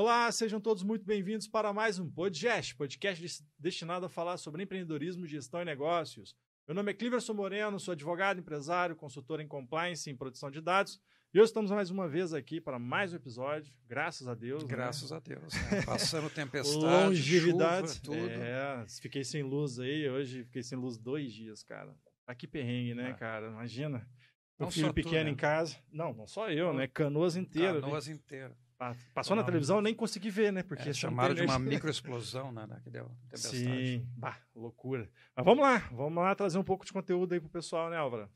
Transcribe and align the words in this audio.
Olá, 0.00 0.30
sejam 0.30 0.60
todos 0.60 0.84
muito 0.84 1.04
bem-vindos 1.04 1.48
para 1.48 1.72
mais 1.72 1.98
um 1.98 2.08
podcast, 2.08 2.72
podcast 2.76 3.44
destinado 3.58 4.06
a 4.06 4.08
falar 4.08 4.36
sobre 4.36 4.62
empreendedorismo, 4.62 5.26
gestão 5.26 5.60
e 5.60 5.64
negócios. 5.64 6.36
Meu 6.68 6.74
nome 6.76 6.92
é 6.92 6.94
Cliverson 6.94 7.34
Moreno, 7.34 7.80
sou 7.80 7.90
advogado, 7.90 8.38
empresário, 8.38 8.94
consultor 8.94 9.40
em 9.40 9.48
compliance 9.48 10.08
e 10.08 10.12
em 10.12 10.16
produção 10.16 10.52
de 10.52 10.60
dados. 10.60 11.00
E 11.34 11.40
hoje 11.40 11.48
estamos 11.48 11.72
mais 11.72 11.90
uma 11.90 12.06
vez 12.08 12.32
aqui 12.32 12.60
para 12.60 12.78
mais 12.78 13.12
um 13.12 13.16
episódio, 13.16 13.74
graças 13.88 14.28
a 14.28 14.36
Deus. 14.36 14.62
Né? 14.62 14.68
Graças 14.68 15.10
né? 15.10 15.16
a 15.16 15.18
Deus. 15.18 15.52
Né? 15.52 15.82
Passando 15.84 16.30
tempestade, 16.30 16.78
longevidade. 16.78 17.88
Chuva, 17.88 18.00
tudo. 18.04 18.30
É, 18.30 18.86
fiquei 19.02 19.24
sem 19.24 19.42
luz 19.42 19.80
aí, 19.80 20.08
hoje 20.08 20.44
fiquei 20.44 20.62
sem 20.62 20.78
luz 20.78 20.96
dois 20.96 21.32
dias, 21.32 21.64
cara. 21.64 21.92
Tá 22.24 22.36
que 22.36 22.46
perrengue, 22.46 22.94
né, 22.94 23.10
é. 23.10 23.14
cara? 23.14 23.48
Imagina. 23.48 24.08
Um 24.60 24.70
filho 24.70 24.94
pequeno 24.94 25.22
tu, 25.22 25.24
né? 25.24 25.30
em 25.32 25.36
casa. 25.36 25.76
Não, 25.90 26.14
não 26.14 26.28
só 26.28 26.48
eu, 26.52 26.72
né? 26.72 26.86
Canoas 26.86 27.34
inteira. 27.34 27.80
Canoas 27.80 28.06
inteira. 28.06 28.56
Passou 29.12 29.34
na 29.34 29.42
televisão, 29.42 29.76
eu 29.76 29.82
nem 29.82 29.94
consegui 29.94 30.30
ver, 30.30 30.52
né? 30.52 30.62
Porque 30.62 30.90
é, 30.90 30.92
chamaram 30.92 31.34
de 31.34 31.42
uma 31.42 31.58
microexplosão, 31.58 32.52
né? 32.52 32.66
Que 32.84 32.90
deu 32.90 33.10
tempestade. 33.28 33.58
Sim, 33.58 34.06
bah, 34.16 34.38
loucura. 34.54 35.10
Mas 35.34 35.44
vamos 35.44 35.62
lá, 35.62 35.78
vamos 35.90 36.22
lá 36.22 36.34
trazer 36.34 36.58
um 36.58 36.64
pouco 36.64 36.86
de 36.86 36.92
conteúdo 36.92 37.32
aí 37.32 37.40
pro 37.40 37.48
pessoal, 37.48 37.90
né, 37.90 37.96
Álvaro? 37.96 38.30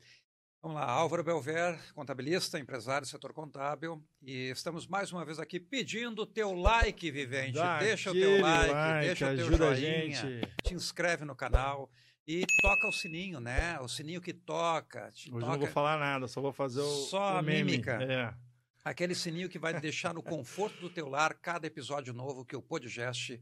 Vamos 0.61 0.77
lá, 0.77 0.85
Álvaro 0.85 1.23
Belver, 1.23 1.77
contabilista, 1.93 2.57
empresário 2.57 3.05
do 3.05 3.09
setor 3.09 3.33
contábil, 3.33 4.01
e 4.21 4.49
estamos 4.49 4.87
mais 4.87 5.11
uma 5.11 5.25
vez 5.25 5.37
aqui 5.37 5.59
pedindo 5.59 6.25
teu 6.25 6.53
like, 6.53 7.11
vivente. 7.11 7.53
Dá 7.53 7.79
deixa 7.79 8.11
o 8.11 8.13
teu 8.13 8.39
like, 8.39 8.73
like 8.73 9.05
deixa 9.07 9.33
o 9.33 9.35
teu 9.35 9.57
joinha, 9.57 10.41
te 10.63 10.73
inscreve 10.73 11.25
no 11.25 11.35
canal 11.35 11.89
e 12.25 12.45
toca 12.61 12.87
o 12.87 12.93
sininho, 12.93 13.39
né? 13.41 13.77
O 13.81 13.87
sininho 13.89 14.21
que 14.21 14.33
toca. 14.33 15.07
Hoje 15.07 15.29
toca... 15.31 15.45
não 15.45 15.59
vou 15.59 15.67
falar 15.67 15.97
nada, 15.97 16.27
só 16.27 16.41
vou 16.41 16.53
fazer 16.53 16.79
o 16.79 16.89
Só 17.07 17.35
o 17.35 17.37
a 17.37 17.41
meme. 17.41 17.71
mímica. 17.71 18.01
É. 18.01 18.33
Aquele 18.83 19.15
sininho 19.15 19.47
que 19.47 19.57
vai 19.57 19.79
deixar 19.79 20.13
no 20.13 20.21
conforto 20.21 20.81
do 20.81 20.89
teu 20.89 21.07
lar 21.07 21.33
cada 21.35 21.65
episódio 21.65 22.13
novo 22.13 22.43
que 22.43 22.53
o 22.53 22.61
Podgest 22.61 23.39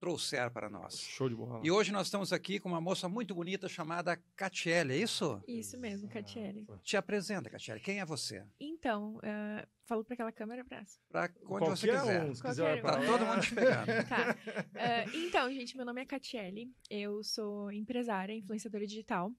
trouxer 0.00 0.50
para 0.50 0.70
nós. 0.70 0.98
Show 0.98 1.28
de 1.28 1.34
bola. 1.34 1.60
E 1.62 1.70
hoje 1.70 1.92
nós 1.92 2.06
estamos 2.06 2.32
aqui 2.32 2.58
com 2.58 2.70
uma 2.70 2.80
moça 2.80 3.06
muito 3.06 3.34
bonita 3.34 3.68
chamada 3.68 4.16
Catiele, 4.34 4.94
é 4.94 4.96
isso? 4.96 5.42
Isso 5.46 5.76
mesmo, 5.78 6.08
Catiele. 6.08 6.66
Te 6.82 6.96
apresenta, 6.96 7.50
Catiele. 7.50 7.80
Quem 7.80 8.00
é 8.00 8.04
você? 8.06 8.42
Então, 8.58 9.16
uh, 9.16 9.66
falo 9.84 10.02
para 10.04 10.14
aquela 10.14 10.32
câmera 10.32 10.64
para 10.64 10.84
Para 11.10 11.24
onde 11.24 11.44
Qualquer 11.44 11.76
você 11.76 11.88
quiser. 11.88 12.24
Um, 12.24 12.34
se 12.34 12.42
quiser 12.42 12.80
Para 12.80 13.04
todo 13.04 13.26
mundo 13.26 13.40
te 13.42 13.54
pegando. 13.54 13.86
tá. 14.08 14.36
Uh, 14.56 15.16
então, 15.16 15.52
gente, 15.52 15.76
meu 15.76 15.84
nome 15.84 16.00
é 16.00 16.06
Catiele. 16.06 16.72
Eu 16.88 17.22
sou 17.22 17.70
empresária, 17.72 18.32
influenciadora 18.32 18.86
digital. 18.86 19.30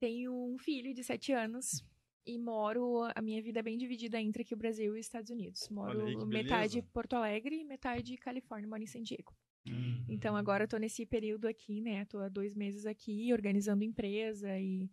Tenho 0.00 0.32
um 0.32 0.58
filho 0.58 0.92
de 0.92 1.04
7 1.04 1.32
anos 1.34 1.84
e 2.30 2.38
moro, 2.38 3.02
a 3.14 3.20
minha 3.20 3.42
vida 3.42 3.60
é 3.60 3.62
bem 3.62 3.76
dividida 3.76 4.20
entre 4.20 4.42
aqui 4.42 4.54
o 4.54 4.56
Brasil 4.56 4.96
e 4.96 5.00
os 5.00 5.06
Estados 5.06 5.30
Unidos. 5.30 5.68
Moro 5.68 6.06
aí, 6.06 6.16
metade 6.26 6.82
Porto 6.92 7.14
Alegre 7.14 7.60
e 7.60 7.64
metade 7.64 8.16
Califórnia, 8.16 8.68
moro 8.68 8.82
em 8.82 8.86
San 8.86 9.02
Diego. 9.02 9.34
Uhum. 9.66 10.04
Então 10.08 10.36
agora 10.36 10.64
eu 10.64 10.68
tô 10.68 10.78
nesse 10.78 11.04
período 11.04 11.46
aqui, 11.46 11.80
né? 11.80 12.04
Tô 12.06 12.18
há 12.18 12.28
dois 12.28 12.54
meses 12.54 12.86
aqui 12.86 13.32
organizando 13.32 13.84
empresa 13.84 14.58
e 14.58 14.90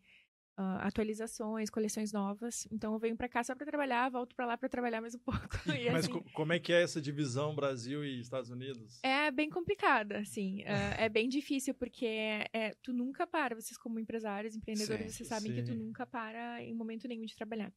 uh, 0.58 0.80
atualizações, 0.82 1.70
coleções 1.70 2.12
novas. 2.12 2.68
Então 2.72 2.94
eu 2.94 3.00
venho 3.00 3.16
para 3.16 3.30
cá 3.30 3.44
só 3.44 3.56
para 3.56 3.66
trabalhar, 3.66 4.10
volto 4.10 4.36
para 4.36 4.46
lá 4.46 4.58
para 4.58 4.68
trabalhar 4.68 5.02
mais 5.02 5.16
um 5.16 5.20
pouco. 5.24 5.58
Mas 5.66 6.06
assim, 6.06 6.22
como 6.34 6.54
é 6.54 6.60
que 6.60 6.74
é 6.74 6.82
essa 6.82 7.02
divisão 7.02 7.56
Brasil 7.56 8.04
e 8.04 8.20
Estados 8.20 8.50
Unidos? 8.50 9.00
É 9.04 9.32
bem 9.32 9.50
complicada, 9.50 10.20
assim. 10.20 10.62
Uh, 10.62 10.66
é 10.98 11.10
bem 11.10 11.30
difícil 11.30 11.74
porque 11.74 12.06
é, 12.54 12.74
tu 12.82 12.92
nunca 12.92 13.28
para. 13.28 13.56
Vocês 13.56 13.78
como 13.78 14.00
empresários, 14.00 14.56
empreendedores, 14.56 15.12
sim, 15.12 15.18
vocês 15.18 15.30
sabem 15.30 15.52
sim. 15.52 15.58
que 15.58 15.64
tu 15.64 15.76
nunca 15.76 16.06
para 16.06 16.62
em 16.64 16.74
momento 16.74 17.08
nenhum 17.08 17.26
de 17.26 17.36
trabalhar. 17.36 17.72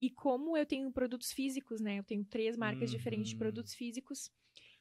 E 0.00 0.10
como 0.10 0.56
eu 0.56 0.66
tenho 0.66 0.90
produtos 0.92 1.32
físicos, 1.32 1.80
né? 1.80 1.98
Eu 1.98 2.04
tenho 2.04 2.22
três 2.24 2.56
marcas 2.56 2.90
uhum. 2.90 2.98
diferentes 2.98 3.30
de 3.30 3.36
produtos 3.36 3.74
físicos 3.74 4.30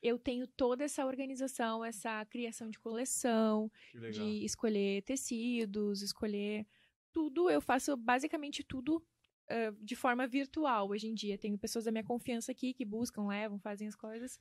eu 0.01 0.19
tenho 0.19 0.45
toda 0.45 0.83
essa 0.83 1.03
organização, 1.03 1.83
essa 1.83 2.23
criação 2.25 2.69
de 2.69 2.77
coleção, 2.77 3.71
de 4.11 4.45
escolher 4.45 5.01
tecidos, 5.01 6.03
escolher 6.03 6.67
tudo. 7.15 7.49
Eu 7.49 7.61
faço 7.61 7.95
basicamente 7.95 8.61
tudo 8.61 8.97
uh, 8.97 9.71
de 9.81 9.95
forma 9.95 10.27
virtual 10.27 10.89
hoje 10.89 11.07
em 11.07 11.13
dia. 11.13 11.37
Tenho 11.37 11.57
pessoas 11.57 11.85
da 11.85 11.91
minha 11.91 12.03
confiança 12.03 12.51
aqui 12.51 12.73
que 12.73 12.83
buscam, 12.83 13.27
levam, 13.27 13.57
fazem 13.57 13.87
as 13.87 13.95
coisas. 13.95 14.37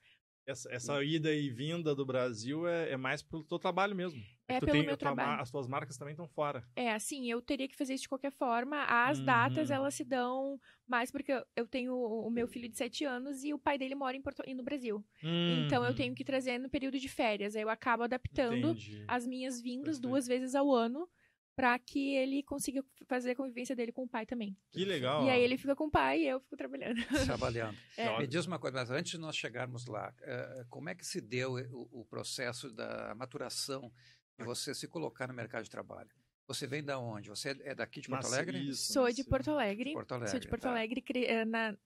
Essa, 0.47 0.71
essa 0.71 1.03
ida 1.03 1.33
e 1.33 1.49
vinda 1.49 1.95
do 1.95 2.05
Brasil 2.05 2.69
é, 2.69 2.91
é 2.91 2.97
mais 2.99 3.23
pelo 3.23 3.45
teu 3.45 3.59
trabalho 3.59 3.95
mesmo. 3.95 4.21
É, 4.47 4.57
é 4.57 4.61
pelo 4.61 4.73
tem, 4.73 4.85
meu 4.85 4.97
trabalho. 4.97 5.41
As 5.41 5.51
tuas 5.51 5.67
marcas 5.67 5.97
também 5.97 6.13
estão 6.13 6.29
fora. 6.29 6.63
É, 6.77 6.93
assim, 6.93 7.31
eu 7.31 7.41
teria 7.41 7.67
que 7.67 7.77
fazer 7.77 7.95
isso 7.95 8.03
de 8.03 8.11
qualquer 8.11 8.33
forma. 8.33 8.85
As 8.85 9.21
uhum. 9.21 9.25
datas, 9.25 9.71
elas 9.71 9.95
se 9.95 10.05
dão 10.05 10.61
mais 10.87 11.11
porque 11.11 11.33
eu 11.57 11.67
tenho 11.67 11.95
o 11.95 12.29
meu 12.29 12.47
filho 12.47 12.69
de 12.69 12.77
7 12.77 13.07
anos 13.07 13.43
e 13.43 13.55
o 13.55 13.59
pai 13.59 13.79
dele 13.79 13.95
mora 13.95 14.19
em 14.19 14.21
Porto, 14.21 14.43
no 14.55 14.63
Brasil. 14.63 14.97
Uhum. 15.23 15.65
Então, 15.65 15.83
eu 15.83 15.95
tenho 15.95 16.15
que 16.15 16.25
trazer 16.25 16.59
no 16.59 16.69
período 16.69 16.99
de 16.99 17.09
férias. 17.09 17.57
Aí 17.57 17.63
eu 17.63 17.71
acabo 17.71 18.03
adaptando 18.03 18.73
Entendi. 18.73 19.03
as 19.09 19.27
minhas 19.27 19.63
vindas 19.63 19.97
Perfeito. 19.97 20.09
duas 20.09 20.27
vezes 20.27 20.55
ao 20.55 20.71
ano 20.75 21.09
para 21.57 21.79
que 21.79 22.15
ele 22.17 22.43
consiga 22.43 22.85
fazer 23.07 23.33
a 23.33 23.37
convivência 23.37 23.77
dele 23.77 23.93
com 23.93 24.03
o 24.03 24.09
pai 24.09 24.27
também. 24.27 24.57
Que 24.73 24.85
legal. 24.85 25.25
E 25.25 25.31
aí 25.31 25.43
ele 25.43 25.57
fica 25.57 25.75
com 25.77 25.87
o 25.87 25.91
pai 25.91 26.21
e 26.21 26.29
eu 26.29 26.41
fico 26.41 26.57
trabalhando. 26.57 27.01
Trabalhando. 27.25 27.77
é. 27.97 28.19
Me 28.19 28.27
diz 28.27 28.47
uma 28.47 28.59
coisa, 28.59 28.77
mas 28.77 28.91
antes 28.91 29.13
de 29.13 29.19
nós 29.19 29.37
chegarmos 29.37 29.87
lá, 29.87 30.13
eh, 30.23 30.67
como 30.69 30.89
é 30.89 30.95
que 30.95 31.07
se 31.07 31.21
deu 31.21 31.55
o, 31.73 32.05
processo 32.05 32.71
da 32.73 33.15
maturação 33.15 33.93
de 34.39 34.45
você 34.45 34.75
se 34.75 34.89
colocar 34.89 35.29
no 35.29 35.35
mercado 35.35 35.65
de 35.65 35.71
trabalho? 35.71 36.11
Você 36.47 36.67
vem 36.67 36.85
da 36.85 36.99
onde? 36.99 37.31
Você 37.31 37.57
é 37.63 37.75
daqui 37.75 38.01
de 38.01 38.09
Porto 38.09 38.27
Alegre? 38.27 38.69
Isso, 38.69 38.93
Sou 38.93 39.11
de 39.11 39.25
Porto 39.25 39.51
Alegre. 39.51 39.93
Porto 39.93 40.13
Alegre. 40.13 40.31
Sou 40.31 40.41
de 40.41 40.49
Porto 40.49 40.63
tá. 40.63 40.71
Alegre. 40.71 41.03
Eh, 41.09 41.45
na, 41.45 41.77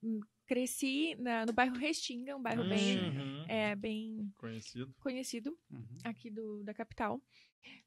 cresci 0.49 1.15
na, 1.19 1.45
no 1.45 1.53
bairro 1.53 1.75
Restinga, 1.77 2.35
um 2.35 2.41
bairro 2.41 2.63
uhum. 2.63 2.69
bem, 2.69 3.45
é, 3.47 3.75
bem 3.75 4.33
conhecido, 4.35 4.93
conhecido 4.99 5.57
uhum. 5.69 5.97
aqui 6.03 6.31
do, 6.31 6.63
da 6.63 6.73
capital. 6.73 7.21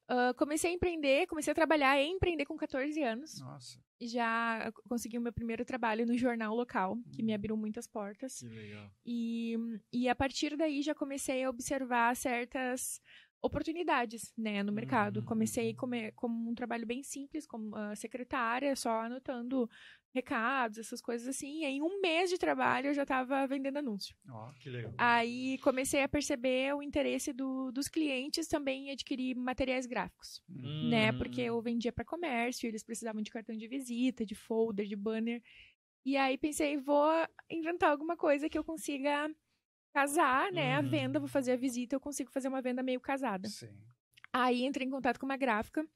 Uh, 0.08 0.34
comecei 0.36 0.70
a 0.70 0.74
empreender, 0.74 1.26
comecei 1.26 1.50
a 1.50 1.54
trabalhar 1.54 2.00
e 2.00 2.06
empreender 2.06 2.44
com 2.44 2.56
14 2.56 3.02
anos. 3.02 3.40
Nossa. 3.40 3.80
E 4.00 4.06
já 4.06 4.72
consegui 4.88 5.18
o 5.18 5.20
meu 5.20 5.32
primeiro 5.32 5.64
trabalho 5.64 6.06
no 6.06 6.16
jornal 6.16 6.54
local, 6.54 6.96
que 7.12 7.22
me 7.22 7.32
hum. 7.32 7.34
abriu 7.34 7.56
muitas 7.56 7.86
portas. 7.86 8.38
Que 8.38 8.48
legal. 8.48 8.90
E, 9.04 9.56
e 9.92 10.08
a 10.08 10.14
partir 10.14 10.56
daí 10.56 10.82
já 10.82 10.94
comecei 10.94 11.42
a 11.42 11.50
observar 11.50 12.14
certas 12.14 13.00
oportunidades, 13.42 14.32
né, 14.38 14.62
no 14.62 14.72
mercado. 14.72 15.18
Uhum. 15.18 15.26
Comecei 15.26 15.74
como, 15.74 15.94
como 16.14 16.50
um 16.50 16.54
trabalho 16.54 16.86
bem 16.86 17.02
simples, 17.02 17.46
como 17.46 17.76
uh, 17.76 17.96
secretária, 17.96 18.74
só 18.76 19.00
anotando 19.00 19.68
recados, 20.14 20.78
essas 20.78 21.00
coisas 21.00 21.26
assim. 21.26 21.62
E 21.62 21.64
em 21.64 21.82
um 21.82 22.00
mês 22.00 22.30
de 22.30 22.38
trabalho 22.38 22.88
eu 22.88 22.94
já 22.94 23.02
estava 23.02 23.44
vendendo 23.46 23.78
anúncio. 23.78 24.14
Ó, 24.30 24.48
oh, 24.48 24.54
que 24.60 24.70
legal. 24.70 24.92
Aí 24.96 25.58
comecei 25.58 26.02
a 26.02 26.08
perceber 26.08 26.74
o 26.74 26.82
interesse 26.82 27.32
do, 27.32 27.72
dos 27.72 27.88
clientes 27.88 28.46
também 28.46 28.88
em 28.88 28.92
adquirir 28.92 29.34
materiais 29.34 29.86
gráficos, 29.86 30.40
uhum. 30.48 30.90
né? 30.90 31.12
Porque 31.12 31.40
eu 31.40 31.60
vendia 31.60 31.92
para 31.92 32.04
comércio, 32.04 32.68
eles 32.68 32.84
precisavam 32.84 33.22
de 33.22 33.30
cartão 33.30 33.56
de 33.56 33.66
visita, 33.66 34.24
de 34.24 34.36
folder, 34.36 34.86
de 34.86 34.96
banner. 34.96 35.42
E 36.04 36.16
aí 36.16 36.36
pensei, 36.38 36.76
vou 36.76 37.10
inventar 37.50 37.90
alguma 37.90 38.16
coisa 38.16 38.48
que 38.48 38.58
eu 38.58 38.64
consiga 38.64 39.28
casar, 39.92 40.50
né? 40.52 40.72
Uhum. 40.72 40.78
A 40.78 40.82
venda, 40.82 41.18
vou 41.18 41.28
fazer 41.28 41.52
a 41.52 41.56
visita, 41.56 41.94
eu 41.94 42.00
consigo 42.00 42.30
fazer 42.30 42.48
uma 42.48 42.62
venda 42.62 42.82
meio 42.82 43.00
casada. 43.00 43.48
Sim. 43.48 43.68
Aí 44.32 44.64
entrei 44.64 44.86
em 44.86 44.90
contato 44.90 45.18
com 45.18 45.26
uma 45.26 45.36
gráfica 45.36 45.86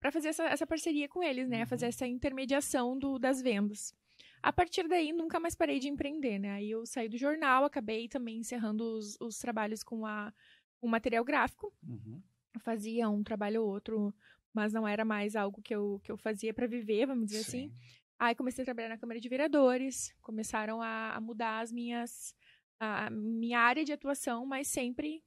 para 0.00 0.10
fazer 0.10 0.28
essa, 0.28 0.44
essa 0.44 0.66
parceria 0.66 1.08
com 1.08 1.22
eles, 1.22 1.48
né? 1.48 1.60
Uhum. 1.60 1.66
Fazer 1.66 1.86
essa 1.86 2.06
intermediação 2.06 2.98
do, 2.98 3.18
das 3.18 3.40
vendas. 3.40 3.94
A 4.42 4.52
partir 4.52 4.88
daí, 4.88 5.12
nunca 5.12 5.38
mais 5.38 5.54
parei 5.54 5.78
de 5.78 5.88
empreender, 5.88 6.38
né? 6.38 6.50
Aí 6.50 6.70
eu 6.70 6.84
saí 6.84 7.08
do 7.08 7.16
jornal, 7.16 7.64
acabei 7.64 8.08
também 8.08 8.38
encerrando 8.38 8.82
os, 8.82 9.16
os 9.20 9.38
trabalhos 9.38 9.84
com 9.84 10.04
a, 10.04 10.32
o 10.80 10.88
material 10.88 11.24
gráfico. 11.24 11.72
Uhum. 11.86 12.20
fazia 12.58 13.08
um 13.08 13.22
trabalho 13.22 13.62
ou 13.62 13.68
outro, 13.68 14.12
mas 14.52 14.72
não 14.72 14.86
era 14.86 15.04
mais 15.04 15.36
algo 15.36 15.62
que 15.62 15.74
eu, 15.74 16.00
que 16.02 16.10
eu 16.10 16.16
fazia 16.16 16.52
para 16.52 16.66
viver, 16.66 17.06
vamos 17.06 17.26
dizer 17.26 17.44
Sim. 17.44 17.66
assim. 17.66 17.72
Aí 18.18 18.34
comecei 18.34 18.62
a 18.62 18.64
trabalhar 18.64 18.88
na 18.88 18.98
Câmara 18.98 19.20
de 19.20 19.28
Vereadores, 19.28 20.14
começaram 20.20 20.82
a, 20.82 21.12
a 21.14 21.20
mudar 21.20 21.60
as 21.60 21.72
minhas 21.72 22.34
a 22.84 23.08
minha 23.10 23.60
área 23.60 23.84
de 23.84 23.92
atuação, 23.92 24.44
mas 24.44 24.66
sempre 24.66 25.22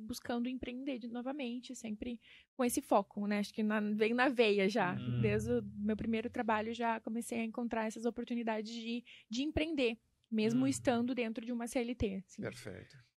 buscando 0.00 0.48
empreender 0.48 0.98
de, 0.98 1.08
novamente, 1.08 1.74
sempre 1.74 2.20
com 2.54 2.64
esse 2.64 2.80
foco, 2.80 3.26
né? 3.26 3.38
Acho 3.38 3.52
que 3.52 3.62
na, 3.62 3.80
veio 3.80 4.14
na 4.14 4.28
veia 4.28 4.68
já. 4.68 4.94
Hum. 4.94 5.20
Desde 5.20 5.50
o 5.50 5.62
meu 5.76 5.96
primeiro 5.96 6.28
trabalho 6.28 6.74
já 6.74 7.00
comecei 7.00 7.40
a 7.40 7.44
encontrar 7.44 7.86
essas 7.86 8.04
oportunidades 8.04 8.72
de, 8.72 9.02
de 9.30 9.42
empreender, 9.42 9.98
mesmo 10.30 10.64
hum. 10.64 10.66
estando 10.66 11.14
dentro 11.14 11.44
de 11.44 11.52
uma 11.52 11.66
CLT. 11.66 12.22
Assim. 12.26 12.42
Perfeito 12.42 13.09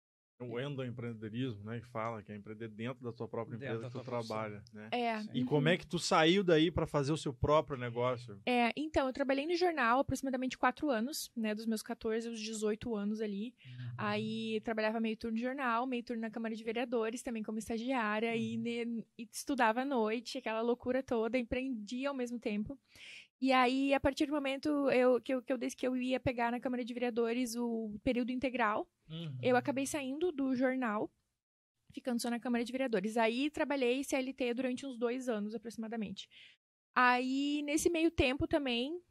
o 0.50 0.60
endoempreendedorismo, 0.60 1.64
né, 1.64 1.80
que 1.80 1.88
fala 1.88 2.22
que 2.22 2.32
é 2.32 2.36
empreender 2.36 2.70
dentro 2.70 3.04
da 3.04 3.12
tua 3.12 3.28
própria 3.28 3.56
empresa 3.56 3.86
que 3.86 3.92
tu 3.92 4.04
trabalha, 4.04 4.64
né? 4.74 4.90
É. 4.92 5.22
E 5.34 5.42
uhum. 5.42 5.46
como 5.46 5.70
é 5.70 5.78
que 5.78 5.86
tu 5.86 6.00
saiu 6.00 6.44
daí 6.44 6.72
para 6.72 6.86
fazer 6.86 7.12
o 7.12 7.18
seu 7.18 7.34
próprio 7.34 7.78
negócio? 7.78 8.40
É, 8.46 8.72
então, 8.76 9.08
eu 9.08 9.14
trabalhei 9.14 9.46
no 9.46 9.56
jornal 9.56 10.00
aproximadamente 10.00 10.58
quatro 10.58 10.90
anos, 10.90 11.32
né, 11.36 11.54
dos 11.54 11.66
meus 11.66 11.82
14 11.82 12.28
aos 12.28 12.40
18 12.40 12.96
anos 12.96 13.22
ali. 13.22 13.54
Uhum. 13.66 13.94
Aí 13.98 14.62
trabalhava 14.62 15.00
meio 15.00 15.18
turno 15.18 15.38
de 15.38 15.44
jornal, 15.44 15.86
meio 15.86 16.04
turno 16.04 16.22
na 16.22 16.30
Câmara 16.30 16.56
de 16.56 16.64
Vereadores, 16.64 17.22
também 17.22 17.44
como 17.44 17.60
estagiária, 17.60 18.32
uhum. 18.32 18.36
e, 18.38 19.06
e 19.18 19.30
estudava 19.32 19.82
à 19.82 19.86
noite, 19.86 20.38
aquela 20.38 20.62
loucura 20.62 21.04
toda, 21.04 21.38
empreendia 21.38 22.10
ao 22.10 22.16
mesmo 22.16 22.40
tempo. 22.40 22.78
E 23.42 23.52
aí, 23.52 23.92
a 23.92 24.00
partir 24.00 24.28
do 24.28 24.34
momento 24.34 24.70
eu, 24.92 25.20
que, 25.20 25.34
eu, 25.34 25.42
que 25.42 25.52
eu 25.52 25.58
disse 25.58 25.76
que 25.76 25.88
eu 25.88 25.98
ia 25.98 26.20
pegar 26.20 26.52
na 26.52 26.60
Câmara 26.60 26.86
de 26.86 26.94
Vereadores 26.94 27.56
o 27.56 28.00
período 28.04 28.32
integral, 28.32 28.88
uhum. 29.10 29.36
eu 29.42 29.56
acabei 29.56 29.88
saindo 29.88 30.32
do 30.32 30.54
jornal, 30.56 31.12
ficando 31.92 32.22
só 32.22 32.30
na 32.30 32.40
Câmara 32.40 32.64
de 32.64 32.72
Vereadores. 32.72 33.18
Aí 33.18 33.50
trabalhei 33.50 34.04
CLT 34.04 34.54
durante 34.54 34.86
uns 34.86 34.96
dois 34.96 35.28
anos 35.28 35.56
aproximadamente. 35.56 36.30
Aí, 36.94 37.64
nesse 37.64 37.90
meio 37.90 38.12
tempo 38.12 38.46
também, 38.48 39.02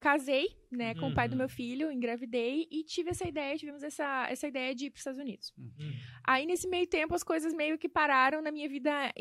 casei, 0.00 0.48
né, 0.70 0.94
com 0.94 1.06
uhum. 1.06 1.12
o 1.12 1.14
pai 1.14 1.28
do 1.28 1.32
uhum. 1.32 1.38
meu 1.38 1.48
filho, 1.48 1.90
engravidei 1.90 2.68
e 2.70 2.84
tive 2.84 3.10
essa 3.10 3.26
ideia, 3.26 3.56
tivemos 3.56 3.82
essa, 3.82 4.26
essa 4.28 4.46
ideia 4.46 4.74
de 4.74 4.86
ir 4.86 4.90
para 4.90 4.96
os 4.96 5.00
Estados 5.00 5.20
Unidos. 5.20 5.52
Uhum. 5.56 5.92
Aí, 6.24 6.46
nesse 6.46 6.68
meio 6.68 6.86
tempo, 6.86 7.14
as 7.14 7.22
coisas 7.22 7.54
meio 7.54 7.78
que 7.78 7.88
pararam 7.88 8.42
na 8.42 8.52
minha 8.52 8.68
vida 8.68 9.12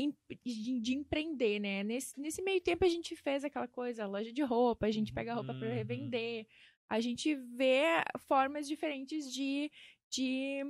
de, 0.45 0.79
de, 0.79 0.93
empreender, 0.93 1.59
né? 1.59 1.83
Nesse, 1.83 2.19
nesse 2.19 2.41
meio 2.41 2.61
tempo, 2.61 2.83
a 2.83 2.89
gente 2.89 3.15
fez 3.15 3.43
aquela 3.43 3.67
coisa, 3.67 4.05
loja 4.05 4.33
de 4.33 4.41
roupa, 4.41 4.85
a 4.85 4.91
gente 4.91 5.13
pega 5.13 5.33
roupa 5.33 5.53
para 5.53 5.67
uhum. 5.67 5.73
revender, 5.73 6.45
a 6.89 6.99
gente 6.99 7.35
vê 7.35 8.03
formas 8.27 8.67
diferentes 8.67 9.31
de, 9.33 9.71
de 10.09 10.61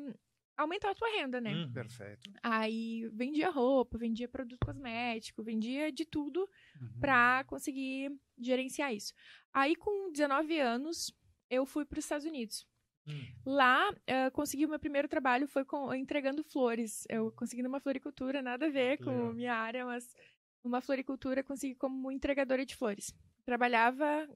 aumentar 0.57 0.91
a 0.91 0.95
tua 0.95 1.09
renda, 1.09 1.41
né? 1.41 1.53
Hum, 1.53 1.71
perfeito. 1.71 2.31
Aí 2.41 3.07
vendia 3.13 3.49
roupa, 3.49 3.97
vendia 3.97 4.27
produto 4.27 4.65
cosmético, 4.65 5.43
vendia 5.43 5.91
de 5.91 6.05
tudo 6.05 6.49
uhum. 6.81 6.99
para 6.99 7.43
conseguir 7.45 8.11
gerenciar 8.37 8.93
isso. 8.93 9.13
Aí 9.53 9.75
com 9.75 10.11
19 10.11 10.59
anos 10.59 11.13
eu 11.49 11.65
fui 11.65 11.85
para 11.85 11.99
os 11.99 12.05
Estados 12.05 12.25
Unidos. 12.25 12.67
Hum. 13.07 13.21
Lá, 13.45 13.91
uh, 13.91 14.31
consegui 14.31 14.65
o 14.65 14.69
meu 14.69 14.79
primeiro 14.79 15.07
trabalho 15.07 15.47
foi 15.47 15.63
com, 15.63 15.93
entregando 15.93 16.43
flores. 16.43 17.05
Eu 17.07 17.31
consegui 17.31 17.61
numa 17.61 17.79
floricultura, 17.79 18.41
nada 18.41 18.65
a 18.65 18.69
ver 18.69 18.97
com 18.97 19.11
Legal. 19.11 19.33
minha 19.33 19.53
área, 19.53 19.85
mas 19.85 20.15
uma 20.63 20.81
floricultura 20.81 21.43
consegui 21.43 21.75
como 21.75 22.11
entregadora 22.11 22.65
de 22.65 22.75
flores. 22.75 23.13
Trabalhava 23.45 24.27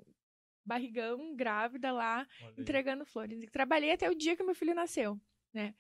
barrigão, 0.64 1.36
grávida 1.36 1.92
lá, 1.92 2.28
entregando 2.56 3.04
flores. 3.06 3.42
E 3.42 3.48
trabalhei 3.48 3.92
até 3.92 4.08
o 4.08 4.14
dia 4.14 4.36
que 4.36 4.44
meu 4.44 4.54
filho 4.54 4.76
nasceu, 4.76 5.20
né? 5.52 5.74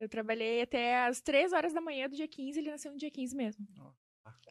Eu 0.00 0.08
trabalhei 0.08 0.62
até 0.62 1.06
as 1.06 1.20
3 1.20 1.52
horas 1.52 1.72
da 1.72 1.80
manhã 1.80 2.08
do 2.08 2.16
dia 2.16 2.28
15, 2.28 2.58
ele 2.58 2.70
nasceu 2.70 2.92
no 2.92 2.98
dia 2.98 3.10
15 3.10 3.34
mesmo. 3.34 3.66
Oh, 3.80 3.92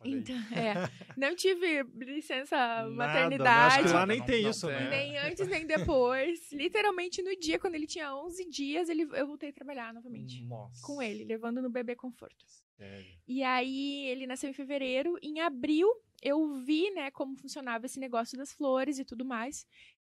então, 0.03 0.35
é. 0.53 0.73
Não 1.15 1.35
tive 1.35 1.83
licença 1.95 2.55
Nada, 2.55 2.89
maternidade. 2.89 3.75
Acho 3.75 3.87
que 3.87 3.93
lá 3.93 4.05
nem 4.05 4.23
tem 4.23 4.43
não, 4.43 4.49
isso, 4.51 4.67
né? 4.67 4.89
Nem 4.89 5.17
antes, 5.17 5.47
nem 5.47 5.65
depois. 5.65 6.39
Literalmente, 6.51 7.21
no 7.21 7.35
dia, 7.35 7.59
quando 7.59 7.75
ele 7.75 7.87
tinha 7.87 8.15
11 8.15 8.49
dias, 8.49 8.89
ele, 8.89 9.07
eu 9.13 9.27
voltei 9.27 9.49
a 9.49 9.53
trabalhar 9.53 9.93
novamente. 9.93 10.43
Nossa. 10.43 10.85
Com 10.85 11.01
ele, 11.01 11.23
levando 11.23 11.61
no 11.61 11.69
bebê 11.69 11.95
conforto. 11.95 12.45
Sério? 12.77 13.05
E 13.27 13.43
aí, 13.43 14.05
ele 14.07 14.27
nasceu 14.27 14.49
em 14.49 14.53
fevereiro. 14.53 15.17
Em 15.21 15.39
abril, 15.39 15.87
eu 16.21 16.55
vi, 16.55 16.91
né, 16.91 17.09
como 17.11 17.35
funcionava 17.35 17.85
esse 17.85 17.99
negócio 17.99 18.37
das 18.37 18.53
flores 18.53 18.99
e 18.99 19.05
tudo 19.05 19.25
mais. 19.25 19.65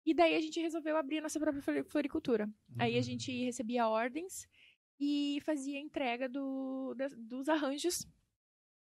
E 0.06 0.14
daí, 0.14 0.36
a 0.36 0.42
gente 0.42 0.60
resolveu 0.60 0.98
abrir 0.98 1.20
a 1.20 1.22
nossa 1.22 1.40
própria 1.40 1.84
floricultura. 1.86 2.46
Uhum. 2.46 2.76
Aí, 2.80 2.98
a 2.98 3.02
gente 3.02 3.32
recebia 3.44 3.88
ordens 3.88 4.48
e 5.00 5.40
fazia 5.46 5.80
entrega 5.80 6.28
do, 6.28 6.94
da, 6.96 7.08
dos 7.18 7.48
arranjos. 7.50 8.08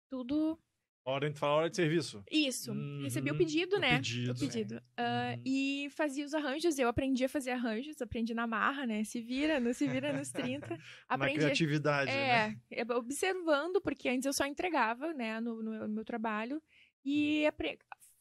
Tudo. 0.08 0.58
Hora 1.04 1.30
de 1.30 1.38
falar 1.38 1.54
hora 1.54 1.70
de 1.70 1.76
serviço. 1.76 2.22
Isso. 2.30 2.72
Uhum. 2.72 3.02
Recebi 3.02 3.30
o 3.30 3.36
pedido, 3.36 3.78
né? 3.78 3.94
O 3.94 3.96
pedido. 3.96 4.32
O 4.32 4.38
pedido. 4.38 4.76
Uh, 4.76 5.36
uhum. 5.36 5.42
E 5.46 5.88
fazia 5.90 6.24
os 6.24 6.34
arranjos. 6.34 6.78
Eu 6.78 6.88
aprendi 6.88 7.24
a 7.24 7.28
fazer 7.28 7.52
arranjos, 7.52 8.00
aprendi 8.02 8.34
na 8.34 8.46
marra, 8.46 8.86
né? 8.86 9.02
Se 9.04 9.20
vira, 9.20 9.58
não 9.58 9.72
se 9.72 9.88
vira 9.88 10.12
nos 10.12 10.30
30. 10.30 10.78
aprendi, 11.08 11.38
na 11.38 11.44
criatividade, 11.44 12.10
é, 12.10 12.48
né? 12.48 12.60
É, 12.70 12.82
observando, 12.92 13.80
porque 13.80 14.08
antes 14.08 14.26
eu 14.26 14.32
só 14.32 14.44
entregava, 14.44 15.14
né, 15.14 15.40
no, 15.40 15.62
no 15.62 15.88
meu 15.88 16.04
trabalho. 16.04 16.62
E 17.04 17.44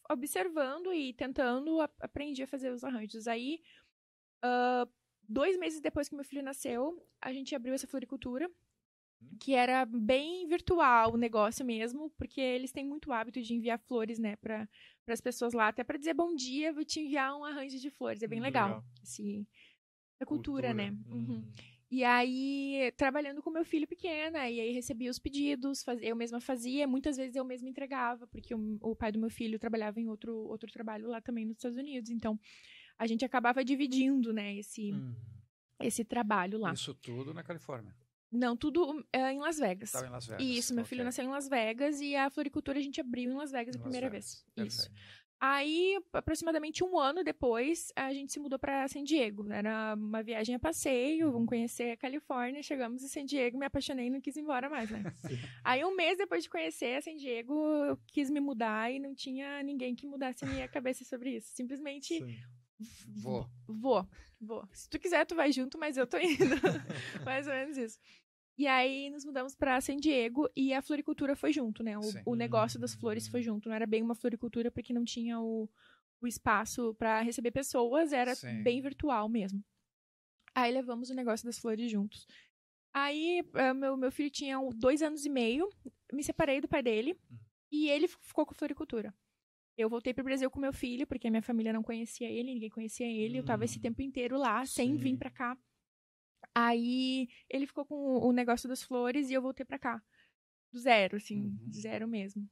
observando 0.09 0.93
e 0.93 1.13
tentando, 1.13 1.79
aprendi 1.99 2.43
a 2.43 2.47
fazer 2.47 2.71
os 2.71 2.83
arranjos. 2.83 3.27
Aí, 3.27 3.61
uh, 4.43 4.89
Dois 5.31 5.55
meses 5.59 5.79
depois 5.79 6.09
que 6.09 6.15
meu 6.15 6.25
filho 6.25 6.41
nasceu, 6.41 6.99
a 7.21 7.31
gente 7.31 7.53
abriu 7.53 7.75
essa 7.75 7.85
floricultura, 7.85 8.49
hum. 9.21 9.37
que 9.39 9.53
era 9.53 9.85
bem 9.85 10.47
virtual 10.47 11.13
o 11.13 11.17
negócio 11.17 11.63
mesmo, 11.63 12.09
porque 12.17 12.41
eles 12.41 12.71
têm 12.71 12.83
muito 12.83 13.11
hábito 13.11 13.39
de 13.39 13.53
enviar 13.53 13.77
flores, 13.77 14.17
né, 14.17 14.35
para 14.37 14.67
as 15.07 15.21
pessoas 15.21 15.53
lá, 15.53 15.67
até 15.67 15.83
para 15.83 15.99
dizer 15.99 16.15
bom 16.15 16.33
dia, 16.33 16.73
vou 16.73 16.83
te 16.83 16.99
enviar 16.99 17.37
um 17.37 17.45
arranjo 17.45 17.77
de 17.77 17.91
flores, 17.91 18.23
é 18.23 18.27
bem 18.27 18.39
legal. 18.39 18.67
legal. 18.67 18.83
Esse, 19.03 19.47
a 20.19 20.25
cultura, 20.25 20.69
cultura. 20.69 20.73
né? 20.73 20.97
Uhum. 21.07 21.35
Uhum. 21.35 21.53
E 21.91 22.03
aí, 22.03 22.91
trabalhando 22.95 23.41
com 23.41 23.49
meu 23.49 23.65
filho 23.65 23.87
pequena, 23.87 24.47
e 24.47 24.59
aí 24.59 24.71
recebia 24.71 25.09
os 25.09 25.17
pedidos, 25.17 25.81
faz... 25.83 25.99
eu 26.03 26.15
mesma 26.15 26.39
fazia, 26.39 26.87
muitas 26.87 27.17
vezes 27.17 27.35
eu 27.35 27.43
mesma 27.43 27.67
entregava, 27.67 28.27
porque 28.27 28.53
o, 28.53 28.77
o, 28.81 28.95
pai 28.95 29.11
do 29.11 29.19
meu 29.19 29.29
filho 29.29 29.57
trabalhava 29.57 29.99
em 29.99 30.07
outro, 30.07 30.35
outro 30.35 30.71
trabalho 30.71 31.07
lá 31.07 31.19
também 31.19 31.45
nos 31.45 31.57
Estados 31.57 31.77
Unidos, 31.77 32.11
então 32.11 32.39
a 32.99 33.07
gente 33.07 33.23
acabava 33.23 33.63
dividindo, 33.63 34.33
né, 34.33 34.55
esse, 34.57 34.91
hum. 34.93 35.15
esse 35.79 36.03
trabalho 36.03 36.59
lá. 36.59 36.73
Isso 36.73 36.93
tudo 36.93 37.33
na 37.33 37.41
Califórnia? 37.41 37.95
Não, 38.31 38.55
tudo 38.55 39.03
é, 39.11 39.31
em 39.31 39.39
Las 39.39 39.57
Vegas. 39.57 39.89
Estava 39.89 40.05
em 40.05 40.11
Las 40.11 40.27
Vegas. 40.27 40.45
Isso, 40.45 40.73
meu 40.73 40.83
okay. 40.83 40.89
filho 40.89 41.03
nasceu 41.03 41.25
em 41.25 41.29
Las 41.29 41.47
Vegas 41.47 41.99
e 42.01 42.15
a 42.15 42.29
floricultura 42.29 42.77
a 42.77 42.81
gente 42.81 43.01
abriu 43.01 43.31
em 43.31 43.35
Las 43.35 43.51
Vegas 43.51 43.75
em 43.75 43.79
a 43.79 43.81
primeira 43.81 44.09
Vegas. 44.09 44.45
vez. 44.55 44.69
Perfeito. 44.69 44.71
Isso. 44.71 45.19
Aí, 45.41 45.97
aproximadamente 46.11 46.83
um 46.83 46.99
ano 46.99 47.23
depois, 47.23 47.93
a 47.95 48.13
gente 48.13 48.33
se 48.33 48.39
mudou 48.41 48.59
para 48.59 48.85
San 48.89 49.05
Diego. 49.05 49.49
Era 49.49 49.95
uma 49.95 50.21
viagem 50.21 50.53
a 50.53 50.59
passeio, 50.59 51.31
vamos 51.31 51.47
conhecer 51.47 51.91
a 51.91 51.97
Califórnia. 51.97 52.61
Chegamos 52.61 53.01
em 53.01 53.07
San 53.07 53.23
Diego, 53.23 53.57
me 53.57 53.65
apaixonei 53.65 54.07
e 54.07 54.09
não 54.09 54.19
quis 54.19 54.35
ir 54.35 54.41
embora 54.41 54.69
mais, 54.69 54.91
né? 54.91 55.01
Aí, 55.63 55.83
um 55.85 55.95
mês 55.95 56.17
depois 56.17 56.43
de 56.43 56.49
conhecer 56.49 57.01
San 57.01 57.15
Diego, 57.15 57.53
eu 57.85 57.97
quis 58.07 58.29
me 58.29 58.41
mudar 58.41 58.91
e 58.91 58.99
não 58.99 59.15
tinha 59.15 59.63
ninguém 59.63 59.95
que 59.95 60.05
mudasse 60.05 60.43
a 60.43 60.47
minha 60.47 60.67
cabeça 60.67 61.05
sobre 61.05 61.37
isso. 61.37 61.55
Simplesmente 61.55 62.17
Sim. 62.17 62.35
Vou. 63.07 63.49
Vou, 63.67 64.07
vou. 64.39 64.67
Se 64.71 64.89
tu 64.89 64.99
quiser, 64.99 65.25
tu 65.25 65.35
vai 65.35 65.51
junto, 65.51 65.77
mas 65.77 65.97
eu 65.97 66.07
tô 66.07 66.17
indo. 66.17 66.37
Mais 67.25 67.47
ou 67.47 67.53
menos 67.53 67.77
isso. 67.77 67.99
E 68.57 68.67
aí 68.67 69.09
nos 69.09 69.23
mudamos 69.23 69.55
para 69.55 69.79
San 69.79 69.97
Diego 69.97 70.49
e 70.55 70.73
a 70.73 70.81
floricultura 70.81 71.35
foi 71.35 71.53
junto, 71.53 71.81
né? 71.81 71.97
O, 71.97 72.01
o, 72.25 72.35
negócio 72.35 72.79
das 72.79 72.93
flores 72.93 73.27
foi 73.27 73.41
junto. 73.41 73.69
Não 73.69 73.75
era 73.75 73.87
bem 73.87 74.03
uma 74.03 74.15
floricultura 74.15 74.69
porque 74.69 74.91
não 74.91 75.05
tinha 75.05 75.39
o, 75.39 75.69
o 76.21 76.27
espaço 76.27 76.93
para 76.95 77.21
receber 77.21 77.51
pessoas, 77.51 78.11
era 78.11 78.35
Sim. 78.35 78.61
bem 78.61 78.81
virtual 78.81 79.29
mesmo. 79.29 79.63
Aí 80.53 80.73
levamos 80.73 81.09
o 81.09 81.15
negócio 81.15 81.45
das 81.45 81.57
flores 81.57 81.89
juntos. 81.89 82.27
Aí 82.93 83.41
eh, 83.53 83.73
meu, 83.73 83.95
meu 83.95 84.11
filho 84.11 84.29
tinha 84.29 84.59
dois 84.75 85.01
anos 85.01 85.25
e 85.25 85.29
meio, 85.29 85.69
me 86.11 86.21
separei 86.21 86.59
do 86.59 86.67
pai 86.67 86.83
dele 86.83 87.17
hum. 87.31 87.37
e 87.71 87.89
ele 87.89 88.09
ficou 88.09 88.45
com 88.45 88.53
floricultura. 88.53 89.13
Eu 89.79 89.89
voltei 89.89 90.13
pro 90.13 90.25
Brasil 90.25 90.51
com 90.51 90.59
meu 90.59 90.73
filho, 90.73 91.07
porque 91.07 91.29
a 91.29 91.31
minha 91.31 91.41
família 91.41 91.71
não 91.71 91.81
conhecia 91.81 92.29
ele, 92.29 92.53
ninguém 92.53 92.69
conhecia 92.69 93.07
ele. 93.07 93.35
Hum, 93.35 93.37
eu 93.37 93.45
tava 93.45 93.63
esse 93.63 93.79
hum. 93.79 93.81
tempo 93.81 94.01
inteiro 94.01 94.37
lá, 94.37 94.65
sim. 94.65 94.73
sem 94.73 94.97
vir 94.97 95.17
pra 95.17 95.29
cá. 95.29 95.57
Aí 96.53 97.29
ele 97.49 97.65
ficou 97.65 97.85
com 97.85 97.95
o 97.95 98.33
negócio 98.33 98.67
das 98.67 98.83
flores 98.83 99.29
e 99.29 99.33
eu 99.33 99.41
voltei 99.41 99.65
pra 99.65 99.79
cá. 99.79 100.03
Do 100.73 100.79
zero, 100.79 101.15
assim, 101.15 101.45
uhum. 101.45 101.71
zero 101.71 102.09
mesmo. 102.09 102.45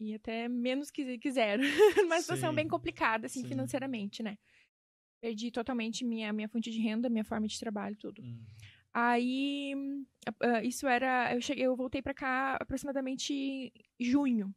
E 0.00 0.14
até 0.14 0.48
menos 0.48 0.90
que, 0.90 1.18
que 1.18 1.30
zero. 1.30 1.62
Uma 2.06 2.18
situação 2.18 2.48
sim. 2.48 2.56
bem 2.56 2.66
complicada, 2.66 3.26
assim, 3.26 3.42
sim. 3.42 3.48
financeiramente, 3.48 4.22
né? 4.22 4.38
Perdi 5.20 5.50
totalmente 5.50 6.02
minha, 6.02 6.32
minha 6.32 6.48
fonte 6.48 6.70
de 6.70 6.80
renda, 6.80 7.10
minha 7.10 7.24
forma 7.24 7.46
de 7.46 7.60
trabalho, 7.60 7.94
tudo. 7.96 8.22
Uhum. 8.22 8.42
Aí, 8.94 9.74
uh, 10.26 10.64
isso 10.64 10.88
era. 10.88 11.34
Eu, 11.34 11.42
cheguei, 11.42 11.66
eu 11.66 11.76
voltei 11.76 12.00
para 12.00 12.14
cá 12.14 12.56
aproximadamente 12.58 13.70
junho 14.00 14.54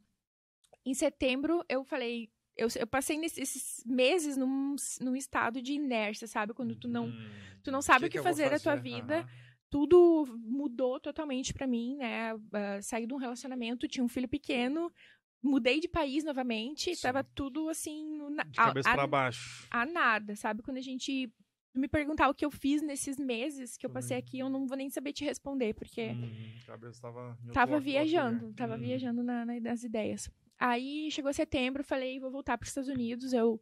em 0.85 0.93
setembro, 0.93 1.63
eu 1.69 1.83
falei. 1.83 2.29
Eu, 2.55 2.67
eu 2.77 2.85
passei 2.85 3.17
nesses 3.17 3.83
meses 3.83 4.37
num, 4.37 4.75
num 5.01 5.15
estado 5.15 5.59
de 5.59 5.73
inércia, 5.73 6.27
sabe? 6.27 6.53
Quando 6.53 6.75
tu 6.75 6.87
não, 6.87 7.07
hum, 7.07 7.29
tu 7.63 7.71
não 7.71 7.81
sabe 7.81 8.09
que 8.09 8.19
o 8.19 8.21
que, 8.21 8.23
fazer 8.23 8.49
da 8.49 8.59
tua 8.59 8.75
vida. 8.75 9.21
Uhum. 9.21 9.53
Tudo 9.71 10.39
mudou 10.39 10.99
totalmente 10.99 11.51
para 11.51 11.65
mim, 11.65 11.95
né? 11.95 12.35
Uh, 12.35 12.81
saí 12.81 13.07
de 13.07 13.13
um 13.13 13.17
relacionamento, 13.17 13.87
tinha 13.87 14.03
um 14.03 14.07
filho 14.07 14.27
pequeno, 14.27 14.93
mudei 15.41 15.79
de 15.79 15.87
país 15.87 16.23
novamente, 16.23 16.95
Sim. 16.95 17.01
tava 17.01 17.23
tudo 17.23 17.69
assim. 17.69 18.19
Na, 18.29 18.43
de 18.43 18.51
cabeça 18.51 18.91
a, 18.91 18.93
pra 18.93 19.07
baixo. 19.07 19.67
A, 19.71 19.81
a 19.81 19.85
nada, 19.85 20.35
sabe? 20.35 20.61
Quando 20.61 20.77
a 20.77 20.81
gente 20.81 21.33
me 21.75 21.87
perguntar 21.87 22.29
o 22.29 22.33
que 22.33 22.45
eu 22.45 22.51
fiz 22.51 22.81
nesses 22.81 23.17
meses 23.17 23.75
que 23.77 23.85
eu 23.85 23.89
passei 23.89 24.15
aqui, 24.15 24.39
eu 24.39 24.49
não 24.49 24.67
vou 24.67 24.77
nem 24.77 24.89
saber 24.89 25.11
te 25.11 25.25
responder, 25.25 25.73
porque. 25.73 26.09
Hum, 26.09 26.53
a 26.61 26.65
cabeça 26.67 27.01
tava. 27.01 27.37
Tava 27.51 27.79
viajando, 27.79 28.53
tava 28.53 28.75
hum. 28.75 28.79
viajando 28.79 29.23
na, 29.23 29.45
na, 29.45 29.59
nas 29.59 29.83
ideias. 29.83 30.29
Aí 30.65 31.11
chegou 31.11 31.33
setembro, 31.33 31.83
falei, 31.83 32.21
vou 32.21 32.31
voltar 32.31 32.57
para 32.57 32.63
os 32.63 32.69
Estados 32.69 32.89
Unidos, 32.89 33.33
eu 33.33 33.61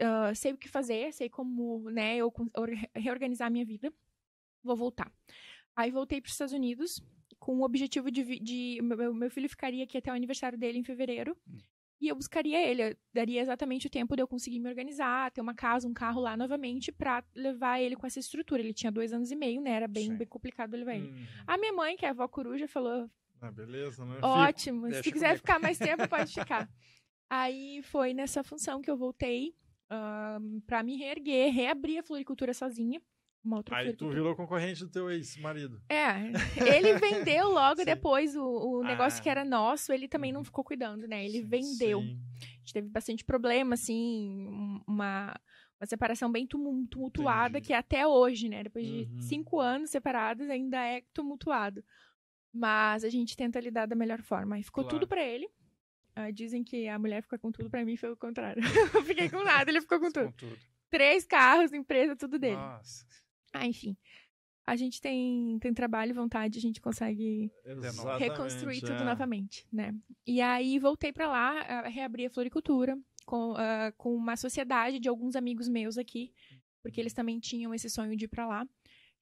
uh, 0.00 0.34
sei 0.34 0.52
o 0.52 0.58
que 0.58 0.68
fazer, 0.68 1.12
sei 1.12 1.28
como, 1.28 1.88
né, 1.88 2.16
eu 2.16 2.32
reorganizar 2.96 3.46
a 3.46 3.50
minha 3.50 3.64
vida, 3.64 3.92
vou 4.60 4.74
voltar. 4.74 5.08
Aí 5.76 5.92
voltei 5.92 6.20
para 6.20 6.26
os 6.26 6.32
Estados 6.32 6.52
Unidos 6.52 7.00
com 7.38 7.58
o 7.58 7.62
objetivo 7.62 8.10
de, 8.10 8.40
de 8.40 8.80
meu, 8.82 9.14
meu, 9.14 9.30
filho 9.30 9.48
ficaria 9.48 9.84
aqui 9.84 9.96
até 9.96 10.10
o 10.10 10.16
aniversário 10.16 10.58
dele 10.58 10.80
em 10.80 10.82
fevereiro. 10.82 11.36
Hum. 11.48 11.58
E 12.00 12.08
eu 12.08 12.16
buscaria 12.16 12.60
ele, 12.60 12.90
eu 12.90 12.96
daria 13.14 13.40
exatamente 13.40 13.86
o 13.86 13.90
tempo 13.90 14.16
de 14.16 14.22
eu 14.22 14.26
conseguir 14.26 14.58
me 14.58 14.68
organizar, 14.68 15.30
ter 15.30 15.40
uma 15.40 15.54
casa, 15.54 15.86
um 15.86 15.94
carro 15.94 16.20
lá 16.20 16.36
novamente 16.36 16.90
para 16.90 17.22
levar 17.36 17.80
ele 17.80 17.94
com 17.94 18.04
essa 18.04 18.18
estrutura. 18.18 18.60
Ele 18.60 18.74
tinha 18.74 18.90
dois 18.90 19.12
anos 19.12 19.30
e 19.30 19.36
meio, 19.36 19.60
né? 19.60 19.70
Era 19.70 19.86
bem, 19.86 20.12
bem 20.16 20.26
complicado 20.26 20.74
levar 20.74 20.96
ele. 20.96 21.06
Uhum. 21.06 21.26
A 21.46 21.56
minha 21.56 21.72
mãe, 21.72 21.96
que 21.96 22.04
é 22.04 22.08
a 22.08 22.10
avó 22.10 22.26
coruja, 22.26 22.66
falou: 22.66 23.08
ah, 23.42 23.50
beleza, 23.50 24.04
né? 24.04 24.18
Ótimo. 24.22 24.92
Se 24.94 25.10
quiser 25.10 25.36
ficar 25.36 25.58
mais 25.58 25.76
tempo, 25.76 26.08
pode 26.08 26.32
ficar. 26.32 26.68
Aí 27.28 27.82
foi 27.82 28.14
nessa 28.14 28.44
função 28.44 28.80
que 28.80 28.90
eu 28.90 28.96
voltei 28.96 29.54
uh, 29.90 30.60
para 30.66 30.82
me 30.82 30.96
reerguer, 30.96 31.52
reabrir 31.52 31.98
a 31.98 32.02
floricultura 32.02 32.54
sozinha. 32.54 33.02
Uma 33.44 33.56
outra 33.56 33.78
Aí 33.78 33.92
tu 33.92 34.08
virou 34.08 34.36
concorrente 34.36 34.84
do 34.84 34.90
teu 34.90 35.10
ex-marido. 35.10 35.82
É, 35.88 36.30
ele 36.76 36.94
vendeu 37.00 37.48
logo 37.48 37.84
depois 37.84 38.36
o, 38.36 38.44
o 38.44 38.84
negócio 38.84 39.18
ah. 39.18 39.22
que 39.22 39.28
era 39.28 39.44
nosso, 39.44 39.92
ele 39.92 40.06
também 40.06 40.30
não 40.30 40.40
uhum. 40.40 40.44
ficou 40.44 40.62
cuidando, 40.62 41.08
né? 41.08 41.24
Ele 41.24 41.40
sim, 41.40 41.48
vendeu. 41.48 42.00
Sim. 42.00 42.20
A 42.40 42.58
gente 42.58 42.72
teve 42.72 42.88
bastante 42.88 43.24
problema, 43.24 43.74
assim, 43.74 44.46
uma, 44.86 45.34
uma 45.80 45.86
separação 45.86 46.30
bem 46.30 46.46
tumultuada, 46.46 47.58
Entendi. 47.58 47.66
que 47.66 47.72
até 47.72 48.06
hoje, 48.06 48.48
né? 48.48 48.62
Depois 48.62 48.86
de 48.86 49.08
uhum. 49.10 49.20
cinco 49.20 49.58
anos 49.58 49.90
separados, 49.90 50.48
ainda 50.48 50.78
é 50.78 51.02
tumultuado. 51.12 51.82
Mas 52.52 53.04
a 53.04 53.08
gente 53.08 53.36
tenta 53.36 53.60
lidar 53.60 53.86
da 53.86 53.94
melhor 53.94 54.20
forma. 54.20 54.58
E 54.58 54.62
ficou 54.62 54.84
claro. 54.84 54.98
tudo 54.98 55.08
para 55.08 55.22
ele. 55.22 55.48
Uh, 56.16 56.30
dizem 56.32 56.62
que 56.62 56.88
a 56.88 56.98
mulher 56.98 57.22
fica 57.22 57.38
com 57.38 57.50
tudo, 57.50 57.70
para 57.70 57.84
mim 57.84 57.96
foi 57.96 58.10
o 58.10 58.16
contrário. 58.16 58.62
eu 58.94 59.02
fiquei 59.02 59.30
com 59.30 59.42
nada, 59.42 59.70
ele 59.70 59.80
ficou 59.80 59.98
com 59.98 60.10
tudo. 60.10 60.26
com 60.26 60.32
tudo. 60.32 60.58
Três 60.90 61.24
carros, 61.24 61.72
empresa, 61.72 62.14
tudo 62.14 62.38
dele. 62.38 62.56
Nossa. 62.56 63.06
Ah, 63.52 63.66
enfim. 63.66 63.96
A 64.66 64.76
gente 64.76 65.00
tem, 65.00 65.58
tem 65.58 65.72
trabalho 65.72 66.10
e 66.10 66.14
vontade, 66.14 66.58
a 66.58 66.60
gente 66.60 66.80
consegue 66.80 67.50
Exatamente, 67.64 68.22
reconstruir 68.22 68.80
tudo 68.80 68.92
é. 69.02 69.04
novamente, 69.04 69.66
né? 69.72 69.94
E 70.26 70.40
aí 70.40 70.78
voltei 70.78 71.12
para 71.12 71.26
lá, 71.26 71.82
reabri 71.88 72.26
a 72.26 72.30
floricultura 72.30 72.96
com, 73.24 73.52
uh, 73.52 73.92
com 73.96 74.14
uma 74.14 74.36
sociedade 74.36 75.00
de 75.00 75.08
alguns 75.08 75.34
amigos 75.34 75.68
meus 75.68 75.98
aqui, 75.98 76.32
porque 76.82 77.00
eles 77.00 77.12
também 77.12 77.40
tinham 77.40 77.74
esse 77.74 77.90
sonho 77.90 78.16
de 78.16 78.26
ir 78.26 78.28
para 78.28 78.46
lá. 78.46 78.68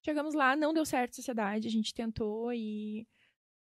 Chegamos 0.05 0.35
lá, 0.35 0.57
não 0.57 0.75
deu 0.75 0.85
certo 0.85 1.13
a 1.13 1.17
sociedade, 1.17 1.69
a 1.69 1.71
gente 1.71 1.95
tentou 1.95 2.53
e 2.53 3.07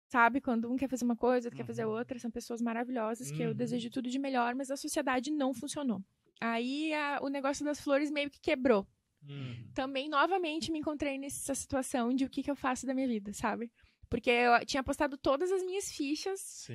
sabe? 0.09 0.41
Quando 0.41 0.71
um 0.71 0.77
quer 0.77 0.89
fazer 0.89 1.05
uma 1.05 1.17
coisa, 1.17 1.49
outro 1.49 1.57
uhum. 1.57 1.65
quer 1.65 1.67
fazer 1.67 1.85
uhum. 1.85 1.93
outra, 1.93 2.19
são 2.19 2.31
pessoas 2.31 2.61
maravilhosas 2.61 3.31
que 3.31 3.43
eu 3.43 3.51
uhum. 3.51 3.55
desejo 3.55 3.91
tudo 3.91 4.09
de 4.09 4.19
melhor, 4.19 4.55
mas 4.55 4.71
a 4.71 4.77
sociedade 4.77 5.31
não 5.31 5.53
funcionou. 5.53 6.03
Aí 6.41 6.93
a, 6.93 7.21
o 7.23 7.29
negócio 7.29 7.65
das 7.65 7.81
flores 7.81 8.11
meio 8.11 8.31
que 8.31 8.41
quebrou. 8.41 8.87
Uhum. 9.23 9.71
Também, 9.75 10.09
novamente, 10.09 10.71
me 10.71 10.79
encontrei 10.79 11.19
nessa 11.19 11.55
situação 11.55 12.15
de 12.15 12.25
o 12.25 12.31
que, 12.31 12.43
que 12.43 12.51
eu 12.51 12.57
faço 12.57 12.87
da 12.87 12.95
minha 12.95 13.09
vida, 13.09 13.33
sabe? 13.33 13.71
Porque 14.09 14.31
eu 14.31 14.65
tinha 14.65 14.83
postado 14.83 15.17
todas 15.17 15.51
as 15.51 15.63
minhas 15.65 15.91
fichas 15.91 16.69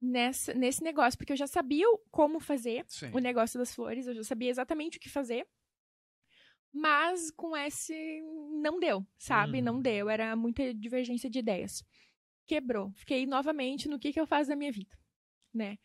nessa, 0.00 0.54
nesse 0.54 0.82
negócio, 0.82 1.18
porque 1.18 1.32
eu 1.32 1.36
já 1.36 1.46
sabia 1.46 1.86
como 2.10 2.40
fazer 2.40 2.84
Sim. 2.88 3.10
o 3.12 3.18
negócio 3.18 3.58
das 3.58 3.74
flores, 3.74 4.06
eu 4.06 4.14
já 4.14 4.24
sabia 4.24 4.48
exatamente 4.48 4.96
o 4.96 5.00
que 5.00 5.08
fazer. 5.08 5.46
Mas 6.72 7.30
com 7.30 7.56
esse 7.56 8.22
não 8.62 8.78
deu, 8.78 9.04
sabe? 9.18 9.58
Uhum. 9.58 9.64
Não 9.64 9.80
deu, 9.80 10.08
era 10.08 10.34
muita 10.36 10.72
divergência 10.72 11.28
de 11.28 11.38
ideias 11.38 11.84
quebrou. 12.48 12.92
Fiquei 12.94 13.26
novamente 13.26 13.88
no 13.88 13.98
que, 13.98 14.12
que 14.12 14.20
eu 14.20 14.26
faço 14.26 14.48
da 14.48 14.56
minha 14.56 14.72
vida, 14.72 14.96
né? 15.54 15.78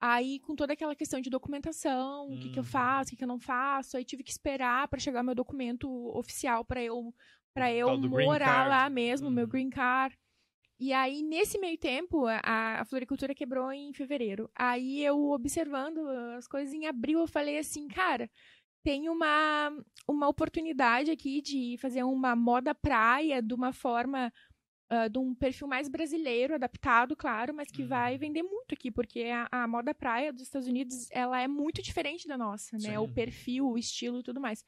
Aí, 0.00 0.40
com 0.40 0.56
toda 0.56 0.72
aquela 0.72 0.96
questão 0.96 1.20
de 1.20 1.28
documentação, 1.28 2.32
o 2.32 2.40
que, 2.40 2.48
que 2.48 2.58
eu 2.58 2.62
hum. 2.62 2.66
faço, 2.66 3.08
o 3.08 3.10
que, 3.10 3.16
que 3.16 3.24
eu 3.24 3.28
não 3.28 3.38
faço, 3.38 3.96
aí 3.96 4.04
tive 4.04 4.24
que 4.24 4.30
esperar 4.30 4.88
para 4.88 4.98
chegar 4.98 5.22
meu 5.22 5.34
documento 5.34 5.88
oficial 6.16 6.64
para 6.64 6.82
eu 6.82 7.14
para 7.52 7.72
eu 7.72 7.98
morar 7.98 8.68
lá 8.68 8.88
mesmo, 8.88 9.30
meu 9.30 9.44
hum. 9.44 9.48
green 9.48 9.70
card. 9.70 10.16
E 10.78 10.94
aí, 10.94 11.22
nesse 11.22 11.58
meio 11.58 11.76
tempo, 11.76 12.26
a, 12.26 12.80
a, 12.80 12.84
floricultura 12.86 13.34
quebrou 13.34 13.70
em 13.70 13.92
fevereiro. 13.92 14.50
Aí, 14.56 15.04
eu 15.04 15.30
observando 15.30 15.98
as 16.38 16.48
coisas 16.48 16.72
em 16.72 16.86
abril, 16.86 17.18
eu 17.18 17.26
falei 17.26 17.58
assim, 17.58 17.86
cara, 17.86 18.30
tem 18.82 19.10
uma, 19.10 19.70
uma 20.08 20.26
oportunidade 20.26 21.10
aqui 21.10 21.42
de 21.42 21.76
fazer 21.78 22.02
uma 22.02 22.34
moda 22.34 22.74
praia 22.74 23.42
de 23.42 23.52
uma 23.52 23.74
forma 23.74 24.32
uh, 24.90 25.08
de 25.08 25.18
um 25.18 25.34
perfil 25.34 25.68
mais 25.68 25.88
brasileiro, 25.88 26.54
adaptado, 26.54 27.16
claro, 27.16 27.54
mas 27.54 27.70
que 27.70 27.82
uhum. 27.82 27.88
vai 27.88 28.18
vender 28.18 28.42
muito 28.42 28.74
aqui, 28.74 28.90
porque 28.90 29.24
a, 29.24 29.48
a, 29.50 29.68
moda 29.68 29.94
praia 29.94 30.32
dos 30.32 30.42
Estados 30.42 30.68
Unidos, 30.68 31.08
ela 31.10 31.40
é 31.40 31.48
muito 31.48 31.80
diferente 31.80 32.26
da 32.26 32.36
nossa, 32.36 32.76
né? 32.76 32.90
Sim. 32.90 32.96
O 32.98 33.08
perfil, 33.08 33.68
o 33.68 33.78
estilo 33.78 34.20
e 34.20 34.22
tudo 34.22 34.40
mais. 34.40 34.64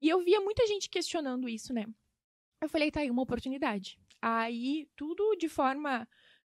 E 0.00 0.08
eu 0.08 0.22
via 0.22 0.40
muita 0.40 0.66
gente 0.66 0.90
questionando 0.90 1.48
isso, 1.48 1.72
né? 1.72 1.86
Eu 2.60 2.68
falei, 2.68 2.90
tá 2.90 3.00
aí, 3.00 3.10
uma 3.10 3.22
oportunidade. 3.22 3.98
Aí, 4.20 4.88
tudo 4.96 5.36
de 5.36 5.48
forma 5.48 6.06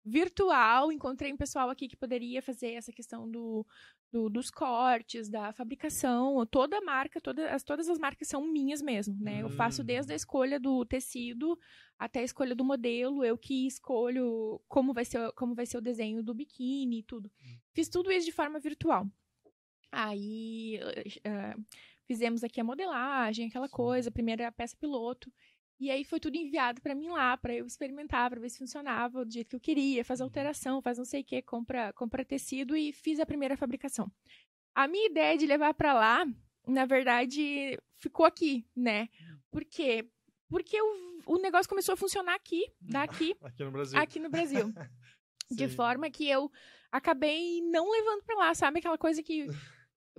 virtual, 0.04 0.92
encontrei 0.92 1.34
um 1.34 1.38
pessoal 1.38 1.70
aqui 1.70 1.88
que 1.88 1.98
poderia 1.98 2.42
fazer 2.42 2.74
essa 2.74 2.92
questão 2.92 3.30
do, 3.30 3.66
do, 4.12 4.30
dos 4.30 4.50
cortes, 4.50 5.30
da 5.30 5.52
fabricação, 5.52 6.46
toda 6.46 6.78
a 6.78 6.82
marca, 6.82 7.20
toda, 7.20 7.50
as, 7.52 7.64
todas 7.64 7.90
as 7.90 8.00
marcas 8.00 8.28
são 8.28 8.46
minhas 8.46 8.82
mesmo, 8.82 9.18
né? 9.20 9.42
Eu 9.42 9.50
faço 9.50 9.82
hum. 9.82 9.86
desde 9.86 10.14
a 10.14 10.16
escolha 10.16 10.60
do 10.60 10.86
tecido 10.86 11.58
até 11.98 12.20
a 12.20 12.24
escolha 12.24 12.56
do 12.56 12.64
modelo, 12.64 13.24
eu 13.24 13.38
que 13.38 13.68
escolho 13.68 14.62
como 14.68 14.94
vai 14.94 15.06
ser, 15.06 15.32
como 15.34 15.54
vai 15.56 15.66
ser 15.66 15.78
o 15.78 15.82
desenho 15.82 16.24
do 16.24 16.34
biquíni 16.34 17.00
e 17.00 17.04
tudo. 17.04 17.32
Hum. 17.44 17.58
Fiz 17.74 17.90
tudo 17.90 18.12
isso 18.12 18.26
de 18.26 18.32
forma 18.32 18.60
virtual. 18.60 19.08
Aí 19.92 20.80
uh, 21.20 21.66
fizemos 22.06 22.44
aqui 22.44 22.60
a 22.60 22.64
modelagem, 22.64 23.48
aquela 23.48 23.68
Sim. 23.68 23.74
coisa, 23.74 24.12
primeira 24.12 24.52
peça 24.52 24.76
piloto. 24.78 25.32
E 25.80 25.92
aí 25.92 26.06
foi 26.06 26.20
tudo 26.20 26.38
enviado 26.38 26.82
para 26.82 26.96
mim 26.96 27.10
lá, 27.10 27.36
para 27.36 27.54
eu 27.54 27.66
experimentar, 27.66 28.30
para 28.30 28.40
ver 28.40 28.50
se 28.50 28.60
funcionava 28.60 29.26
do 29.26 29.32
jeito 29.32 29.50
que 29.50 29.56
eu 29.56 29.60
queria, 29.60 30.06
faz 30.06 30.20
uhum. 30.20 30.28
alteração, 30.28 30.82
faz 30.82 30.98
não 30.98 31.06
sei 31.06 31.22
o 31.22 31.24
que, 31.24 31.42
compra, 31.42 31.92
compra 31.94 32.24
tecido 32.24 32.78
e 32.78 32.94
fiz 32.94 33.20
a 33.20 33.26
primeira 33.26 33.58
fabricação. 33.58 34.10
A 34.74 34.88
minha 34.88 35.08
ideia 35.08 35.38
de 35.38 35.46
levar 35.46 35.74
para 35.74 35.94
lá, 35.94 36.26
na 36.66 36.86
verdade, 36.86 37.78
ficou 37.98 38.26
aqui, 38.26 38.66
né? 38.76 39.10
Por 39.52 39.66
quê? 39.66 40.10
Porque 40.48 40.82
o, 40.82 41.22
o 41.26 41.38
negócio 41.38 41.70
começou 41.70 41.94
a 41.94 41.98
funcionar 41.98 42.36
aqui, 42.36 42.66
daqui, 42.80 43.36
aqui 43.44 43.64
no 43.64 43.72
Brasil. 43.72 44.00
Aqui 44.00 44.20
no 44.20 44.30
Brasil. 44.30 44.74
de 45.52 45.68
forma 45.68 46.10
que 46.10 46.28
eu 46.28 46.52
acabei 46.92 47.62
não 47.62 47.92
levando 47.92 48.24
para 48.24 48.36
lá, 48.38 48.56
sabe 48.56 48.80
aquela 48.80 48.98
coisa 48.98 49.22
que 49.22 49.48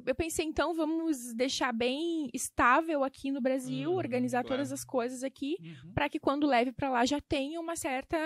eu 0.05 0.15
pensei, 0.15 0.45
então, 0.45 0.75
vamos 0.75 1.33
deixar 1.35 1.73
bem 1.73 2.29
estável 2.35 3.03
aqui 3.03 3.31
no 3.31 3.41
Brasil, 3.41 3.91
uhum, 3.91 3.97
organizar 3.97 4.43
claro. 4.43 4.57
todas 4.57 4.73
as 4.73 4.85
coisas 4.85 5.23
aqui, 5.23 5.57
uhum. 5.61 5.93
para 5.93 6.09
que 6.09 6.19
quando 6.19 6.47
leve 6.47 6.73
para 6.73 6.91
lá 6.91 7.05
já 7.05 7.21
tenha 7.21 7.61
uma 7.61 7.77
certa. 7.77 8.17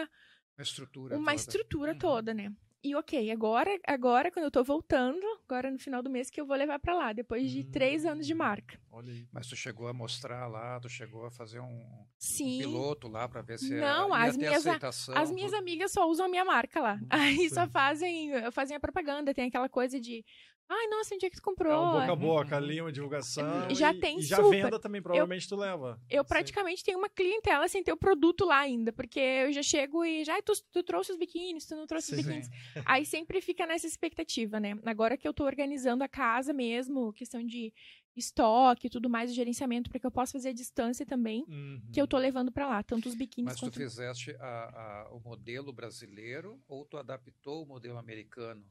Uma 0.58 0.62
estrutura. 0.62 1.16
Uma 1.16 1.32
toda. 1.32 1.34
estrutura 1.34 1.92
uhum. 1.92 1.98
toda, 1.98 2.34
né? 2.34 2.52
E 2.82 2.94
ok, 2.94 3.30
agora, 3.30 3.78
agora, 3.86 4.30
quando 4.30 4.46
eu 4.46 4.50
tô 4.50 4.64
voltando, 4.64 5.20
agora 5.44 5.70
no 5.70 5.78
final 5.78 6.02
do 6.02 6.08
mês, 6.08 6.30
que 6.30 6.40
eu 6.40 6.46
vou 6.46 6.56
levar 6.56 6.78
para 6.78 6.94
lá, 6.94 7.12
depois 7.12 7.50
de 7.50 7.62
três 7.62 8.06
anos 8.06 8.26
de 8.26 8.32
hum, 8.32 8.38
marca. 8.38 8.80
Olha 8.90 9.12
aí. 9.12 9.28
Mas 9.30 9.48
tu 9.48 9.54
chegou 9.54 9.86
a 9.86 9.92
mostrar 9.92 10.46
lá, 10.46 10.80
tu 10.80 10.88
chegou 10.88 11.26
a 11.26 11.30
fazer 11.30 11.60
um, 11.60 12.06
Sim. 12.18 12.56
um 12.56 12.58
piloto 12.58 13.06
lá 13.06 13.28
para 13.28 13.42
ver 13.42 13.58
se 13.58 13.74
Não, 13.74 14.14
as 14.14 14.34
minhas, 14.34 14.66
aceitação. 14.66 15.14
As 15.14 15.30
minhas 15.30 15.52
amigas 15.52 15.92
só 15.92 16.08
usam 16.08 16.24
a 16.24 16.28
minha 16.28 16.44
marca 16.44 16.80
lá. 16.80 16.94
Hum, 16.94 17.06
Aí 17.10 17.36
sim. 17.36 17.48
só 17.50 17.68
fazem, 17.68 18.30
fazem 18.50 18.74
a 18.74 18.80
propaganda, 18.80 19.34
tem 19.34 19.48
aquela 19.48 19.68
coisa 19.68 20.00
de 20.00 20.24
Ai, 20.72 20.86
nossa, 20.86 21.16
onde 21.16 21.26
é 21.26 21.30
que 21.30 21.34
tu 21.34 21.42
comprou? 21.42 21.72
É 21.72 21.76
um 21.76 21.90
boca 21.90 22.12
a 22.12 22.16
boca, 22.16 22.56
ali 22.56 22.80
uma 22.80 22.92
divulgação. 22.92 23.68
Já 23.74 23.92
e, 23.92 23.98
tem 23.98 24.20
e 24.20 24.22
já 24.22 24.36
super. 24.36 24.62
venda 24.62 24.78
também, 24.78 25.02
provavelmente 25.02 25.42
eu, 25.42 25.48
tu 25.48 25.56
leva. 25.56 26.00
Eu 26.08 26.24
praticamente 26.24 26.78
Sim. 26.78 26.84
tenho 26.86 26.98
uma 26.98 27.08
clientela 27.08 27.66
sem 27.66 27.82
ter 27.82 27.92
o 27.92 27.96
produto 27.96 28.44
lá 28.44 28.60
ainda, 28.60 28.92
porque 28.92 29.18
eu 29.18 29.52
já 29.52 29.64
chego 29.64 30.04
e 30.04 30.24
já, 30.24 30.40
tu, 30.42 30.52
tu 30.70 30.84
trouxe 30.84 31.10
os 31.10 31.18
biquínis, 31.18 31.66
tu 31.66 31.74
não 31.74 31.88
trouxe 31.88 32.06
Sim. 32.06 32.20
os 32.20 32.22
biquínis. 32.24 32.48
Aí 32.86 33.04
sempre 33.04 33.40
fica 33.40 33.66
nessa 33.66 33.84
expectativa, 33.84 34.60
né? 34.60 34.78
Agora 34.86 35.16
que 35.16 35.26
eu 35.26 35.34
tô 35.34 35.44
organizando 35.44 36.04
a 36.04 36.08
casa 36.08 36.52
mesmo, 36.52 37.12
questão 37.14 37.44
de 37.44 37.74
estoque 38.14 38.86
e 38.86 38.90
tudo 38.90 39.10
mais, 39.10 39.32
o 39.32 39.34
gerenciamento, 39.34 39.90
para 39.90 39.98
que 39.98 40.06
eu 40.06 40.10
possa 40.10 40.32
fazer 40.32 40.50
a 40.50 40.52
distância 40.52 41.04
também, 41.04 41.44
uhum. 41.48 41.82
que 41.92 42.00
eu 42.00 42.06
tô 42.06 42.16
levando 42.16 42.52
para 42.52 42.68
lá, 42.68 42.82
tanto 42.82 43.08
os 43.08 43.16
biquínis 43.16 43.52
Mas 43.52 43.60
quanto... 43.60 43.72
tu 43.72 43.78
fizeste 43.78 44.36
a, 44.38 44.46
a, 44.46 45.14
o 45.14 45.20
modelo 45.20 45.72
brasileiro 45.72 46.62
ou 46.68 46.84
tu 46.84 46.96
adaptou 46.96 47.64
o 47.64 47.66
modelo 47.66 47.98
americano? 47.98 48.64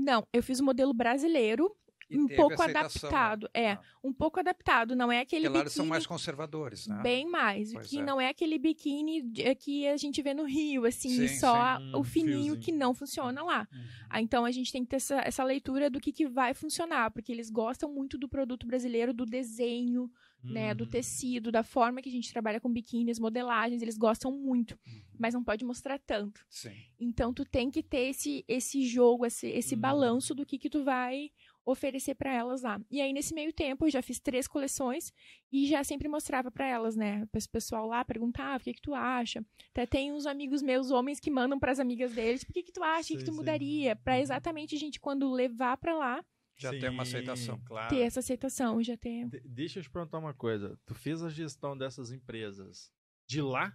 Não, 0.00 0.26
eu 0.32 0.42
fiz 0.42 0.60
o 0.60 0.64
modelo 0.64 0.94
brasileiro, 0.94 1.74
e 2.10 2.18
um 2.18 2.26
pouco 2.26 2.60
adaptado. 2.60 3.48
Né? 3.54 3.62
É, 3.62 3.72
ah. 3.72 3.80
um 4.02 4.12
pouco 4.12 4.40
adaptado. 4.40 4.96
Não 4.96 5.12
é 5.12 5.20
aquele 5.20 5.44
Porque 5.44 5.58
biquíni... 5.58 5.74
são 5.74 5.86
mais 5.86 6.06
conservadores, 6.06 6.88
né? 6.88 7.00
Bem 7.02 7.30
mais. 7.30 7.72
Pois 7.72 7.86
que 7.86 8.00
é. 8.00 8.02
não 8.02 8.20
é 8.20 8.28
aquele 8.28 8.58
biquíni 8.58 9.30
que 9.60 9.86
a 9.86 9.96
gente 9.96 10.20
vê 10.20 10.34
no 10.34 10.44
Rio, 10.44 10.84
assim, 10.84 11.28
sim, 11.28 11.28
só 11.28 11.78
sim. 11.78 11.92
o 11.94 12.02
fininho 12.02 12.32
Fiozinho. 12.32 12.60
que 12.60 12.72
não 12.72 12.92
funciona 12.92 13.42
lá. 13.44 13.68
Uhum. 13.72 13.84
Ah, 14.10 14.20
então 14.20 14.44
a 14.44 14.50
gente 14.50 14.72
tem 14.72 14.82
que 14.82 14.90
ter 14.90 14.96
essa, 14.96 15.20
essa 15.24 15.44
leitura 15.44 15.88
do 15.88 16.00
que, 16.00 16.10
que 16.10 16.26
vai 16.26 16.52
funcionar, 16.52 17.12
porque 17.12 17.30
eles 17.30 17.48
gostam 17.48 17.92
muito 17.92 18.18
do 18.18 18.28
produto 18.28 18.66
brasileiro, 18.66 19.14
do 19.14 19.24
desenho, 19.24 20.10
uhum. 20.44 20.52
né, 20.52 20.74
do 20.74 20.84
hum. 20.84 20.88
tecido, 20.88 21.52
da 21.52 21.62
forma 21.62 22.00
que 22.00 22.08
a 22.08 22.12
gente 22.12 22.32
trabalha 22.32 22.60
com 22.60 22.72
biquínis, 22.72 23.18
modelagens, 23.18 23.82
eles 23.82 23.96
gostam 23.96 24.32
muito, 24.32 24.78
uhum. 24.86 25.00
mas 25.18 25.34
não 25.34 25.44
pode 25.44 25.64
mostrar 25.64 25.98
tanto. 25.98 26.44
Sim. 26.48 26.72
Então 26.98 27.32
tu 27.32 27.44
tem 27.44 27.70
que 27.70 27.82
ter 27.82 28.10
esse, 28.10 28.44
esse 28.48 28.84
jogo, 28.84 29.26
esse, 29.26 29.46
esse 29.48 29.74
uhum. 29.74 29.80
balanço 29.80 30.34
do 30.34 30.46
que 30.46 30.58
que 30.58 30.70
tu 30.70 30.84
vai 30.84 31.30
oferecer 31.64 32.14
para 32.14 32.32
elas 32.32 32.62
lá. 32.62 32.80
E 32.90 33.00
aí, 33.00 33.12
nesse 33.12 33.34
meio 33.34 33.52
tempo, 33.52 33.86
eu 33.86 33.90
já 33.90 34.02
fiz 34.02 34.18
três 34.18 34.48
coleções 34.48 35.12
e 35.52 35.66
já 35.66 35.84
sempre 35.84 36.08
mostrava 36.08 36.50
para 36.50 36.66
elas, 36.66 36.96
né? 36.96 37.22
O 37.24 37.48
pessoal 37.50 37.86
lá 37.86 38.04
perguntava, 38.04 38.56
o 38.56 38.64
que 38.64 38.74
que 38.74 38.82
tu 38.82 38.94
acha? 38.94 39.44
Até 39.70 39.86
tem 39.86 40.12
uns 40.12 40.26
amigos 40.26 40.62
meus, 40.62 40.90
homens, 40.90 41.20
que 41.20 41.30
mandam 41.30 41.58
para 41.58 41.72
as 41.72 41.78
amigas 41.78 42.12
deles, 42.12 42.44
por 42.44 42.52
que 42.52 42.62
que 42.62 42.72
tu 42.72 42.82
acha, 42.82 43.12
o 43.12 43.16
que, 43.16 43.18
que 43.18 43.30
tu 43.30 43.34
mudaria? 43.34 43.94
Para 43.96 44.14
uhum. 44.14 44.20
exatamente 44.20 44.74
a 44.74 44.78
gente, 44.78 44.98
quando 44.98 45.30
levar 45.30 45.76
para 45.76 45.96
lá, 45.96 46.24
já 46.60 46.70
tem 46.70 46.88
uma 46.88 47.02
aceitação. 47.02 47.60
Claro. 47.64 47.88
Ter 47.88 48.00
essa 48.00 48.20
aceitação, 48.20 48.82
já 48.82 48.96
ter. 48.96 49.28
De 49.28 49.40
deixa 49.40 49.78
eu 49.78 49.82
te 49.82 49.90
perguntar 49.90 50.18
uma 50.18 50.34
coisa. 50.34 50.78
Tu 50.84 50.94
fez 50.94 51.22
a 51.22 51.28
gestão 51.28 51.76
dessas 51.76 52.12
empresas 52.12 52.92
de 53.26 53.40
lá 53.40 53.72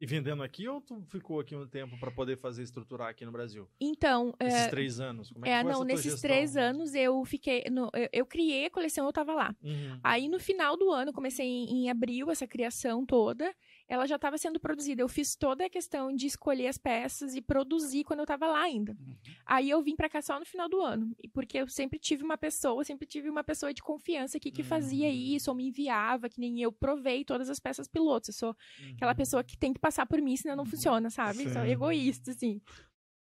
E 0.00 0.06
vendendo 0.06 0.42
aqui 0.42 0.68
ou 0.68 0.80
tu 0.80 1.00
ficou 1.08 1.40
aqui 1.40 1.54
um 1.54 1.66
tempo 1.66 1.98
para 1.98 2.10
poder 2.10 2.36
fazer 2.36 2.62
estruturar 2.62 3.08
aqui 3.08 3.24
no 3.24 3.32
Brasil? 3.32 3.68
Então. 3.80 4.34
Esses 4.40 4.60
é... 4.62 4.68
três 4.68 5.00
anos? 5.00 5.30
Como 5.30 5.46
é, 5.46 5.50
é 5.50 5.56
que 5.56 5.62
foi 5.62 5.72
não, 5.72 5.84
nesses 5.84 6.20
três 6.20 6.56
anos 6.56 6.94
eu 6.94 7.24
fiquei. 7.24 7.64
No, 7.70 7.90
eu, 7.94 8.08
eu, 8.12 8.26
criei 8.26 8.66
a 8.66 8.70
coleção, 8.70 9.06
eu 9.06 9.12
tava 9.12 9.32
lá. 9.32 9.56
Uhum. 9.62 10.00
Aí 10.02 10.28
no 10.28 10.38
final 10.38 10.76
do 10.76 10.90
ano, 10.90 11.12
comecei 11.12 11.46
em, 11.46 11.84
em 11.84 11.90
abril 11.90 12.30
essa 12.30 12.46
criação 12.46 13.06
toda 13.06 13.54
ela 13.88 14.06
já 14.06 14.16
estava 14.16 14.38
sendo 14.38 14.58
produzida. 14.58 15.02
Eu 15.02 15.08
fiz 15.08 15.36
toda 15.36 15.66
a 15.66 15.70
questão 15.70 16.14
de 16.14 16.26
escolher 16.26 16.68
as 16.68 16.78
peças 16.78 17.34
e 17.34 17.40
produzir 17.40 18.04
quando 18.04 18.20
eu 18.20 18.24
estava 18.24 18.46
lá 18.46 18.62
ainda. 18.62 18.92
Uhum. 18.92 19.16
Aí 19.44 19.68
eu 19.68 19.82
vim 19.82 19.94
para 19.94 20.08
cá 20.08 20.22
só 20.22 20.38
no 20.38 20.46
final 20.46 20.68
do 20.68 20.80
ano, 20.80 21.14
porque 21.32 21.58
eu 21.58 21.68
sempre 21.68 21.98
tive 21.98 22.22
uma 22.24 22.38
pessoa, 22.38 22.82
sempre 22.84 23.06
tive 23.06 23.28
uma 23.28 23.44
pessoa 23.44 23.74
de 23.74 23.82
confiança 23.82 24.38
aqui 24.38 24.50
que 24.50 24.62
uhum. 24.62 24.68
fazia 24.68 25.10
isso, 25.10 25.50
ou 25.50 25.56
me 25.56 25.68
enviava, 25.68 26.28
que 26.28 26.40
nem 26.40 26.60
eu 26.60 26.72
provei 26.72 27.24
todas 27.24 27.50
as 27.50 27.60
peças 27.60 27.86
pilotos. 27.86 28.28
Eu 28.28 28.34
sou 28.34 28.56
uhum. 28.80 28.92
aquela 28.94 29.14
pessoa 29.14 29.44
que 29.44 29.56
tem 29.56 29.72
que 29.72 29.80
passar 29.80 30.06
por 30.06 30.20
mim, 30.20 30.36
senão 30.36 30.56
não 30.56 30.64
uhum. 30.64 30.70
funciona, 30.70 31.10
sabe? 31.10 31.38
Sim. 31.38 31.52
Sou 31.52 31.64
egoísta, 31.64 32.30
assim. 32.30 32.60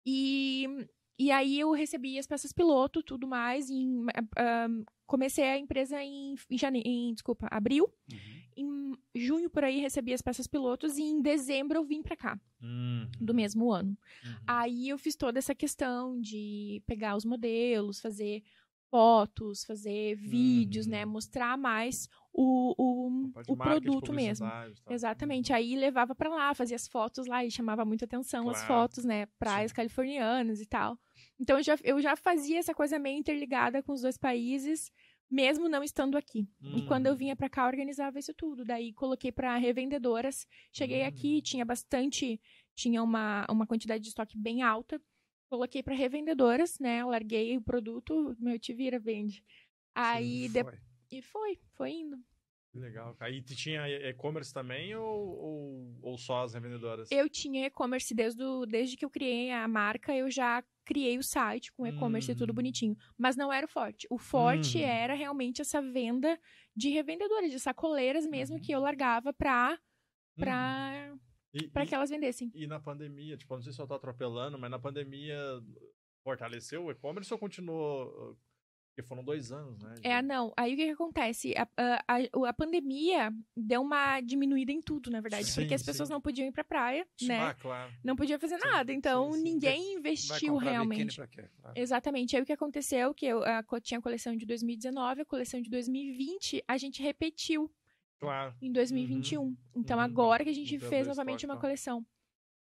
E, 0.06 0.68
e 1.18 1.32
aí 1.32 1.60
eu 1.60 1.72
recebi 1.72 2.18
as 2.18 2.28
peças 2.28 2.52
piloto, 2.52 3.04
tudo 3.04 3.28
mais, 3.28 3.70
e 3.70 3.86
um, 3.86 4.06
comecei 5.06 5.44
a 5.44 5.58
empresa 5.58 6.02
em, 6.04 6.36
em, 6.50 6.58
jane... 6.58 6.82
em 6.86 7.14
desculpa, 7.14 7.48
abril. 7.52 7.92
Uhum 8.12 8.42
em 8.56 8.94
junho 9.16 9.50
por 9.50 9.64
aí 9.64 9.80
recebi 9.80 10.14
as 10.14 10.22
peças 10.22 10.48
pilotos 10.48 10.98
e 10.98 11.04
em 11.04 11.22
dezembro 11.22 11.78
eu 11.78 11.84
vim 11.84 12.02
para 12.02 12.16
cá. 12.16 12.40
Uhum. 12.62 13.10
Do 13.20 13.34
mesmo 13.34 13.72
ano. 13.72 13.98
Uhum. 14.24 14.36
Aí 14.46 14.90
eu 14.90 14.98
fiz 14.98 15.16
toda 15.16 15.40
essa 15.40 15.56
questão 15.56 16.20
de 16.20 16.82
pegar 16.86 17.16
os 17.16 17.26
modelos, 17.26 18.00
fazer 18.00 18.44
fotos, 18.90 19.64
fazer 19.64 20.16
vídeos, 20.16 20.86
né? 20.86 21.06
Uhum. 21.06 21.12
Mostrar 21.14 21.58
mais 21.58 22.10
o, 22.34 22.74
o, 22.78 23.32
o 23.48 23.58
produto 23.58 24.14
mesmo. 24.14 24.48
Tá? 24.48 24.70
Exatamente. 24.90 25.52
Aí 25.54 25.76
levava 25.76 26.16
para 26.16 26.30
lá, 26.30 26.54
fazia 26.54 26.76
as 26.76 26.88
fotos 26.88 27.28
lá 27.28 27.44
e 27.44 27.52
chamava 27.52 27.84
muita 27.84 28.06
atenção 28.06 28.44
claro. 28.44 28.58
as 28.58 28.64
fotos, 28.66 29.04
né? 29.04 29.26
Praias 29.38 29.72
Sim. 29.72 29.76
californianas 29.76 30.62
e 30.62 30.66
tal. 30.66 30.98
Então 31.40 31.58
eu 31.58 31.64
já, 31.64 31.78
eu 31.84 32.02
já 32.02 32.16
fazia 32.16 32.60
essa 32.60 32.74
coisa 32.74 32.98
meio 32.98 33.18
interligada 33.18 33.84
com 33.84 33.92
os 33.92 34.02
dois 34.02 34.18
países 34.18 34.92
mesmo 35.32 35.70
não 35.70 35.82
estando 35.82 36.18
aqui. 36.18 36.46
Hum. 36.62 36.80
E 36.80 36.86
quando 36.86 37.08
eu 37.08 37.16
vinha 37.16 37.36
para 37.38 37.50
cá, 37.50 37.66
organizava 37.66 38.20
isso 38.20 38.34
tudo. 38.34 38.66
Daí 38.66 38.92
coloquei 38.92 39.32
para 39.32 39.56
revendedoras. 39.56 40.46
Cheguei 40.74 41.04
hum. 41.04 41.08
aqui, 41.08 41.42
tinha 41.42 41.64
bastante, 41.64 42.40
tinha 42.76 43.02
uma, 43.02 43.46
uma 43.50 43.66
quantidade 43.66 44.04
de 44.04 44.10
estoque 44.10 44.38
bem 44.38 44.62
alta. 44.62 45.02
Coloquei 45.50 45.82
para 45.82 45.96
revendedoras, 45.96 46.78
né? 46.80 47.02
Eu 47.02 47.10
larguei 47.10 47.58
o 47.58 47.62
produto, 47.62 48.36
meu 48.40 48.60
te 48.60 48.74
vira, 48.74 49.00
vende. 49.00 49.44
Aí 49.96 50.48
Sim. 50.50 50.54
De... 50.54 50.91
e 51.12 51.22
foi, 51.22 51.60
foi 51.76 51.92
indo. 51.92 52.18
Legal. 52.74 53.18
Aí 53.20 53.42
tinha 53.42 53.86
e-commerce 54.10 54.54
também 54.54 54.96
ou, 54.96 55.38
ou, 55.38 56.00
ou, 56.02 56.18
só 56.18 56.44
as 56.44 56.54
revendedoras? 56.54 57.12
Eu 57.12 57.30
tinha 57.30 57.66
e-commerce 57.66 58.14
desde, 58.16 58.42
desde 58.70 58.96
que 58.96 59.04
eu 59.04 59.10
criei 59.10 59.52
a 59.52 59.68
marca, 59.68 60.16
eu 60.16 60.32
já 60.32 60.64
criei 60.86 61.18
o 61.18 61.24
site 61.24 61.72
com 61.74 61.86
e-commerce 61.86 62.32
hum. 62.32 62.34
e 62.34 62.38
tudo 62.38 62.52
hum. 62.52 62.56
bonitinho. 62.56 62.96
Mas 63.18 63.36
não 63.36 63.52
era 63.52 63.66
o 63.66 63.70
forte. 63.70 64.08
O 64.10 64.18
forte 64.18 64.78
hum. 64.78 64.86
era 64.86 65.14
realmente 65.14 65.62
essa 65.62 65.82
venda 65.82 66.40
de 66.74 66.90
revendedoras, 66.90 67.52
de 67.52 67.60
sacoleiras 67.60 68.26
mesmo, 68.26 68.60
que 68.60 68.72
eu 68.72 68.80
uhum. 68.80 68.86
largava 68.86 69.34
pra, 69.34 69.78
pra, 70.38 71.14
hum. 71.54 71.70
pra 71.74 71.86
que 71.86 71.94
elas 71.94 72.10
vendessem. 72.10 72.50
E 72.54 72.66
na 72.68 72.80
pandemia, 72.80 73.36
tipo, 73.36 73.54
não 73.54 73.62
sei 73.62 73.74
se 73.74 73.82
eu 73.82 73.88
tô 73.88 73.96
atropelando, 73.96 74.58
mas 74.58 74.72
na 74.72 74.80
pandemia 74.80 75.38
fortaleceu 76.24 76.86
o 76.86 76.92
e-commerce 76.92 77.34
ou 77.34 77.40
continuou 77.40 78.38
porque 78.92 79.02
foram 79.02 79.24
dois 79.24 79.54
anos, 79.54 79.80
né? 79.80 79.96
É, 80.04 80.22
não. 80.22 80.54
Aí 80.58 80.74
o 80.74 80.78
que, 80.78 80.86
que 80.86 80.92
acontece? 80.92 81.54
A, 81.56 81.68
a, 82.08 82.50
a, 82.50 82.54
pandemia 82.54 83.34
deu 83.56 83.82
uma 83.82 84.20
diminuída 84.20 84.72
em 84.72 84.82
tudo, 84.82 85.10
na 85.10 85.22
verdade. 85.22 85.46
Sim, 85.46 85.62
porque 85.62 85.74
as 85.74 85.82
pessoas 85.82 86.10
sim. 86.10 86.14
não 86.14 86.20
podiam 86.20 86.46
ir 86.46 86.52
pra 86.52 86.64
praia, 86.64 87.08
né? 87.22 87.40
Ah, 87.40 87.54
claro. 87.54 87.94
Não 88.04 88.18
podia 88.18 88.38
fazer 88.38 88.60
sim, 88.60 88.68
nada. 88.68 88.92
Então, 88.92 89.32
ninguém 89.32 89.96
investiu 89.96 90.58
realmente. 90.58 91.16
Pra 91.16 91.28
quê? 91.28 91.50
Claro. 91.62 91.80
Exatamente. 91.80 92.36
Aí 92.36 92.42
o 92.42 92.46
que 92.46 92.52
aconteceu? 92.52 93.14
Que 93.14 93.28
eu 93.28 93.44
a, 93.44 93.64
tinha 93.82 93.98
a 93.98 94.02
coleção 94.02 94.36
de 94.36 94.46
2019, 94.46 95.22
a 95.22 95.26
coleção 95.26 95.62
de 95.62 95.70
2020, 95.70 96.62
a 96.68 96.78
gente 96.78 97.02
repetiu. 97.02 97.72
Claro. 98.20 98.54
Em 98.62 98.72
2021. 98.72 99.42
Uhum. 99.42 99.58
Então, 99.74 99.98
uhum. 99.98 100.04
agora 100.04 100.44
que 100.44 100.50
a 100.50 100.54
gente 100.54 100.78
fez 100.78 101.08
novamente 101.08 101.46
uma 101.46 101.58
coleção. 101.58 102.06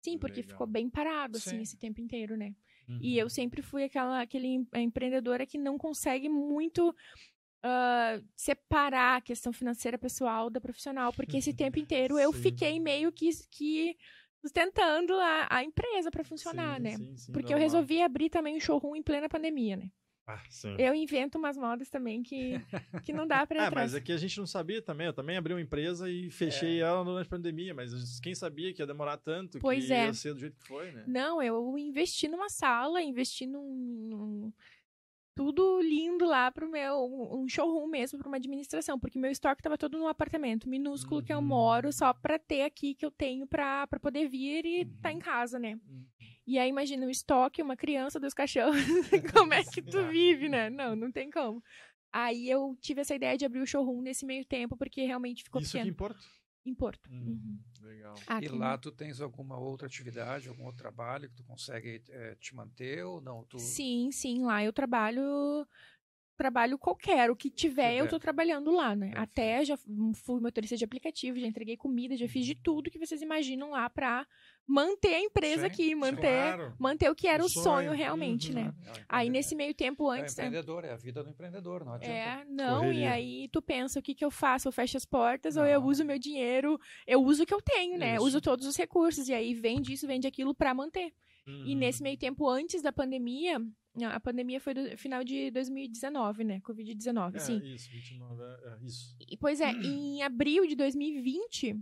Sim, 0.01 0.17
porque 0.17 0.37
Legal. 0.37 0.51
ficou 0.51 0.65
bem 0.65 0.89
parado, 0.89 1.37
assim, 1.37 1.61
esse 1.61 1.77
tempo 1.77 2.01
inteiro, 2.01 2.35
né? 2.35 2.55
Uhum. 2.91 2.99
E 3.01 3.17
eu 3.17 3.29
sempre 3.29 3.61
fui 3.61 3.83
aquela 3.83 4.21
aquele 4.21 4.65
empreendedora 4.73 5.45
que 5.45 5.57
não 5.57 5.77
consegue 5.77 6.27
muito 6.29 6.89
uh, 6.89 8.23
separar 8.35 9.17
a 9.17 9.21
questão 9.21 9.53
financeira 9.53 9.97
pessoal 9.97 10.49
da 10.49 10.59
profissional, 10.59 11.13
porque 11.13 11.37
esse 11.37 11.53
tempo 11.53 11.79
inteiro 11.79 12.19
eu 12.19 12.33
Sim. 12.33 12.41
fiquei 12.41 12.79
meio 12.79 13.11
que, 13.11 13.29
que 13.49 13.97
sustentando 14.41 15.13
a, 15.13 15.47
a 15.49 15.63
empresa 15.63 16.11
para 16.11 16.23
funcionar, 16.23 16.77
sim, 16.77 16.83
né? 16.83 16.97
Sim, 16.97 17.17
sim, 17.17 17.31
porque 17.31 17.53
normal. 17.53 17.59
eu 17.59 17.63
resolvi 17.63 18.01
abrir 18.01 18.29
também 18.29 18.55
um 18.55 18.59
showroom 18.59 18.95
em 18.95 19.03
plena 19.03 19.29
pandemia, 19.29 19.77
né? 19.77 19.91
Ah, 20.27 20.41
eu 20.77 20.93
invento 20.93 21.37
umas 21.37 21.57
modas 21.57 21.89
também 21.89 22.21
que, 22.21 22.53
que 23.03 23.11
não 23.11 23.27
dá 23.27 23.45
para 23.45 23.65
É, 23.65 23.69
mas 23.69 23.95
aqui 23.95 24.11
a 24.11 24.17
gente 24.17 24.37
não 24.37 24.45
sabia 24.45 24.81
também. 24.81 25.07
Eu 25.07 25.13
também 25.13 25.35
abri 25.35 25.53
uma 25.53 25.61
empresa 25.61 26.09
e 26.09 26.29
fechei 26.29 26.77
é. 26.77 26.83
ela 26.83 27.03
durante 27.03 27.27
a 27.27 27.29
pandemia, 27.29 27.73
mas 27.73 28.19
quem 28.19 28.35
sabia 28.35 28.73
que 28.73 28.81
ia 28.81 28.87
demorar 28.87 29.17
tanto, 29.17 29.59
pois 29.59 29.87
que 29.87 29.93
é. 29.93 30.05
ia 30.05 30.13
ser 30.13 30.33
do 30.33 30.39
jeito 30.39 30.57
que 30.57 30.67
foi, 30.67 30.91
né? 30.91 31.03
Não, 31.07 31.41
eu 31.41 31.77
investi 31.77 32.27
numa 32.27 32.49
sala, 32.49 33.01
investi 33.01 33.45
num, 33.45 33.73
num 34.09 34.53
tudo 35.35 35.81
lindo 35.81 36.25
lá 36.25 36.51
pro 36.51 36.69
meu 36.69 37.05
um 37.33 37.47
showroom 37.47 37.87
mesmo 37.87 38.19
para 38.19 38.27
uma 38.27 38.37
administração, 38.37 38.99
porque 38.99 39.17
meu 39.17 39.31
estoque 39.31 39.61
estava 39.61 39.77
todo 39.77 39.97
no 39.97 40.07
apartamento 40.07 40.69
minúsculo 40.69 41.19
uhum. 41.19 41.25
que 41.25 41.33
eu 41.33 41.37
uhum. 41.37 41.43
moro 41.43 41.91
só 41.91 42.13
para 42.13 42.37
ter 42.37 42.63
aqui 42.63 42.93
que 42.93 43.05
eu 43.05 43.11
tenho 43.11 43.47
para 43.47 43.87
poder 44.01 44.27
vir 44.27 44.65
e 44.65 44.83
uhum. 44.83 44.97
tá 45.01 45.11
em 45.11 45.19
casa, 45.19 45.57
né? 45.57 45.79
Uhum. 45.87 46.05
E 46.45 46.57
aí 46.57 46.69
imagina 46.69 47.05
um 47.05 47.09
estoque, 47.09 47.61
uma 47.61 47.77
criança, 47.77 48.19
dois 48.19 48.33
cachorros, 48.33 48.75
como 49.35 49.53
é 49.53 49.63
que 49.63 49.81
tu 49.81 50.07
vive, 50.07 50.49
né? 50.49 50.69
Não, 50.69 50.95
não 50.95 51.11
tem 51.11 51.29
como. 51.29 51.63
Aí 52.11 52.49
eu 52.49 52.75
tive 52.81 53.01
essa 53.01 53.15
ideia 53.15 53.37
de 53.37 53.45
abrir 53.45 53.61
o 53.61 53.65
showroom 53.65 54.01
nesse 54.01 54.25
meio 54.25 54.43
tempo 54.45 54.75
porque 54.75 55.05
realmente 55.05 55.43
ficou 55.43 55.61
Isso 55.61 55.71
pequeno. 55.71 55.91
Isso 55.91 56.03
aqui 56.03 56.03
em 56.03 56.07
Porto? 56.07 56.41
Em 56.65 56.75
Porto. 56.75 57.09
Hum, 57.09 57.25
uhum. 57.27 57.59
Legal. 57.87 58.15
Aqui, 58.27 58.45
e 58.45 58.49
lá 58.49 58.77
tu 58.77 58.91
tens 58.91 59.21
alguma 59.21 59.57
outra 59.57 59.87
atividade, 59.87 60.49
algum 60.49 60.65
outro 60.65 60.81
trabalho 60.81 61.29
que 61.29 61.35
tu 61.35 61.43
consegue 61.43 62.03
é, 62.09 62.35
te 62.35 62.53
manter 62.53 63.03
ou 63.05 63.21
não? 63.21 63.43
Tu... 63.45 63.57
Sim, 63.59 64.11
sim. 64.11 64.43
Lá 64.43 64.63
eu 64.63 64.73
trabalho 64.73 65.65
trabalho 66.37 66.77
qualquer, 66.79 67.29
o 67.29 67.35
que 67.35 67.51
tiver, 67.51 67.97
eu 67.97 68.07
tô 68.07 68.17
trabalhando 68.19 68.71
lá, 68.71 68.95
né? 68.95 69.09
Perfeito. 69.09 69.29
Até 69.29 69.63
já 69.63 69.77
fui 69.77 70.41
motorista 70.41 70.75
de 70.75 70.83
aplicativo, 70.83 71.39
já 71.39 71.45
entreguei 71.45 71.77
comida, 71.77 72.17
já 72.17 72.27
fiz 72.27 72.47
de 72.47 72.53
uhum. 72.53 72.59
tudo 72.63 72.89
que 72.89 72.97
vocês 72.97 73.21
imaginam 73.21 73.69
lá 73.69 73.87
pra 73.91 74.25
manter 74.67 75.15
a 75.15 75.19
empresa 75.19 75.61
Sim, 75.61 75.67
aqui, 75.67 75.95
manter, 75.95 76.21
claro. 76.21 76.73
manter 76.79 77.09
o 77.09 77.15
que 77.15 77.27
era 77.27 77.43
o, 77.43 77.45
o 77.45 77.49
sonho, 77.49 77.63
sonho, 77.63 77.91
realmente, 77.91 78.49
uhum. 78.49 78.55
né? 78.55 78.73
É 78.85 79.03
aí 79.09 79.29
nesse 79.29 79.55
meio 79.55 79.73
tempo 79.73 80.11
é 80.11 80.21
antes. 80.21 80.37
É 80.37 80.45
empreendedor, 80.45 80.85
é 80.85 80.91
a 80.91 80.95
vida 80.95 81.23
do 81.23 81.29
empreendedor, 81.29 81.83
não 81.83 81.93
adianta. 81.93 82.13
É, 82.13 82.45
não, 82.45 82.79
Correria. 82.79 83.01
e 83.01 83.07
aí 83.07 83.47
tu 83.49 83.61
pensa 83.61 83.99
o 83.99 84.01
que, 84.01 84.15
que 84.15 84.23
eu 84.23 84.31
faço? 84.31 84.67
Eu 84.67 84.71
fecho 84.71 84.97
as 84.97 85.05
portas 85.05 85.55
não. 85.55 85.63
ou 85.63 85.69
eu 85.69 85.83
uso 85.83 86.05
meu 86.05 86.17
dinheiro? 86.17 86.79
Eu 87.05 87.21
uso 87.23 87.43
o 87.43 87.45
que 87.45 87.53
eu 87.53 87.61
tenho, 87.61 87.97
né? 87.97 88.15
Isso. 88.15 88.25
Uso 88.25 88.41
todos 88.41 88.65
os 88.65 88.77
recursos, 88.77 89.27
e 89.27 89.33
aí 89.33 89.53
vende 89.53 89.93
isso, 89.93 90.07
vende 90.07 90.27
aquilo 90.27 90.53
para 90.53 90.73
manter. 90.73 91.13
Uhum. 91.47 91.65
E 91.65 91.75
nesse 91.75 92.01
meio 92.03 92.17
tempo, 92.17 92.47
antes 92.47 92.81
da 92.81 92.91
pandemia, 92.91 93.59
a 94.05 94.19
pandemia 94.19 94.59
foi 94.59 94.73
do 94.73 94.97
final 94.97 95.23
de 95.23 95.51
2019, 95.51 96.43
né? 96.43 96.61
Covid-19, 96.61 97.35
é, 97.35 97.39
sim. 97.39 97.61
Isso, 97.63 97.89
29, 97.91 98.41
é, 98.41 98.45
é, 98.45 98.85
isso. 98.85 99.15
E, 99.27 99.35
pois 99.35 99.59
é, 99.59 99.71
em 99.83 100.21
abril 100.23 100.65
de 100.65 100.75
2020, 100.75 101.77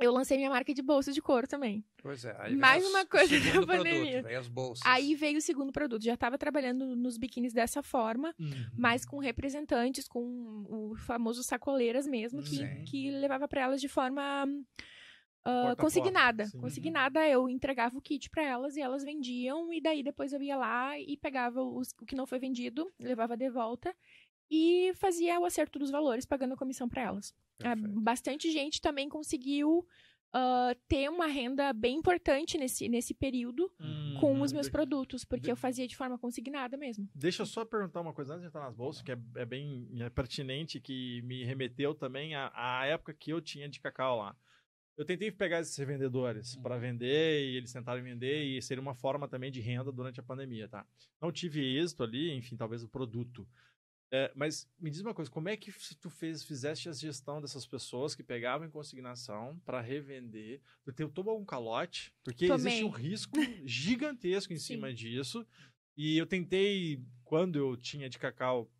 eu 0.00 0.12
lancei 0.12 0.36
minha 0.36 0.50
marca 0.50 0.72
de 0.72 0.82
bolsas 0.82 1.14
de 1.14 1.20
couro 1.20 1.46
também. 1.46 1.84
Pois 2.02 2.24
é. 2.24 2.36
Aí 2.38 2.56
Mais 2.56 2.86
uma 2.86 3.04
coisa 3.04 3.34
da 3.40 3.66
pandemia. 3.66 4.22
Produto, 4.22 4.38
as 4.38 4.48
bolsas. 4.48 4.86
Aí 4.86 5.14
veio 5.14 5.38
o 5.38 5.42
segundo 5.42 5.72
produto. 5.72 6.04
Já 6.04 6.14
estava 6.14 6.38
trabalhando 6.38 6.94
nos 6.94 7.18
biquínis 7.18 7.52
dessa 7.52 7.82
forma, 7.82 8.34
uhum. 8.38 8.66
mas 8.76 9.04
com 9.04 9.18
representantes, 9.18 10.06
com 10.06 10.20
o 10.68 10.94
famoso 10.96 11.42
sacoleiras 11.42 12.06
mesmo, 12.06 12.42
que, 12.42 12.66
que 12.84 13.10
levava 13.10 13.48
para 13.48 13.62
elas 13.62 13.80
de 13.80 13.88
forma 13.88 14.46
uh, 15.46 15.76
consignada. 15.76 16.46
Sim. 16.46 16.60
Consignada, 16.60 17.26
eu 17.26 17.48
entregava 17.48 17.96
o 17.96 18.00
kit 18.00 18.30
para 18.30 18.42
elas 18.42 18.76
e 18.76 18.80
elas 18.80 19.04
vendiam, 19.04 19.72
e 19.72 19.80
daí 19.80 20.02
depois 20.02 20.32
eu 20.32 20.42
ia 20.42 20.56
lá 20.56 20.98
e 20.98 21.16
pegava 21.16 21.62
os, 21.62 21.90
o 22.00 22.06
que 22.06 22.14
não 22.14 22.26
foi 22.26 22.38
vendido, 22.38 22.90
levava 22.98 23.36
de 23.36 23.50
volta 23.50 23.94
e 24.50 24.92
fazia 24.94 25.38
o 25.38 25.44
acerto 25.44 25.78
dos 25.78 25.90
valores, 25.90 26.24
pagando 26.24 26.54
a 26.54 26.56
comissão 26.56 26.88
para 26.88 27.02
elas. 27.02 27.34
Uh, 27.60 28.00
bastante 28.00 28.50
gente 28.50 28.80
também 28.80 29.08
conseguiu 29.08 29.86
uh, 30.28 30.74
ter 30.86 31.08
uma 31.08 31.26
renda 31.26 31.72
bem 31.72 31.96
importante 31.96 32.56
nesse, 32.58 32.88
nesse 32.88 33.14
período 33.14 33.70
hum, 33.80 34.16
com 34.20 34.40
os 34.40 34.52
meus 34.52 34.66
de... 34.66 34.72
produtos, 34.72 35.24
porque 35.24 35.44
de... 35.44 35.50
eu 35.50 35.56
fazia 35.56 35.86
de 35.86 35.96
forma 35.96 36.18
consignada 36.18 36.76
mesmo. 36.76 37.08
Deixa 37.14 37.42
eu 37.42 37.46
só 37.46 37.64
perguntar 37.64 38.00
uma 38.00 38.12
coisa 38.12 38.34
antes 38.34 38.42
de 38.42 38.48
entrar 38.48 38.62
nas 38.62 38.74
bolsas, 38.74 39.02
que 39.02 39.12
é, 39.12 39.18
é 39.36 39.44
bem 39.44 39.88
é 40.00 40.10
pertinente, 40.10 40.80
que 40.80 41.22
me 41.22 41.44
remeteu 41.44 41.94
também 41.94 42.34
à, 42.34 42.50
à 42.54 42.86
época 42.86 43.14
que 43.14 43.32
eu 43.32 43.40
tinha 43.40 43.68
de 43.68 43.80
cacau 43.80 44.18
lá. 44.18 44.36
Eu 44.96 45.04
tentei 45.04 45.30
pegar 45.30 45.60
esses 45.60 45.76
revendedores 45.76 46.56
para 46.56 46.76
vender 46.76 47.48
e 47.48 47.56
eles 47.56 47.72
tentaram 47.72 48.02
vender 48.02 48.42
e 48.42 48.60
seria 48.60 48.82
uma 48.82 48.96
forma 48.96 49.28
também 49.28 49.48
de 49.48 49.60
renda 49.60 49.92
durante 49.92 50.18
a 50.18 50.24
pandemia, 50.24 50.68
tá? 50.68 50.84
Não 51.20 51.30
tive 51.30 51.60
êxito 51.78 52.02
ali, 52.02 52.32
enfim, 52.32 52.56
talvez 52.56 52.82
o 52.82 52.88
produto. 52.88 53.46
É, 54.10 54.32
mas 54.34 54.66
me 54.78 54.90
diz 54.90 55.00
uma 55.00 55.12
coisa, 55.12 55.30
como 55.30 55.50
é 55.50 55.56
que 55.56 55.70
tu 56.00 56.08
fez, 56.08 56.42
fizeste 56.42 56.88
a 56.88 56.92
gestão 56.92 57.40
dessas 57.40 57.66
pessoas 57.66 58.14
que 58.14 58.22
pegavam 58.22 58.66
em 58.66 58.70
consignação 58.70 59.60
para 59.66 59.80
revender? 59.80 60.62
Tu 60.84 60.92
teve, 60.92 61.12
tomou 61.12 61.38
um 61.38 61.44
calote? 61.44 62.12
Porque 62.24 62.46
Tomei. 62.46 62.66
existe 62.66 62.84
um 62.84 62.90
risco 62.90 63.36
gigantesco 63.66 64.52
em 64.52 64.58
Sim. 64.58 64.74
cima 64.74 64.94
disso. 64.94 65.46
E 65.96 66.16
eu 66.16 66.26
tentei, 66.26 67.04
quando 67.22 67.56
eu 67.56 67.76
tinha 67.76 68.08
de 68.08 68.18
cacau, 68.18 68.70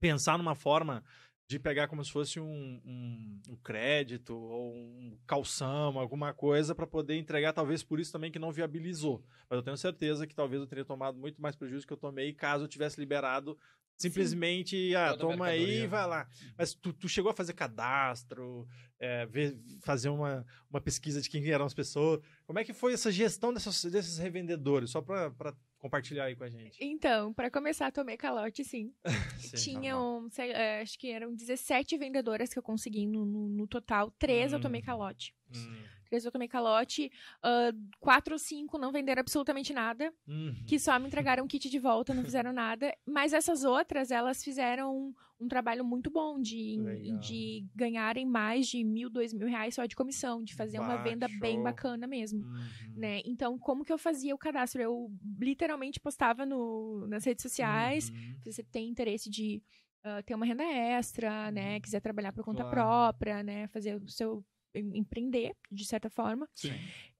pensar 0.00 0.36
numa 0.36 0.56
forma 0.56 1.04
de 1.46 1.58
pegar 1.58 1.88
como 1.88 2.04
se 2.04 2.10
fosse 2.10 2.40
um, 2.40 2.80
um, 2.84 3.42
um 3.50 3.56
crédito 3.56 4.34
ou 4.34 4.74
um 4.74 5.18
calção, 5.26 5.98
alguma 5.98 6.32
coisa 6.32 6.74
para 6.74 6.86
poder 6.86 7.16
entregar, 7.16 7.52
talvez 7.52 7.82
por 7.82 8.00
isso 8.00 8.10
também 8.10 8.32
que 8.32 8.38
não 8.38 8.50
viabilizou. 8.50 9.22
Mas 9.48 9.58
eu 9.58 9.62
tenho 9.62 9.76
certeza 9.76 10.26
que 10.26 10.34
talvez 10.34 10.60
eu 10.60 10.66
teria 10.66 10.84
tomado 10.84 11.18
muito 11.18 11.40
mais 11.40 11.54
prejuízo 11.54 11.86
que 11.86 11.92
eu 11.92 11.98
tomei 11.98 12.32
caso 12.32 12.64
eu 12.64 12.68
tivesse 12.68 12.98
liberado 12.98 13.58
simplesmente, 13.96 14.76
Sim. 14.76 14.94
ah, 14.94 15.10
Toda 15.10 15.32
toma 15.32 15.46
aí 15.46 15.82
e 15.82 15.86
vai 15.86 16.06
lá. 16.06 16.28
Mas 16.56 16.74
tu, 16.74 16.92
tu, 16.92 17.08
chegou 17.08 17.30
a 17.30 17.34
fazer 17.34 17.52
cadastro, 17.52 18.66
é, 18.98 19.26
ver, 19.26 19.56
fazer 19.82 20.08
uma, 20.08 20.44
uma 20.70 20.80
pesquisa 20.80 21.20
de 21.20 21.28
quem 21.28 21.48
eram 21.50 21.64
as 21.64 21.74
pessoas. 21.74 22.20
Como 22.46 22.58
é 22.58 22.64
que 22.64 22.72
foi 22.72 22.92
essa 22.92 23.10
gestão 23.10 23.52
dessas, 23.52 23.84
desses 23.84 24.18
revendedores? 24.18 24.90
Só 24.90 25.00
para 25.00 25.54
compartilhar 25.78 26.24
aí 26.24 26.36
com 26.36 26.44
a 26.44 26.50
gente. 26.50 26.78
Então, 26.80 27.32
para 27.32 27.50
começar, 27.50 27.92
tomei 27.92 28.16
calote, 28.16 28.64
sim. 28.64 28.92
sim 29.38 29.56
Tinham, 29.56 30.28
sei, 30.30 30.50
é, 30.50 30.80
acho 30.80 30.98
que 30.98 31.10
eram 31.10 31.34
17 31.34 31.96
vendedoras 31.98 32.52
que 32.52 32.58
eu 32.58 32.62
consegui 32.62 33.06
no, 33.06 33.24
no, 33.24 33.48
no 33.48 33.66
total. 33.66 34.10
Três 34.12 34.52
hum. 34.52 34.56
eu 34.56 34.60
tomei 34.60 34.80
hum. 34.80 34.84
calote. 34.84 35.34
Hum 35.54 35.94
três 36.04 36.24
eu 36.24 36.32
tomei 36.32 36.48
calote, 36.48 37.10
uh, 37.44 37.96
quatro 37.98 38.34
ou 38.34 38.38
cinco 38.38 38.78
não 38.78 38.92
venderam 38.92 39.20
absolutamente 39.20 39.72
nada, 39.72 40.12
uhum. 40.26 40.54
que 40.66 40.78
só 40.78 40.98
me 40.98 41.06
entregaram 41.06 41.44
um 41.44 41.48
kit 41.48 41.68
de 41.68 41.78
volta, 41.78 42.14
não 42.14 42.24
fizeram 42.24 42.52
nada. 42.54 42.94
Mas 43.06 43.32
essas 43.32 43.64
outras, 43.64 44.10
elas 44.10 44.42
fizeram 44.42 45.14
um, 45.40 45.48
trabalho 45.48 45.84
muito 45.84 46.10
bom 46.10 46.40
de, 46.40 46.76
de 47.20 47.66
ganharem 47.74 48.24
mais 48.24 48.66
de 48.66 48.82
mil, 48.82 49.10
dois 49.10 49.32
mil 49.32 49.46
reais 49.46 49.74
só 49.74 49.84
de 49.84 49.96
comissão, 49.96 50.42
de 50.42 50.54
fazer 50.54 50.78
bah, 50.78 50.84
uma 50.84 50.96
venda 51.02 51.28
bem 51.40 51.62
bacana 51.62 52.06
mesmo, 52.06 52.44
uhum. 52.44 52.94
né? 52.96 53.20
Então, 53.24 53.58
como 53.58 53.84
que 53.84 53.92
eu 53.92 53.98
fazia 53.98 54.34
o 54.34 54.38
cadastro? 54.38 54.80
Eu 54.80 55.10
literalmente 55.38 56.00
postava 56.00 56.46
no, 56.46 57.06
nas 57.08 57.24
redes 57.24 57.42
sociais, 57.42 58.10
uhum. 58.10 58.36
se 58.42 58.52
você 58.52 58.62
tem 58.62 58.88
interesse 58.88 59.28
de 59.28 59.62
Uh, 60.06 60.22
ter 60.22 60.34
uma 60.34 60.44
renda 60.44 60.62
extra, 60.62 61.50
né? 61.50 61.76
Uhum. 61.76 61.80
Quiser 61.80 61.98
trabalhar 61.98 62.30
por 62.30 62.44
conta 62.44 62.62
claro. 62.62 62.76
própria, 62.76 63.42
né? 63.42 63.66
Fazer 63.68 63.96
o 63.96 64.06
seu 64.06 64.44
empreender, 64.74 65.54
de 65.70 65.84
certa 65.84 66.10
forma. 66.10 66.48
Sim. 66.54 66.72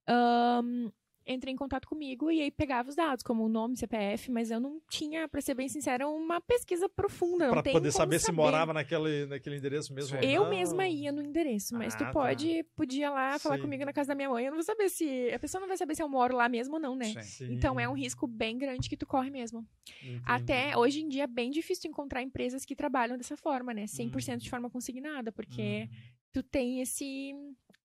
Um, 0.08 0.90
entrei 1.26 1.52
em 1.52 1.56
contato 1.56 1.88
comigo 1.88 2.30
e 2.30 2.40
aí 2.40 2.50
pegava 2.50 2.88
os 2.88 2.94
dados, 2.94 3.22
como 3.22 3.44
o 3.44 3.48
nome, 3.48 3.76
CPF, 3.76 4.30
mas 4.30 4.50
eu 4.50 4.60
não 4.60 4.80
tinha, 4.90 5.26
para 5.26 5.40
ser 5.40 5.54
bem 5.54 5.68
sincera, 5.68 6.06
uma 6.06 6.40
pesquisa 6.40 6.88
profunda. 6.88 7.48
Para 7.48 7.62
poder 7.62 7.90
saber, 7.90 7.92
saber, 7.92 8.18
se 8.18 8.32
morava 8.32 8.72
naquele, 8.72 9.26
naquele 9.26 9.56
endereço 9.56 9.94
mesmo. 9.94 10.18
Eu 10.18 10.48
mesma 10.48 10.86
ia 10.86 11.10
no 11.10 11.22
endereço, 11.22 11.74
mas 11.74 11.94
ah, 11.94 11.98
tu 11.98 12.04
tá. 12.04 12.12
pode, 12.12 12.62
tá. 12.62 12.70
podia 12.76 13.10
lá 13.10 13.38
falar 13.38 13.56
Sim. 13.56 13.62
comigo 13.62 13.84
na 13.84 13.92
casa 13.92 14.08
da 14.08 14.14
minha 14.14 14.28
mãe. 14.28 14.44
Eu 14.44 14.50
não 14.50 14.58
vou 14.58 14.64
saber 14.64 14.88
se. 14.90 15.30
A 15.32 15.38
pessoa 15.38 15.60
não 15.60 15.68
vai 15.68 15.76
saber 15.76 15.94
se 15.94 16.02
eu 16.02 16.08
moro 16.08 16.36
lá 16.36 16.48
mesmo 16.48 16.74
ou 16.74 16.80
não, 16.80 16.94
né? 16.94 17.14
Sim. 17.22 17.52
Então 17.52 17.80
é 17.80 17.88
um 17.88 17.94
risco 17.94 18.26
bem 18.26 18.58
grande 18.58 18.88
que 18.88 18.96
tu 18.96 19.06
corre 19.06 19.30
mesmo. 19.30 19.66
Entendi. 20.02 20.22
Até 20.26 20.76
hoje 20.76 21.00
em 21.00 21.08
dia 21.08 21.24
é 21.24 21.26
bem 21.28 21.50
difícil 21.50 21.90
encontrar 21.90 22.22
empresas 22.22 22.64
que 22.64 22.76
trabalham 22.76 23.16
dessa 23.16 23.36
forma, 23.36 23.72
né? 23.72 23.84
100% 23.84 24.34
hum. 24.34 24.36
de 24.36 24.50
forma 24.50 24.68
consignada, 24.68 25.32
porque. 25.32 25.88
Hum 25.90 26.13
tu 26.34 26.42
tem 26.42 26.80
esse 26.80 27.32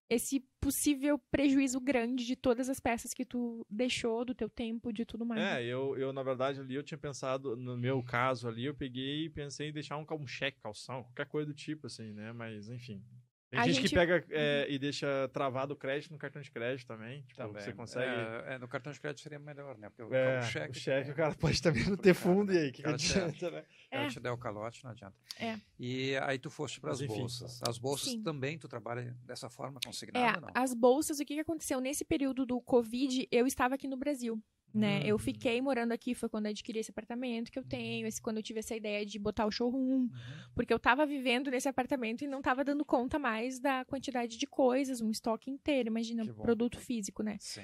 esse 0.09 0.39
possível 0.59 1.19
prejuízo 1.29 1.79
grande 1.79 2.25
de 2.25 2.35
todas 2.35 2.67
as 2.67 2.79
peças 2.79 3.13
que 3.13 3.23
tu 3.23 3.63
deixou, 3.69 4.25
do 4.25 4.33
teu 4.33 4.49
tempo, 4.49 4.91
de 4.91 5.05
tudo 5.05 5.23
mais. 5.23 5.39
É, 5.39 5.63
eu, 5.63 5.95
eu 5.95 6.11
na 6.11 6.23
verdade 6.23 6.59
ali 6.59 6.73
eu 6.73 6.81
tinha 6.81 6.97
pensado, 6.97 7.55
no 7.55 7.77
meu 7.77 8.01
caso 8.01 8.47
ali, 8.47 8.65
eu 8.65 8.73
peguei 8.73 9.25
e 9.25 9.29
pensei 9.29 9.69
em 9.69 9.71
deixar 9.71 9.97
um, 9.97 10.05
um 10.09 10.25
cheque, 10.25 10.59
calção, 10.59 11.03
qualquer 11.03 11.27
coisa 11.27 11.51
do 11.51 11.53
tipo, 11.53 11.85
assim, 11.85 12.11
né? 12.11 12.33
Mas, 12.33 12.69
enfim, 12.69 13.03
tem 13.49 13.63
gente, 13.63 13.75
gente, 13.77 13.89
que 13.89 13.95
pega 13.95 14.23
é, 14.29 14.65
uhum. 14.67 14.75
e 14.75 14.79
deixa 14.79 15.27
travado 15.33 15.73
o 15.73 15.77
crédito 15.77 16.11
no 16.11 16.19
cartão 16.19 16.39
de 16.39 16.51
crédito 16.51 16.85
também. 16.85 17.23
Tipo, 17.23 17.35
também. 17.35 17.63
Você 17.63 17.73
consegue. 17.73 18.05
É, 18.05 18.53
é, 18.53 18.57
no 18.59 18.67
cartão 18.67 18.93
de 18.93 18.99
crédito 18.99 19.21
seria 19.21 19.39
melhor, 19.39 19.75
né? 19.79 19.89
Porque 19.89 20.15
é, 20.15 20.39
o 20.39 20.43
cheque. 20.43 20.77
O 20.77 20.79
cheque, 20.79 21.11
o 21.11 21.15
cara 21.15 21.33
pode 21.33 21.59
também 21.59 21.83
não 21.89 21.97
ter 21.97 22.13
fundo, 22.13 22.53
né? 22.53 22.59
e 22.59 22.63
aí, 22.65 22.71
que, 22.71 22.83
que 22.83 22.87
adianta, 22.89 23.49
né? 23.49 23.63
O 23.87 23.89
cara 23.89 24.09
te 24.09 24.19
der 24.19 24.31
o 24.31 24.37
calote, 24.37 24.83
não 24.83 24.91
adianta. 24.91 25.15
É. 25.39 25.57
E 25.79 26.15
aí 26.17 26.37
tu 26.37 26.51
foste 26.51 26.79
para 26.79 26.91
as 26.91 27.01
bolsas. 27.01 27.59
As 27.67 27.79
bolsas 27.79 28.09
Sim. 28.09 28.21
também 28.21 28.59
tu 28.59 28.67
trabalha 28.67 29.17
dessa 29.25 29.49
forma, 29.49 29.79
consignada, 29.83 30.37
é, 30.37 30.41
não? 30.41 30.49
As 30.53 30.75
bolsas, 30.75 31.19
o 31.19 31.25
que, 31.25 31.33
que 31.33 31.41
aconteceu? 31.41 31.81
Nesse 31.81 32.05
período 32.05 32.45
do 32.45 32.61
Covid, 32.61 33.27
eu 33.31 33.47
estava 33.47 33.73
aqui 33.73 33.87
no 33.87 33.97
Brasil 33.97 34.39
né? 34.73 34.99
Uhum. 34.99 35.05
Eu 35.05 35.19
fiquei 35.19 35.61
morando 35.61 35.91
aqui, 35.91 36.13
foi 36.13 36.29
quando 36.29 36.45
eu 36.45 36.51
adquiri 36.51 36.79
esse 36.79 36.91
apartamento 36.91 37.51
que 37.51 37.59
eu 37.59 37.63
tenho, 37.63 38.07
esse, 38.07 38.21
quando 38.21 38.37
eu 38.37 38.43
tive 38.43 38.59
essa 38.59 38.75
ideia 38.75 39.05
de 39.05 39.17
botar 39.17 39.45
o 39.45 39.51
showroom, 39.51 39.81
uhum. 39.81 40.09
porque 40.55 40.73
eu 40.73 40.77
estava 40.77 41.05
vivendo 41.05 41.49
nesse 41.49 41.67
apartamento 41.67 42.23
e 42.23 42.27
não 42.27 42.39
estava 42.39 42.63
dando 42.63 42.85
conta 42.85 43.17
mais 43.17 43.59
da 43.59 43.83
quantidade 43.85 44.37
de 44.37 44.47
coisas, 44.47 45.01
um 45.01 45.09
estoque 45.09 45.49
inteiro, 45.49 45.89
imagina, 45.89 46.23
um 46.23 46.33
produto 46.33 46.79
físico, 46.79 47.23
né? 47.23 47.37
Sim. 47.39 47.63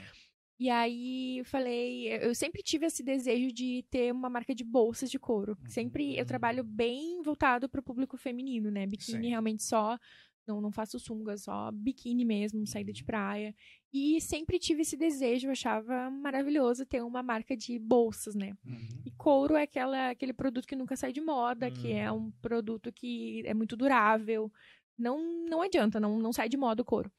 E 0.58 0.70
aí 0.70 1.40
eu 1.40 1.46
falei, 1.46 2.08
eu 2.08 2.34
sempre 2.34 2.64
tive 2.64 2.86
esse 2.86 3.04
desejo 3.04 3.52
de 3.52 3.84
ter 3.92 4.14
uma 4.14 4.30
marca 4.30 4.56
de 4.56 4.64
bolsas 4.64 5.12
de 5.12 5.20
couro. 5.20 5.58
Uhum. 5.62 5.70
Sempre 5.70 6.18
eu 6.18 6.26
trabalho 6.26 6.64
bem 6.64 7.22
voltado 7.22 7.68
para 7.68 7.80
o 7.80 7.84
público 7.84 8.16
feminino, 8.16 8.72
né? 8.72 8.88
Biquíni 8.88 9.30
realmente 9.30 9.64
só 9.64 10.00
não, 10.48 10.62
não 10.62 10.72
faço 10.72 11.00
sunga, 11.00 11.38
só 11.38 11.72
biquíni 11.72 12.24
mesmo, 12.24 12.66
saída 12.68 12.94
de 12.94 13.02
uhum. 13.02 13.08
praia. 13.08 13.56
E 13.92 14.20
sempre 14.22 14.60
tive 14.60 14.82
esse 14.82 14.96
desejo, 14.96 15.48
eu 15.48 15.52
achava 15.52 16.10
maravilhoso 16.10 16.86
ter 16.86 17.02
uma 17.02 17.24
marca 17.24 17.56
de 17.56 17.80
bolsas, 17.80 18.36
né? 18.36 18.56
Uhum. 18.66 19.02
E 19.06 19.12
couro 19.12 19.56
é 19.56 19.64
aquela, 19.64 20.10
aquele 20.10 20.34
produto 20.34 20.68
que 20.68 20.76
nunca 20.76 20.96
sai 20.96 21.12
de 21.12 21.22
moda, 21.22 21.68
uhum. 21.68 21.74
que 21.74 21.92
é 21.92 22.12
uhum. 22.12 22.28
um 22.28 22.32
produto 22.42 22.92
que 22.92 23.42
é 23.46 23.54
muito 23.54 23.76
durável. 23.76 24.52
Não, 24.98 25.46
não 25.46 25.62
adianta, 25.62 26.00
não, 26.00 26.20
não 26.20 26.32
sai 26.32 26.50
de 26.50 26.58
moda 26.58 26.82
o 26.82 26.86
couro. 26.86 27.12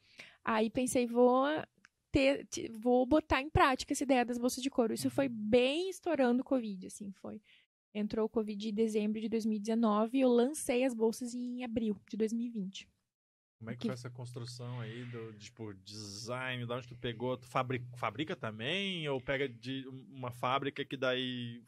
Aí 0.44 0.70
pensei, 0.70 1.06
vou 1.06 1.46
ter, 2.12 2.46
vou 2.78 3.04
botar 3.04 3.42
em 3.42 3.50
prática 3.50 3.92
essa 3.92 4.04
ideia 4.04 4.24
das 4.24 4.38
bolsas 4.38 4.62
de 4.62 4.70
couro. 4.70 4.94
Isso 4.94 5.10
foi 5.10 5.28
uhum. 5.28 5.34
bem 5.34 5.90
estourando 5.90 6.42
o 6.42 6.44
Covid, 6.44 6.86
assim, 6.86 7.10
foi. 7.12 7.40
Entrou 7.94 8.26
o 8.26 8.28
Covid 8.28 8.68
em 8.68 8.74
dezembro 8.74 9.20
de 9.20 9.28
2019 9.28 10.18
e 10.18 10.20
eu 10.20 10.28
lancei 10.28 10.84
as 10.84 10.92
bolsas 10.92 11.34
em 11.34 11.64
abril 11.64 11.96
de 12.08 12.16
2020. 12.16 12.86
Como 13.58 13.70
é 13.70 13.74
que, 13.74 13.80
que, 13.80 13.86
foi 13.86 13.94
essa 13.94 14.10
construção 14.10 14.80
aí 14.80 15.04
do 15.06 15.32
tipo 15.34 15.72
design, 15.74 16.66
de 16.66 16.72
onde 16.72 16.88
tu 16.88 16.96
pegou? 16.96 17.36
Tu 17.36 17.46
fabrica, 17.46 17.86
fabrica 17.96 18.36
também 18.36 19.08
ou 19.08 19.20
pega 19.20 19.48
de 19.48 19.86
uma 20.10 20.30
fábrica 20.30 20.84
que 20.84 20.96
daí 20.96 21.62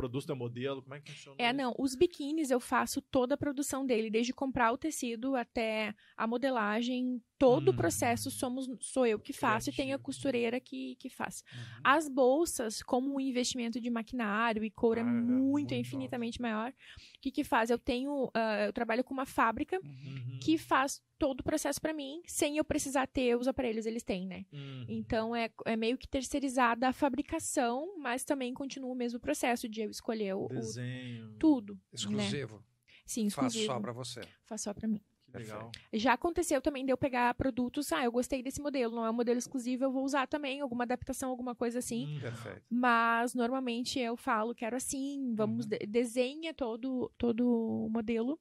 produz 0.00 0.24
teu 0.24 0.34
modelo? 0.34 0.82
Como 0.82 0.94
é 0.94 1.00
que 1.00 1.12
funciona? 1.12 1.36
É, 1.38 1.48
isso? 1.48 1.56
não. 1.56 1.74
Os 1.78 1.94
biquínis 1.94 2.50
eu 2.50 2.58
faço 2.58 3.02
toda 3.02 3.34
a 3.34 3.38
produção 3.38 3.84
dele, 3.84 4.10
desde 4.10 4.32
comprar 4.32 4.72
o 4.72 4.78
tecido 4.78 5.36
até 5.36 5.94
a 6.16 6.26
modelagem, 6.26 7.22
todo 7.38 7.68
hum. 7.68 7.74
o 7.74 7.76
processo 7.76 8.30
somos, 8.30 8.68
sou 8.80 9.06
eu 9.06 9.18
que 9.18 9.32
faço 9.32 9.66
Criativo. 9.66 9.82
e 9.82 9.84
tem 9.84 9.92
a 9.92 9.98
costureira 9.98 10.58
que, 10.58 10.96
que 10.96 11.10
faz. 11.10 11.44
Uhum. 11.52 11.80
As 11.84 12.08
bolsas, 12.08 12.82
como 12.82 13.14
um 13.14 13.20
investimento 13.20 13.80
de 13.80 13.90
maquinário 13.90 14.64
e 14.64 14.70
couro 14.70 15.00
é 15.00 15.02
ah, 15.02 15.06
é 15.06 15.10
muito, 15.10 15.32
muito 15.32 15.74
infinitamente 15.74 16.40
maior, 16.40 16.70
o 16.70 17.20
que 17.20 17.30
que 17.30 17.44
faz? 17.44 17.70
Eu 17.70 17.78
tenho, 17.78 18.26
uh, 18.26 18.66
eu 18.66 18.72
trabalho 18.72 19.04
com 19.04 19.12
uma 19.12 19.26
fábrica 19.26 19.78
uhum. 19.84 20.38
que 20.42 20.56
faz 20.56 21.02
todo 21.20 21.40
o 21.40 21.44
processo 21.44 21.78
para 21.78 21.92
mim, 21.92 22.22
sem 22.26 22.56
eu 22.56 22.64
precisar 22.64 23.06
ter 23.06 23.36
os 23.36 23.46
aparelhos, 23.46 23.84
eles 23.84 24.02
têm, 24.02 24.26
né? 24.26 24.46
Uhum. 24.50 24.86
Então 24.88 25.36
é, 25.36 25.50
é 25.66 25.76
meio 25.76 25.98
que 25.98 26.08
terceirizada 26.08 26.88
a 26.88 26.92
fabricação, 26.94 27.94
mas 27.98 28.24
também 28.24 28.54
continua 28.54 28.90
o 28.90 28.94
mesmo 28.94 29.20
processo 29.20 29.68
de 29.68 29.82
eu 29.82 29.90
escolher 29.90 30.32
o, 30.32 30.48
desenho, 30.48 31.28
o, 31.28 31.32
tudo. 31.34 31.74
Né? 31.74 31.80
Exclusivo. 31.92 32.56
Né? 32.56 32.62
Sim, 33.04 33.26
exclusivo. 33.26 33.66
Faz 33.66 33.76
só 33.76 33.80
para 33.80 33.92
você. 33.92 34.20
Faz 34.46 34.62
só 34.62 34.72
para 34.72 34.88
mim. 34.88 35.02
Legal. 35.32 35.70
Já 35.92 36.14
aconteceu 36.14 36.60
também 36.60 36.84
de 36.86 36.90
eu 36.90 36.96
pegar 36.96 37.34
produtos, 37.34 37.92
ah, 37.92 38.02
eu 38.02 38.10
gostei 38.10 38.42
desse 38.42 38.60
modelo, 38.60 38.96
não 38.96 39.04
é 39.04 39.10
um 39.10 39.14
modelo 39.14 39.38
exclusivo, 39.38 39.84
eu 39.84 39.92
vou 39.92 40.04
usar 40.04 40.26
também 40.26 40.60
alguma 40.60 40.84
adaptação, 40.84 41.28
alguma 41.28 41.54
coisa 41.54 41.78
assim. 41.80 42.16
Hum, 42.16 42.20
perfeito. 42.20 42.62
Mas 42.68 43.34
normalmente 43.34 44.00
eu 44.00 44.16
falo, 44.16 44.54
quero 44.54 44.74
assim, 44.74 45.34
vamos 45.34 45.66
uhum. 45.66 45.70
de 45.70 45.86
desenha 45.86 46.52
todo 46.54 47.12
todo 47.16 47.46
o 47.46 47.90
modelo 47.90 48.40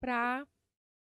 para 0.00 0.46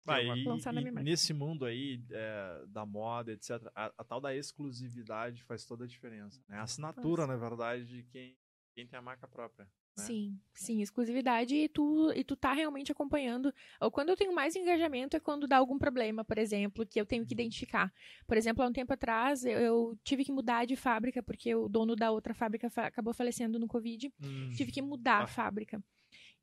ah, 0.06 0.22
e, 0.22 0.44
lançar 0.44 0.74
na 0.74 0.82
minha 0.82 0.92
marca. 0.92 1.10
Nesse 1.10 1.34
mundo 1.34 1.66
aí 1.66 2.04
é, 2.12 2.66
da 2.68 2.86
moda, 2.86 3.32
etc, 3.32 3.52
a, 3.74 3.92
a, 3.98 4.04
tal 4.04 4.20
da 4.20 4.36
exclusividade 4.36 5.44
faz 5.44 5.66
toda 5.66 5.86
a 5.86 5.88
diferença. 5.88 6.42
Né? 6.48 6.58
A 6.58 6.64
assinatura, 6.64 7.26
Nossa. 7.26 7.34
na 7.34 7.50
verdade, 7.50 7.86
de 7.86 8.04
quem, 8.04 8.38
quem 8.76 8.88
tem 8.88 9.00
a 9.00 9.02
marca 9.02 9.28
própria. 9.28 9.68
Né? 9.98 10.04
Sim, 10.06 10.40
sim, 10.54 10.82
exclusividade 10.82 11.56
e 11.56 11.70
tu, 11.70 12.12
e 12.16 12.24
tu 12.24 12.36
tá 12.36 12.52
realmente 12.52 12.92
acompanhando. 12.92 13.54
Ou 13.80 13.92
quando 13.92 14.10
eu 14.10 14.18
tenho 14.18 14.34
mais 14.34 14.56
engajamento 14.56 15.16
é 15.16 15.20
quando 15.20 15.48
dá 15.48 15.58
algum 15.58 15.78
problema, 15.78 16.26
por 16.26 16.38
exemplo, 16.38 16.86
que 16.86 17.00
eu 17.00 17.06
tenho 17.06 17.26
que 17.26 17.34
uhum. 17.34 17.40
identificar. 17.40 17.94
Por 18.26 18.36
exemplo, 18.36 18.64
há 18.64 18.68
um 18.68 18.74
tempo 18.74 18.92
atrás 18.92 19.46
eu, 19.46 19.60
eu 19.60 20.00
tive 20.04 20.26
que 20.26 20.32
mudar 20.32 20.66
de 20.66 20.76
fábrica, 20.76 21.22
porque 21.22 21.54
o 21.54 21.70
dono 21.70 21.96
da 21.96 22.12
outra 22.12 22.34
fábrica 22.34 22.70
fa 22.70 22.88
acabou 22.88 23.14
falecendo 23.14 23.60
no 23.60 23.68
Covid. 23.68 24.12
Hum. 24.22 24.52
Tive 24.56 24.72
que 24.72 24.82
mudar 24.82 25.22
ah. 25.22 25.24
a 25.24 25.28
fábrica. 25.28 25.82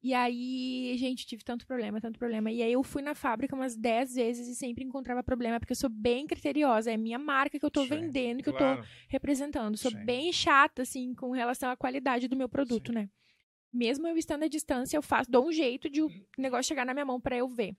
E 0.02 0.14
aí, 0.14 0.94
gente, 0.96 1.26
tive 1.26 1.44
tanto 1.44 1.66
problema, 1.66 2.00
tanto 2.00 2.18
problema. 2.18 2.50
E 2.50 2.62
aí 2.62 2.72
eu 2.72 2.82
fui 2.82 3.02
na 3.02 3.14
fábrica 3.14 3.54
umas 3.54 3.76
10 3.76 4.14
vezes 4.14 4.48
e 4.48 4.54
sempre 4.54 4.82
encontrava 4.82 5.22
problema, 5.22 5.60
porque 5.60 5.72
eu 5.72 5.76
sou 5.76 5.90
bem 5.90 6.26
criteriosa. 6.26 6.90
É 6.90 6.96
minha 6.96 7.18
marca 7.18 7.58
que 7.58 7.64
eu 7.64 7.70
tô 7.70 7.82
Sim, 7.82 7.88
vendendo, 7.88 8.42
que 8.42 8.50
claro. 8.50 8.80
eu 8.80 8.82
tô 8.82 8.88
representando. 9.08 9.76
Sou 9.76 9.90
Sim. 9.90 10.04
bem 10.04 10.32
chata, 10.32 10.82
assim, 10.82 11.14
com 11.14 11.30
relação 11.32 11.70
à 11.70 11.76
qualidade 11.76 12.28
do 12.28 12.36
meu 12.36 12.48
produto, 12.48 12.88
Sim. 12.88 12.94
né? 12.94 13.10
mesmo 13.72 14.06
eu 14.06 14.16
estando 14.16 14.44
à 14.44 14.48
distância, 14.48 14.96
eu 14.96 15.02
faço, 15.02 15.30
dou 15.30 15.46
um 15.46 15.52
jeito 15.52 15.88
de 15.88 16.02
o 16.02 16.10
negócio 16.36 16.68
chegar 16.68 16.84
na 16.84 16.92
minha 16.92 17.06
mão 17.06 17.20
para 17.20 17.36
eu 17.36 17.48
ver. 17.48 17.76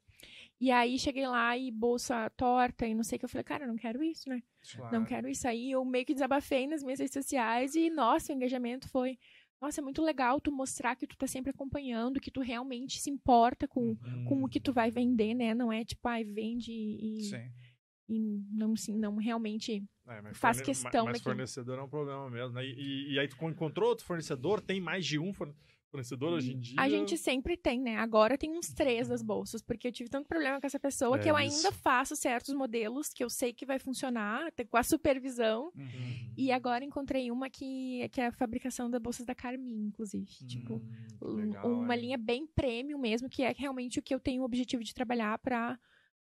E 0.59 0.69
aí 0.69 0.97
cheguei 0.99 1.27
lá 1.27 1.57
e 1.57 1.71
bolsa 1.71 2.29
torta 2.37 2.85
e 2.85 2.93
não 2.93 3.03
sei 3.03 3.15
o 3.15 3.19
que. 3.19 3.25
Eu 3.25 3.29
falei, 3.29 3.43
cara, 3.43 3.63
eu 3.63 3.67
não 3.67 3.75
quero 3.75 4.03
isso, 4.03 4.29
né? 4.29 4.43
Claro. 4.75 4.95
Não 4.95 5.03
quero 5.03 5.27
isso. 5.27 5.47
Aí 5.47 5.71
eu 5.71 5.83
meio 5.83 6.05
que 6.05 6.13
desabafei 6.13 6.67
nas 6.67 6.83
minhas 6.83 6.99
redes 6.99 7.13
sociais 7.13 7.73
e, 7.73 7.89
nossa, 7.89 8.31
o 8.31 8.35
engajamento 8.35 8.87
foi. 8.87 9.17
Nossa, 9.61 9.79
é 9.79 9.83
muito 9.83 10.01
legal 10.01 10.41
tu 10.41 10.51
mostrar 10.51 10.95
que 10.95 11.05
tu 11.05 11.15
tá 11.15 11.27
sempre 11.27 11.51
acompanhando, 11.51 12.19
que 12.19 12.31
tu 12.31 12.41
realmente 12.41 12.99
se 12.99 13.11
importa 13.11 13.67
com, 13.67 13.89
uhum. 13.89 14.25
com 14.25 14.43
o 14.43 14.49
que 14.49 14.59
tu 14.59 14.73
vai 14.73 14.89
vender, 14.89 15.35
né? 15.35 15.53
Não 15.53 15.71
é 15.71 15.85
tipo, 15.85 16.07
ai, 16.07 16.23
vende 16.23 16.71
e. 16.71 17.21
Sim. 17.23 17.51
E 18.09 18.19
não, 18.51 18.73
assim, 18.73 18.97
não 18.97 19.15
realmente 19.15 19.85
é, 20.05 20.33
faz 20.33 20.59
questão 20.59 21.05
mas, 21.05 21.13
mas 21.13 21.21
fornecedor 21.21 21.79
é 21.79 21.81
um 21.81 21.87
problema 21.87 22.29
mesmo, 22.29 22.53
né? 22.55 22.65
E, 22.65 22.73
e, 22.73 23.13
e, 23.13 23.19
aí 23.19 23.27
tu 23.27 23.37
encontrou 23.47 23.87
outro 23.87 24.03
fornecedor, 24.03 24.59
tem 24.59 24.81
mais 24.81 25.05
de 25.05 25.17
um 25.17 25.31
fornecedor 25.31 25.70
fornecedor 25.91 26.33
hoje 26.33 26.53
em 26.53 26.59
dia? 26.59 26.75
A 26.79 26.89
gente 26.89 27.17
sempre 27.17 27.57
tem, 27.57 27.79
né? 27.79 27.97
Agora 27.97 28.37
tem 28.37 28.57
uns 28.57 28.73
três 28.73 29.07
das 29.07 29.21
bolsas, 29.21 29.61
porque 29.61 29.89
eu 29.89 29.91
tive 29.91 30.09
tanto 30.09 30.27
problema 30.27 30.59
com 30.59 30.65
essa 30.65 30.79
pessoa 30.79 31.17
é 31.17 31.19
que 31.19 31.29
eu 31.29 31.37
isso. 31.37 31.57
ainda 31.57 31.71
faço 31.71 32.15
certos 32.15 32.53
modelos 32.55 33.09
que 33.09 33.23
eu 33.23 33.29
sei 33.29 33.53
que 33.53 33.65
vai 33.65 33.77
funcionar, 33.77 34.51
com 34.69 34.77
a 34.77 34.83
supervisão. 34.83 35.71
Uhum. 35.75 36.33
E 36.37 36.51
agora 36.51 36.85
encontrei 36.85 37.29
uma 37.29 37.49
que, 37.49 38.07
que 38.09 38.21
é 38.21 38.27
a 38.27 38.31
fabricação 38.31 38.89
das 38.89 39.01
bolsas 39.01 39.25
da 39.25 39.35
Carmin, 39.35 39.87
inclusive. 39.87 40.31
Hum, 40.41 40.47
tipo, 40.47 40.81
legal, 41.21 41.69
uma 41.69 41.93
é. 41.93 41.97
linha 41.97 42.17
bem 42.17 42.47
premium 42.47 42.97
mesmo, 42.97 43.29
que 43.29 43.43
é 43.43 43.53
realmente 43.55 43.99
o 43.99 44.01
que 44.01 44.15
eu 44.15 44.19
tenho 44.19 44.41
o 44.41 44.45
objetivo 44.45 44.83
de 44.83 44.93
trabalhar 44.93 45.37
para 45.39 45.77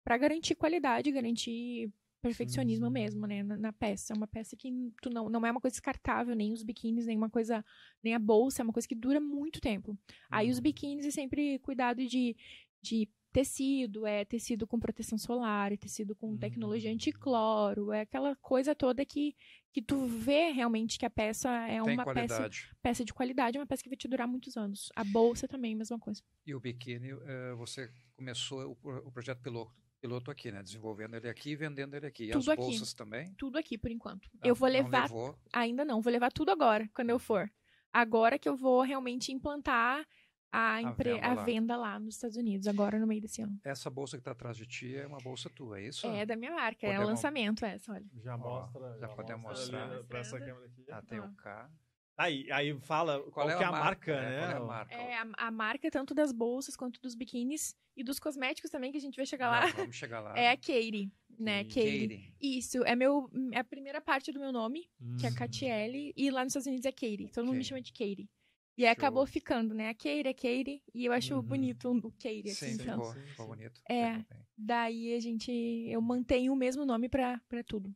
para 0.03 0.17
garantir 0.17 0.55
qualidade, 0.55 1.09
garantir 1.13 1.89
perfeccionismo 2.23 2.87
sim. 2.87 2.93
mesmo, 2.93 3.27
né, 3.27 3.43
na, 3.43 3.57
na, 3.57 3.73
peça. 3.73 4.13
É 4.13 4.15
uma 4.15 4.25
peça 4.25 4.55
que 4.55 4.71
tu 5.01 5.09
não, 5.09 5.29
não 5.29 5.45
é 5.45 5.51
uma 5.51 5.59
coisa 5.59 5.73
descartável, 5.73 6.33
nem 6.33 6.53
os 6.53 6.63
biquínis, 6.63 7.05
nem 7.05 7.17
uma 7.17 7.29
coisa, 7.29 7.63
nem 8.01 8.15
a 8.15 8.19
bolsa, 8.19 8.61
é 8.61 8.63
uma 8.63 8.71
coisa 8.71 8.87
que 8.87 8.95
dura 8.95 9.19
muito 9.19 9.59
tempo. 9.59 9.91
Uhum. 9.91 9.97
Aí 10.31 10.49
os 10.49 10.57
uhum. 10.57 10.63
biquínis 10.63 11.05
é 11.05 11.11
sempre 11.11 11.59
cuidado 11.59 12.07
de, 12.07 12.35
de 12.81 13.09
tecido, 13.33 14.05
é 14.05 14.23
tecido 14.23 14.65
com 14.65 14.79
proteção 14.79 15.17
solar, 15.17 15.73
é 15.73 15.77
tecido 15.77 16.15
com 16.15 16.37
tecnologia 16.37 16.89
uhum. 16.89 16.95
anticloro, 16.95 17.91
é 17.91 18.01
aquela 18.01 18.35
coisa 18.37 18.73
toda 18.73 19.03
que, 19.03 19.35
que 19.73 19.81
tu 19.81 20.05
vê 20.05 20.51
realmente 20.51 20.97
que 20.97 21.05
a 21.05 21.09
peça 21.09 21.49
é 21.67 21.81
Tem 21.81 21.93
uma 21.93 22.05
peça, 22.05 22.49
peça 22.81 23.03
de 23.03 23.13
qualidade, 23.13 23.57
uma 23.57 23.67
peça 23.67 23.83
que 23.83 23.89
vai 23.89 23.97
te 23.97 24.07
durar 24.07 24.27
muitos 24.27 24.55
anos. 24.55 24.89
A 24.95 25.03
bolsa 25.03 25.45
também, 25.45 25.75
mesma 25.75 25.99
coisa. 25.99 26.23
E 26.45 26.55
o 26.55 26.59
biquíni, 26.59 27.11
uh, 27.11 27.57
você 27.57 27.91
começou 28.15 28.77
o, 28.81 28.89
o 29.07 29.11
projeto 29.11 29.41
piloto 29.41 29.82
piloto 30.03 30.29
aqui, 30.29 30.51
né? 30.51 30.61
Desenvolvendo 30.61 31.15
ele 31.15 31.29
aqui 31.29 31.51
e 31.51 31.55
vendendo 31.55 31.95
ele 31.95 32.05
aqui. 32.05 32.25
E 32.25 32.31
tudo 32.31 32.51
as 32.51 32.57
bolsas 32.57 32.89
aqui. 32.89 32.97
também? 32.97 33.33
Tudo 33.35 33.57
aqui, 33.57 33.77
por 33.77 33.89
enquanto. 33.89 34.29
Ah, 34.41 34.47
eu 34.47 34.53
vou 34.53 34.67
levar. 34.67 35.09
Não 35.09 35.33
ainda 35.53 35.85
não, 35.85 36.01
vou 36.01 36.11
levar 36.11 36.29
tudo 36.29 36.51
agora, 36.51 36.89
quando 36.93 37.09
eu 37.09 37.17
for. 37.17 37.49
Agora 37.91 38.37
que 38.37 38.49
eu 38.49 38.55
vou 38.57 38.81
realmente 38.81 39.31
implantar 39.31 40.05
a, 40.51 40.81
empre... 40.81 41.11
a, 41.11 41.13
venda, 41.13 41.27
a 41.27 41.33
lá. 41.33 41.43
venda, 41.43 41.77
lá. 41.77 41.99
nos 41.99 42.15
Estados 42.15 42.35
Unidos, 42.35 42.67
agora 42.67 42.99
no 42.99 43.07
meio 43.07 43.21
desse 43.21 43.41
ano. 43.41 43.57
Essa 43.63 43.89
bolsa 43.89 44.17
que 44.17 44.21
está 44.21 44.31
atrás 44.31 44.57
de 44.57 44.65
ti 44.65 44.93
é 44.93 45.07
uma 45.07 45.19
bolsa 45.19 45.49
tua, 45.49 45.79
é 45.79 45.87
isso? 45.87 46.05
É 46.07 46.25
da 46.25 46.35
minha 46.35 46.51
marca, 46.51 46.81
podemos... 46.81 47.01
é 47.01 47.05
o 47.05 47.07
lançamento 47.07 47.65
essa, 47.65 47.93
olha. 47.93 48.05
Já 48.21 48.37
mostra. 48.37 48.81
já, 48.99 49.07
já 49.07 49.07
podemos 49.07 49.43
mostrar. 49.43 50.03
Para 50.03 50.19
essa 50.19 50.37
câmera 50.37 50.65
aqui. 50.65 50.85
Ah, 50.91 51.01
tem 51.01 51.19
o 51.19 51.33
K. 51.35 51.71
Aí, 52.17 52.51
aí 52.51 52.79
fala 52.81 53.19
qual, 53.19 53.31
qual 53.31 53.49
é, 53.49 53.53
é, 53.53 53.55
a 53.55 53.71
marca, 53.71 54.13
marca 54.13 54.21
né? 54.21 54.39
Qual 54.39 54.49
é 54.49 54.55
a 54.55 54.59
marca? 54.59 54.95
É, 54.95 55.17
a, 55.17 55.27
a, 55.37 55.51
marca 55.51 55.91
tanto 55.91 56.13
das 56.13 56.31
bolsas 56.31 56.75
quanto 56.75 57.01
dos 57.01 57.15
biquínis 57.15 57.75
e 57.95 58.03
dos 58.03 58.19
cosméticos 58.19 58.69
também, 58.69 58.91
que 58.91 58.97
a 58.97 59.01
gente 59.01 59.15
vai 59.15 59.25
chegar 59.25 59.49
lá. 59.49 59.65
Vamos 59.67 59.95
chegar 59.95 60.19
lá. 60.19 60.33
É 60.37 60.51
a 60.51 60.57
Katie, 60.57 61.11
né? 61.39 61.63
Katie. 61.63 62.07
Katie. 62.07 62.35
Isso, 62.39 62.83
é, 62.83 62.95
meu, 62.95 63.29
é 63.51 63.59
a 63.59 63.63
primeira 63.63 63.99
parte 63.99 64.31
do 64.31 64.39
meu 64.39 64.51
nome, 64.51 64.87
hum. 65.01 65.17
que 65.17 65.25
é 65.25 65.31
Catiele, 65.31 66.13
e 66.15 66.29
lá 66.29 66.43
nos 66.43 66.51
Estados 66.51 66.67
Unidos 66.67 66.85
é 66.85 66.91
Katie. 66.91 67.31
Todo 67.31 67.45
mundo 67.45 67.57
me 67.57 67.63
chama 67.63 67.81
de 67.81 67.91
Katie. 67.91 68.29
E 68.77 68.85
aí 68.85 68.91
acabou 68.91 69.25
ficando, 69.25 69.73
né? 69.73 69.89
A 69.89 69.93
Katie, 69.93 70.27
a 70.27 70.33
Katie, 70.33 70.81
e 70.93 71.05
eu 71.05 71.13
acho 71.13 71.35
uhum. 71.35 71.41
bonito 71.41 71.91
o 71.91 72.11
Katie, 72.11 72.49
assim, 72.49 72.73
sim, 72.73 72.81
então. 72.81 72.99
Ficou, 72.99 73.27
ficou 73.27 73.47
bonito. 73.47 73.81
É, 73.89 74.23
daí 74.57 75.13
a 75.13 75.19
gente, 75.19 75.51
eu 75.51 76.01
mantenho 76.01 76.53
o 76.53 76.55
mesmo 76.55 76.85
nome 76.85 77.07
pra, 77.07 77.39
pra 77.47 77.63
tudo. 77.63 77.93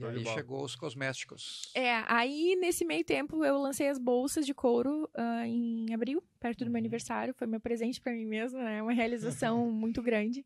E 0.00 0.04
aí 0.06 0.24
chegou 0.24 0.64
os 0.64 0.74
cosméticos. 0.74 1.70
É, 1.74 2.02
aí 2.06 2.56
nesse 2.56 2.84
meio 2.84 3.04
tempo 3.04 3.44
eu 3.44 3.58
lancei 3.58 3.88
as 3.88 3.98
bolsas 3.98 4.46
de 4.46 4.54
couro 4.54 5.08
uh, 5.16 5.44
em 5.44 5.92
abril, 5.92 6.22
perto 6.38 6.60
do 6.60 6.66
meu 6.66 6.74
uhum. 6.74 6.78
aniversário. 6.78 7.34
Foi 7.34 7.46
meu 7.46 7.60
presente 7.60 8.00
para 8.00 8.12
mim 8.12 8.24
mesma, 8.24 8.62
né? 8.62 8.82
Uma 8.82 8.92
realização 8.92 9.68
muito 9.70 10.02
grande. 10.02 10.44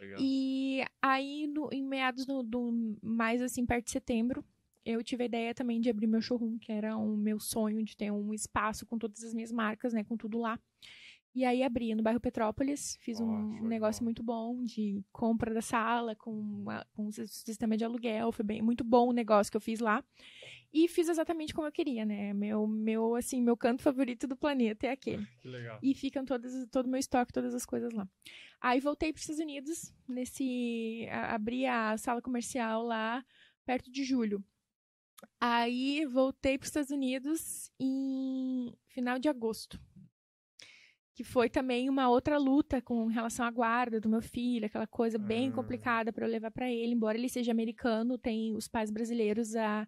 Legal. 0.00 0.18
E 0.20 0.84
aí, 1.02 1.46
no, 1.46 1.68
em 1.72 1.82
meados 1.82 2.24
do, 2.24 2.42
do, 2.42 2.96
mais 3.02 3.42
assim, 3.42 3.66
perto 3.66 3.86
de 3.86 3.90
setembro, 3.90 4.44
eu 4.84 5.02
tive 5.02 5.24
a 5.24 5.26
ideia 5.26 5.54
também 5.54 5.80
de 5.80 5.90
abrir 5.90 6.06
meu 6.06 6.22
showroom, 6.22 6.58
que 6.58 6.72
era 6.72 6.96
o 6.96 7.16
meu 7.16 7.38
sonho 7.38 7.82
de 7.84 7.96
ter 7.96 8.10
um 8.10 8.32
espaço 8.32 8.86
com 8.86 8.98
todas 8.98 9.22
as 9.22 9.34
minhas 9.34 9.52
marcas, 9.52 9.92
né? 9.92 10.04
Com 10.04 10.16
tudo 10.16 10.38
lá. 10.38 10.58
E 11.32 11.44
aí 11.44 11.62
abri 11.62 11.94
no 11.94 12.02
bairro 12.02 12.18
Petrópolis, 12.18 12.96
fiz 13.00 13.20
oh, 13.20 13.24
um 13.24 13.68
negócio 13.68 14.02
muito 14.02 14.20
bom 14.20 14.64
de 14.64 15.04
compra 15.12 15.54
da 15.54 15.62
sala 15.62 16.16
com, 16.16 16.64
com 16.92 17.06
um 17.06 17.12
sistema 17.12 17.76
de 17.76 17.84
aluguel, 17.84 18.32
foi 18.32 18.44
bem 18.44 18.60
muito 18.60 18.82
bom 18.82 19.08
o 19.08 19.12
negócio 19.12 19.50
que 19.50 19.56
eu 19.56 19.60
fiz 19.60 19.78
lá. 19.78 20.02
E 20.72 20.88
fiz 20.88 21.08
exatamente 21.08 21.54
como 21.54 21.66
eu 21.66 21.72
queria, 21.72 22.04
né? 22.04 22.32
Meu, 22.32 22.66
meu 22.66 23.14
assim, 23.14 23.40
meu 23.42 23.56
canto 23.56 23.82
favorito 23.82 24.26
do 24.26 24.36
planeta 24.36 24.86
é 24.86 24.90
aquele. 24.90 25.26
Que 25.40 25.48
legal. 25.48 25.78
E 25.82 25.94
ficam 25.94 26.24
todas, 26.24 26.52
todo 26.70 26.86
o 26.86 26.88
meu 26.88 26.98
estoque, 26.98 27.32
todas 27.32 27.54
as 27.54 27.64
coisas 27.64 27.92
lá. 27.92 28.08
Aí 28.60 28.80
voltei 28.80 29.12
para 29.12 29.18
os 29.18 29.22
Estados 29.22 29.40
Unidos, 29.40 29.94
nesse 30.08 31.08
abri 31.10 31.64
a 31.66 31.96
sala 31.96 32.20
comercial 32.20 32.82
lá 32.82 33.24
perto 33.64 33.90
de 33.90 34.04
julho. 34.04 34.44
Aí 35.40 36.04
voltei 36.06 36.58
para 36.58 36.64
os 36.64 36.68
Estados 36.68 36.90
Unidos 36.90 37.70
em 37.78 38.72
final 38.88 39.18
de 39.18 39.28
agosto 39.28 39.80
que 41.20 41.24
foi 41.24 41.50
também 41.50 41.90
uma 41.90 42.08
outra 42.08 42.38
luta 42.38 42.80
com 42.80 43.04
relação 43.04 43.44
à 43.44 43.50
guarda 43.50 44.00
do 44.00 44.08
meu 44.08 44.22
filho, 44.22 44.64
aquela 44.64 44.86
coisa 44.86 45.18
bem 45.18 45.50
ah. 45.50 45.52
complicada 45.52 46.10
para 46.10 46.24
eu 46.24 46.30
levar 46.30 46.50
para 46.50 46.70
ele, 46.70 46.94
embora 46.94 47.18
ele 47.18 47.28
seja 47.28 47.52
americano, 47.52 48.16
tem 48.16 48.56
os 48.56 48.66
pais 48.66 48.90
brasileiros 48.90 49.54
a 49.54 49.86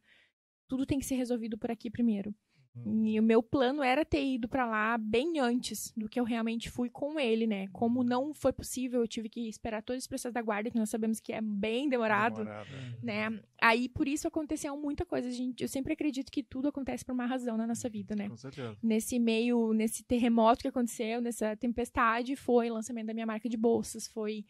tudo 0.69 0.85
tem 0.85 0.99
que 0.99 1.07
ser 1.07 1.15
resolvido 1.15 1.57
por 1.57 1.71
aqui 1.71 1.91
primeiro. 1.91 2.35
E 2.75 3.21
o 3.21 3.23
meu 3.23 3.43
plano 3.43 3.83
era 3.83 4.03
ter 4.03 4.25
ido 4.25 4.49
para 4.49 4.65
lá 4.65 4.97
bem 4.97 5.39
antes 5.39 5.93
do 5.95 6.09
que 6.09 6.19
eu 6.19 6.25
realmente 6.25 6.71
fui 6.71 6.89
com 6.89 7.21
ele, 7.21 7.47
né? 7.47 7.69
Como 7.69 8.01
uhum. 8.01 8.07
não 8.07 8.35
foi 8.35 8.51
possível, 8.51 9.03
eu 9.03 9.07
tive 9.07 9.29
que 9.29 9.47
esperar 9.47 9.83
todo 9.83 9.97
esse 9.97 10.09
processo 10.09 10.33
da 10.33 10.41
guarda, 10.41 10.71
que 10.71 10.79
nós 10.79 10.89
sabemos 10.89 11.21
que 11.21 11.35
é 11.35 11.41
bem 11.43 11.87
demorado, 11.87 12.39
demorado 12.39 12.69
é. 12.75 13.05
né? 13.05 13.41
Aí 13.61 13.91
por 13.91 14.09
isso 14.09 14.27
aconteceu 14.27 14.75
muita 14.77 15.05
coisa. 15.05 15.31
Gente, 15.31 15.63
eu 15.63 15.69
sempre 15.69 15.93
acredito 15.93 16.33
que 16.33 16.43
tudo 16.43 16.69
acontece 16.69 17.05
por 17.05 17.13
uma 17.13 17.27
razão 17.27 17.59
na 17.59 17.67
nossa 17.67 17.91
vida, 17.91 18.17
né? 18.17 18.31
Com 18.31 18.39
certeza. 18.39 18.77
Nesse 18.83 19.19
meio, 19.19 19.75
nesse 19.75 20.03
terremoto 20.03 20.63
que 20.63 20.69
aconteceu, 20.69 21.21
nessa 21.21 21.55
tempestade, 21.55 22.35
foi 22.37 22.71
o 22.71 22.75
lançamento 22.75 23.09
da 23.09 23.15
minha 23.15 23.27
marca 23.27 23.51
de 23.51 23.57
bolsas, 23.57 24.09
foi 24.09 24.47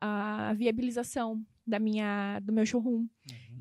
a 0.00 0.54
viabilização 0.54 1.44
da 1.66 1.80
minha 1.80 2.38
do 2.40 2.52
meu 2.52 2.64
showroom. 2.64 3.00
Uhum. 3.00 3.08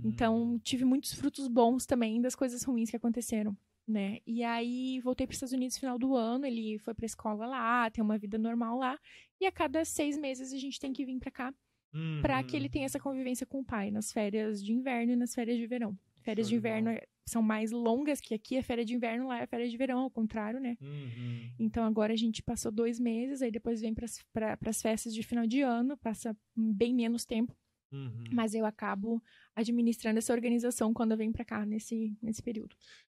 Então, 0.04 0.60
tive 0.64 0.86
muitos 0.86 1.14
frutos 1.14 1.48
bons 1.48 1.88
também 1.88 2.22
das 2.22 2.36
coisas 2.36 2.62
ruins 2.64 2.92
que 2.92 2.96
aconteceram 2.96 3.58
né? 3.88 4.20
E 4.26 4.44
aí 4.44 5.00
voltei 5.02 5.28
para 5.28 5.34
os 5.34 5.38
Estados 5.38 5.54
Unidos 5.54 5.76
no 5.76 5.80
final 5.82 6.00
do 6.00 6.16
ano, 6.16 6.46
ele 6.46 6.80
foi 6.80 6.94
para 6.94 7.06
escola 7.06 7.46
lá, 7.46 7.90
tem 7.90 8.04
uma 8.04 8.18
vida 8.18 8.38
normal 8.38 8.78
lá, 8.78 8.98
e 9.40 9.46
a 9.46 9.52
cada 9.52 9.84
seis 9.84 10.18
meses 10.18 10.54
a 10.54 10.58
gente 10.58 10.80
tem 10.80 10.94
que 10.94 11.06
vir 11.06 11.20
para 11.20 11.32
cá 11.32 11.54
uhum. 11.94 12.22
para 12.22 12.44
que 12.44 12.56
ele 12.56 12.70
tenha 12.70 12.86
essa 12.86 13.00
convivência 13.00 13.46
com 13.46 13.60
o 13.60 13.66
pai 13.66 13.92
nas 13.92 14.12
férias 14.12 14.64
de 14.64 14.74
inverno 14.74 15.14
e 15.14 15.16
nas 15.16 15.34
férias 15.34 15.58
de 15.58 15.68
verão. 15.68 15.98
Férias 16.22 16.48
de 16.48 16.56
inverno 16.56 16.90
é, 16.90 17.06
são 17.26 17.42
mais 17.42 17.72
longas 17.72 18.22
que 18.22 18.34
aqui, 18.34 18.58
a 18.58 18.64
férias 18.64 18.88
de 18.88 18.96
inverno 18.96 19.28
lá 19.28 19.40
é 19.40 19.44
a 19.44 19.48
férias 19.48 19.70
de 19.70 19.78
verão, 19.78 20.00
ao 20.00 20.10
contrário, 20.10 20.60
né? 20.60 20.78
Uhum. 20.82 21.52
Então 21.60 21.84
agora 21.84 22.14
a 22.14 22.16
gente 22.16 22.42
passou 22.42 22.72
dois 22.72 22.98
meses, 22.98 23.42
aí 23.42 23.52
depois 23.52 23.82
vem 23.82 23.94
para 23.94 24.58
as 24.66 24.82
festas 24.82 25.14
de 25.14 25.22
final 25.22 25.46
de 25.46 25.62
ano, 25.62 25.98
passa 25.98 26.36
bem 26.56 26.94
menos 26.94 27.26
tempo. 27.26 27.54
Uhum. 27.92 28.24
Mas 28.32 28.56
eu 28.56 28.66
acabo 28.66 29.22
administrando 29.54 30.18
essa 30.18 30.34
organização 30.34 30.94
quando 30.94 31.12
eu 31.12 31.18
venho 31.18 31.34
para 31.34 31.46
cá 31.46 31.66
nesse, 31.66 32.18
nesse 32.22 32.42
período. 32.42 32.76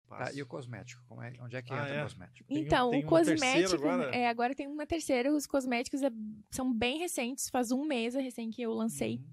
Tá, 0.08 0.32
e 0.34 0.42
o 0.42 0.46
cosmético? 0.46 1.04
Como 1.08 1.22
é, 1.22 1.34
onde 1.42 1.56
é 1.56 1.62
que 1.62 1.74
ah, 1.74 1.82
entra 1.82 1.94
é? 1.94 2.00
o 2.00 2.04
cosmético? 2.04 2.48
Então, 2.50 2.92
tem, 2.92 3.00
tem 3.00 3.08
o 3.08 3.10
cosmético. 3.10 3.88
Agora? 3.88 4.16
É, 4.16 4.28
agora 4.28 4.56
tem 4.56 4.68
uma 4.68 4.86
terceira. 4.86 5.34
Os 5.34 5.48
cosméticos 5.48 6.02
é, 6.02 6.12
são 6.52 6.72
bem 6.74 7.00
recentes, 7.00 7.50
faz 7.50 7.72
um 7.72 7.86
mês 7.86 8.14
recém 8.14 8.52
que 8.52 8.62
eu 8.62 8.72
lancei. 8.74 9.18
Uhum. 9.18 9.24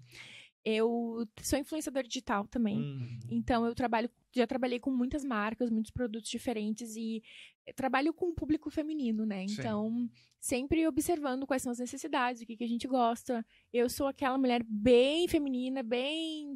Eu 0.65 1.29
sou 1.43 1.59
influenciador 1.59 2.05
digital 2.05 2.47
também. 2.47 2.79
Uhum. 2.79 3.19
Então, 3.31 3.67
eu 3.67 3.75
trabalho, 3.75 4.09
já 4.35 4.47
trabalhei 4.47 4.81
com 4.81 4.90
muitas 4.90 5.25
marcas, 5.25 5.71
muitos 5.71 5.90
produtos 5.90 6.31
diferentes 6.31 6.97
e 6.97 7.23
trabalho 7.77 8.12
com 8.12 8.31
o 8.31 8.35
público 8.35 8.71
feminino, 8.71 9.25
né? 9.25 9.45
Então, 9.45 10.11
sempre 10.40 10.85
observando 10.88 11.47
quais 11.47 11.62
são 11.62 11.71
as 11.71 11.79
necessidades, 11.79 12.42
o 12.42 12.47
que, 12.47 12.57
que 12.57 12.64
a 12.64 12.68
gente 12.68 12.88
gosta. 12.88 13.47
Eu 13.73 13.88
sou 13.88 14.09
aquela 14.09 14.37
mulher 14.37 14.64
bem 14.64 15.29
feminina, 15.29 15.81
bem 15.85 16.55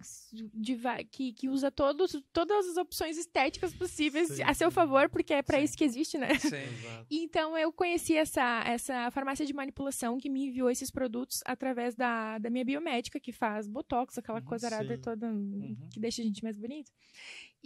diva, 0.52 0.96
que, 1.04 1.32
que 1.32 1.48
usa 1.48 1.70
todos, 1.70 2.20
todas 2.32 2.66
as 2.66 2.76
opções 2.76 3.16
estéticas 3.16 3.72
possíveis 3.72 4.28
Sim. 4.28 4.42
a 4.42 4.52
seu 4.52 4.70
favor, 4.72 5.08
porque 5.08 5.32
é 5.32 5.42
para 5.42 5.60
isso 5.60 5.76
que 5.76 5.84
existe, 5.84 6.18
né? 6.18 6.36
Sim, 6.40 6.56
então 7.08 7.56
eu 7.56 7.72
conheci 7.72 8.16
essa, 8.16 8.64
essa 8.66 9.08
farmácia 9.12 9.46
de 9.46 9.54
manipulação 9.54 10.18
que 10.18 10.28
me 10.28 10.48
enviou 10.48 10.68
esses 10.68 10.90
produtos 10.90 11.40
através 11.44 11.94
da, 11.94 12.38
da 12.38 12.50
minha 12.50 12.64
biomédica, 12.64 13.20
que 13.20 13.30
faz 13.30 13.68
botox, 13.68 14.18
aquela 14.18 14.40
uhum, 14.40 14.44
coisa 14.44 14.66
arada 14.66 14.98
toda 14.98 15.28
uhum. 15.28 15.76
que 15.92 16.00
deixa 16.00 16.20
a 16.20 16.24
gente 16.24 16.42
mais 16.42 16.58
bonito. 16.58 16.90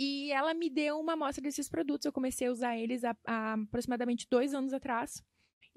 E 0.03 0.33
ela 0.33 0.55
me 0.55 0.71
deu 0.71 0.99
uma 0.99 1.13
amostra 1.13 1.43
desses 1.43 1.69
produtos. 1.69 2.07
Eu 2.07 2.13
comecei 2.13 2.49
a 2.49 2.51
usar 2.51 2.75
eles 2.75 3.05
há, 3.05 3.15
há 3.27 3.53
aproximadamente 3.53 4.27
dois 4.31 4.55
anos 4.55 4.73
atrás 4.73 5.23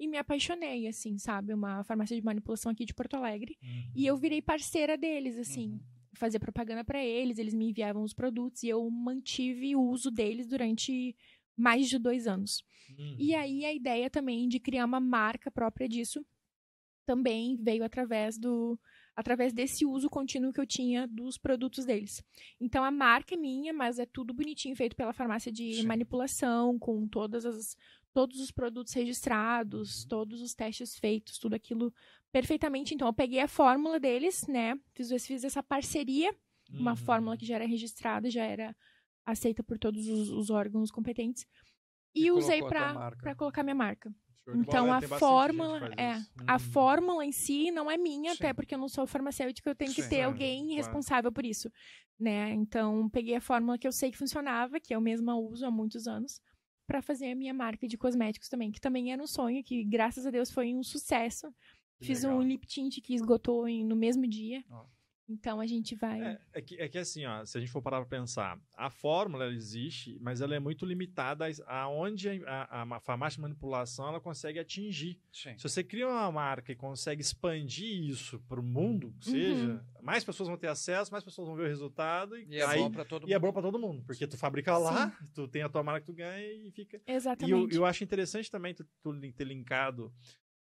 e 0.00 0.08
me 0.08 0.16
apaixonei, 0.16 0.86
assim, 0.86 1.18
sabe? 1.18 1.52
Uma 1.52 1.84
farmácia 1.84 2.16
de 2.16 2.24
manipulação 2.24 2.72
aqui 2.72 2.86
de 2.86 2.94
Porto 2.94 3.16
Alegre. 3.16 3.58
Uhum. 3.62 3.92
E 3.94 4.06
eu 4.06 4.16
virei 4.16 4.40
parceira 4.40 4.96
deles, 4.96 5.36
assim. 5.36 5.72
Uhum. 5.72 5.80
Fazia 6.14 6.40
propaganda 6.40 6.82
para 6.82 7.04
eles, 7.04 7.36
eles 7.36 7.52
me 7.52 7.68
enviavam 7.68 8.02
os 8.02 8.14
produtos 8.14 8.62
e 8.62 8.68
eu 8.70 8.88
mantive 8.88 9.76
o 9.76 9.82
uso 9.82 10.10
deles 10.10 10.46
durante 10.46 11.14
mais 11.54 11.86
de 11.86 11.98
dois 11.98 12.26
anos. 12.26 12.64
Uhum. 12.98 13.16
E 13.18 13.34
aí 13.34 13.62
a 13.66 13.74
ideia 13.74 14.08
também 14.08 14.48
de 14.48 14.58
criar 14.58 14.86
uma 14.86 15.00
marca 15.00 15.50
própria 15.50 15.86
disso 15.86 16.24
também 17.04 17.56
veio 17.56 17.84
através 17.84 18.38
do 18.38 18.80
através 19.16 19.52
desse 19.52 19.86
uso 19.86 20.10
contínuo 20.10 20.52
que 20.52 20.60
eu 20.60 20.66
tinha 20.66 21.06
dos 21.06 21.38
produtos 21.38 21.84
deles. 21.84 22.22
Então 22.60 22.82
a 22.82 22.90
marca 22.90 23.34
é 23.34 23.38
minha, 23.38 23.72
mas 23.72 23.98
é 23.98 24.06
tudo 24.06 24.34
bonitinho 24.34 24.74
feito 24.74 24.96
pela 24.96 25.12
farmácia 25.12 25.52
de 25.52 25.74
Sim. 25.74 25.86
manipulação, 25.86 26.78
com 26.78 27.06
todas 27.06 27.44
as 27.44 27.76
todos 28.12 28.38
os 28.38 28.52
produtos 28.52 28.92
registrados, 28.92 30.02
uhum. 30.02 30.08
todos 30.08 30.40
os 30.40 30.54
testes 30.54 30.96
feitos, 30.96 31.36
tudo 31.36 31.54
aquilo 31.54 31.92
perfeitamente. 32.30 32.94
Então 32.94 33.08
eu 33.08 33.12
peguei 33.12 33.40
a 33.40 33.48
fórmula 33.48 33.98
deles, 33.98 34.46
né? 34.46 34.78
Fiz, 34.94 35.10
fiz 35.26 35.42
essa 35.42 35.62
parceria, 35.64 36.30
uhum. 36.70 36.78
uma 36.78 36.96
fórmula 36.96 37.36
que 37.36 37.44
já 37.44 37.56
era 37.56 37.66
registrada, 37.66 38.30
já 38.30 38.44
era 38.44 38.74
aceita 39.26 39.64
por 39.64 39.78
todos 39.78 40.06
os, 40.06 40.28
os 40.28 40.48
órgãos 40.48 40.92
competentes. 40.92 41.44
E, 42.14 42.26
e 42.26 42.30
usei 42.30 42.62
para 42.62 43.34
colocar 43.36 43.64
minha 43.64 43.74
marca. 43.74 44.14
Então 44.48 44.92
a 44.92 45.00
fórmula 45.00 45.90
é 45.96 46.16
hum. 46.16 46.24
a 46.46 46.58
fórmula 46.58 47.24
em 47.24 47.32
si 47.32 47.70
não 47.70 47.90
é 47.90 47.96
minha, 47.96 48.32
Sim. 48.32 48.36
até 48.38 48.52
porque 48.52 48.74
eu 48.74 48.78
não 48.78 48.88
sou 48.88 49.06
farmacêutica, 49.06 49.70
eu 49.70 49.74
tenho 49.74 49.92
Sim, 49.92 50.02
que 50.02 50.08
ter 50.08 50.22
alguém 50.22 50.64
claro. 50.64 50.76
responsável 50.76 51.32
por 51.32 51.46
isso, 51.46 51.70
né? 52.18 52.52
Então 52.52 53.08
peguei 53.08 53.36
a 53.36 53.40
fórmula 53.40 53.78
que 53.78 53.86
eu 53.86 53.92
sei 53.92 54.10
que 54.10 54.18
funcionava, 54.18 54.78
que 54.78 54.94
eu 54.94 55.00
mesma 55.00 55.34
uso 55.34 55.64
há 55.64 55.70
muitos 55.70 56.06
anos, 56.06 56.40
para 56.86 57.00
fazer 57.00 57.32
a 57.32 57.34
minha 57.34 57.54
marca 57.54 57.88
de 57.88 57.96
cosméticos 57.96 58.48
também, 58.48 58.70
que 58.70 58.80
também 58.80 59.12
era 59.12 59.22
um 59.22 59.26
sonho 59.26 59.64
que 59.64 59.82
graças 59.84 60.26
a 60.26 60.30
Deus 60.30 60.50
foi 60.50 60.74
um 60.74 60.82
sucesso. 60.82 61.52
Que 61.98 62.06
Fiz 62.06 62.24
legal. 62.24 62.38
um 62.38 62.42
lip 62.42 62.66
tint 62.66 63.00
que 63.00 63.14
esgotou 63.14 63.68
em, 63.68 63.84
no 63.84 63.96
mesmo 63.96 64.26
dia. 64.26 64.62
Oh. 64.70 64.84
Então 65.28 65.58
a 65.58 65.66
gente 65.66 65.94
vai. 65.94 66.20
É, 66.20 66.38
é, 66.52 66.62
que, 66.62 66.80
é 66.80 66.88
que 66.88 66.98
assim, 66.98 67.24
ó, 67.24 67.44
se 67.44 67.56
a 67.56 67.60
gente 67.60 67.72
for 67.72 67.80
parar 67.80 67.98
para 68.04 68.18
pensar, 68.18 68.58
a 68.74 68.90
fórmula 68.90 69.46
existe, 69.52 70.18
mas 70.20 70.40
ela 70.40 70.54
é 70.54 70.60
muito 70.60 70.84
limitada 70.84 71.46
aonde 71.66 72.28
a, 72.46 72.82
a, 72.82 72.96
a, 72.96 73.00
farmácia 73.00 73.36
de 73.36 73.42
manipulação 73.42 74.08
ela 74.08 74.20
consegue 74.20 74.58
atingir. 74.58 75.18
Sim. 75.32 75.56
Se 75.56 75.62
você 75.62 75.82
cria 75.82 76.06
uma 76.06 76.30
marca 76.30 76.72
e 76.72 76.76
consegue 76.76 77.22
expandir 77.22 78.04
isso 78.04 78.38
para 78.48 78.60
o 78.60 78.62
mundo, 78.62 79.14
que 79.18 79.30
uhum. 79.30 79.34
seja, 79.34 79.84
mais 80.02 80.24
pessoas 80.24 80.48
vão 80.48 80.58
ter 80.58 80.68
acesso, 80.68 81.10
mais 81.10 81.24
pessoas 81.24 81.48
vão 81.48 81.56
ver 81.56 81.64
o 81.64 81.68
resultado. 81.68 82.36
E, 82.36 82.46
e 82.50 82.60
é 82.60 82.76
bom 82.76 82.90
para 82.90 83.04
todo 83.04 83.22
mundo. 83.22 83.30
E 83.30 83.34
é 83.34 83.38
bom 83.38 83.52
para 83.52 83.62
todo 83.62 83.78
mundo, 83.78 84.02
porque 84.04 84.26
tu 84.26 84.36
fabrica 84.36 84.76
lá, 84.76 85.10
Sim. 85.10 85.26
tu 85.34 85.48
tem 85.48 85.62
a 85.62 85.68
tua 85.68 85.82
marca 85.82 86.00
que 86.00 86.06
tu 86.06 86.14
ganha 86.14 86.52
e 86.52 86.70
fica. 86.70 87.00
Exatamente. 87.06 87.50
E 87.50 87.76
eu, 87.76 87.80
eu 87.80 87.86
acho 87.86 88.04
interessante 88.04 88.50
também 88.50 88.74
tu, 88.74 88.86
tu 89.02 89.14
ter 89.32 89.44
linkado 89.44 90.12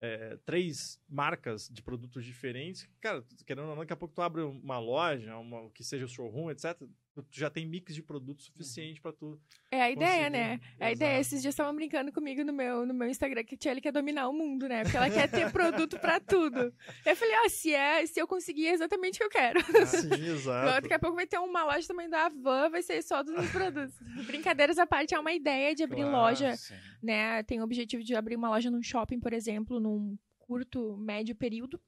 é, 0.00 0.38
três 0.44 1.00
marcas 1.08 1.68
de 1.68 1.82
produtos 1.82 2.24
diferentes, 2.24 2.88
cara, 3.00 3.24
querendo 3.46 3.64
ou 3.64 3.70
não, 3.70 3.80
daqui 3.80 3.92
a 3.92 3.96
pouco 3.96 4.14
tu 4.14 4.22
abre 4.22 4.42
uma 4.42 4.78
loja, 4.78 5.36
uma, 5.36 5.70
que 5.70 5.84
seja 5.84 6.04
o 6.04 6.08
showroom, 6.08 6.50
etc 6.50 6.80
tu 7.14 7.26
já 7.30 7.50
tem 7.50 7.66
mix 7.66 7.94
de 7.94 8.02
produto 8.02 8.42
suficiente 8.42 8.98
uhum. 8.98 9.02
para 9.02 9.12
tu. 9.12 9.40
É 9.70 9.82
a 9.82 9.90
ideia, 9.90 10.30
né? 10.30 10.54
Exato. 10.54 10.74
A 10.80 10.92
ideia. 10.92 11.20
Esses 11.20 11.42
dias 11.42 11.52
estavam 11.52 11.74
brincando 11.74 12.12
comigo 12.12 12.44
no 12.44 12.52
meu, 12.52 12.86
no 12.86 12.94
meu 12.94 13.08
Instagram 13.08 13.44
que 13.44 13.54
a 13.54 13.58
Tia 13.58 13.80
quer 13.80 13.92
dominar 13.92 14.28
o 14.28 14.32
mundo, 14.32 14.68
né? 14.68 14.82
Porque 14.82 14.96
ela 14.96 15.10
quer 15.10 15.28
ter 15.28 15.50
produto 15.52 15.98
para 15.98 16.20
tudo. 16.20 16.72
Eu 17.04 17.16
falei, 17.16 17.34
ah, 17.44 17.48
se 17.48 17.74
é, 17.74 18.06
se 18.06 18.20
eu 18.20 18.26
conseguir 18.26 18.68
é 18.68 18.72
exatamente 18.72 19.16
o 19.16 19.18
que 19.18 19.24
eu 19.24 19.30
quero. 19.30 19.60
Ah, 19.60 19.86
sim, 19.86 20.08
exato. 20.30 20.82
Daqui 20.82 20.94
a 20.94 20.98
pouco 20.98 21.16
vai 21.16 21.26
ter 21.26 21.38
uma 21.38 21.64
loja 21.64 21.86
também 21.86 22.08
da 22.08 22.26
Avan, 22.26 22.70
vai 22.70 22.82
ser 22.82 23.02
só 23.02 23.22
dos 23.22 23.32
meus 23.32 23.50
produtos. 23.50 23.98
Brincadeiras 24.26 24.78
à 24.78 24.86
parte, 24.86 25.14
é 25.14 25.18
uma 25.18 25.32
ideia 25.32 25.74
de 25.74 25.82
abrir 25.82 26.02
claro, 26.02 26.16
loja, 26.16 26.56
sim. 26.56 26.74
né? 27.02 27.42
Tem 27.42 27.60
o 27.60 27.64
objetivo 27.64 28.02
de 28.02 28.14
abrir 28.14 28.36
uma 28.36 28.48
loja 28.48 28.70
num 28.70 28.82
shopping, 28.82 29.18
por 29.18 29.32
exemplo, 29.32 29.80
num 29.80 30.16
curto, 30.38 30.96
médio 30.96 31.34
período, 31.34 31.80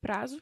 prazo. 0.00 0.40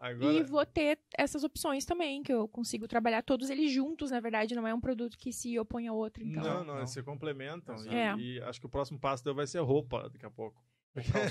Agora... 0.00 0.32
E 0.32 0.42
vou 0.42 0.64
ter 0.64 0.98
essas 1.16 1.44
opções 1.44 1.84
também, 1.84 2.22
que 2.22 2.32
eu 2.32 2.48
consigo 2.48 2.88
trabalhar 2.88 3.22
todos 3.22 3.50
eles 3.50 3.70
juntos, 3.70 4.10
na 4.10 4.18
verdade, 4.18 4.54
não 4.54 4.66
é 4.66 4.72
um 4.72 4.80
produto 4.80 5.18
que 5.18 5.30
se 5.30 5.58
opõe 5.58 5.86
ao 5.86 5.96
outro. 5.96 6.24
Então. 6.24 6.42
Não, 6.42 6.64
não, 6.64 6.78
eles 6.78 6.90
se 6.90 7.02
complementam. 7.02 7.76
É. 7.86 8.16
E, 8.16 8.38
e, 8.38 8.42
acho 8.42 8.58
que 8.58 8.66
o 8.66 8.70
próximo 8.70 8.98
passo 8.98 9.34
vai 9.34 9.46
ser 9.46 9.58
roupa 9.60 10.08
daqui 10.08 10.24
a 10.24 10.30
pouco. 10.30 10.58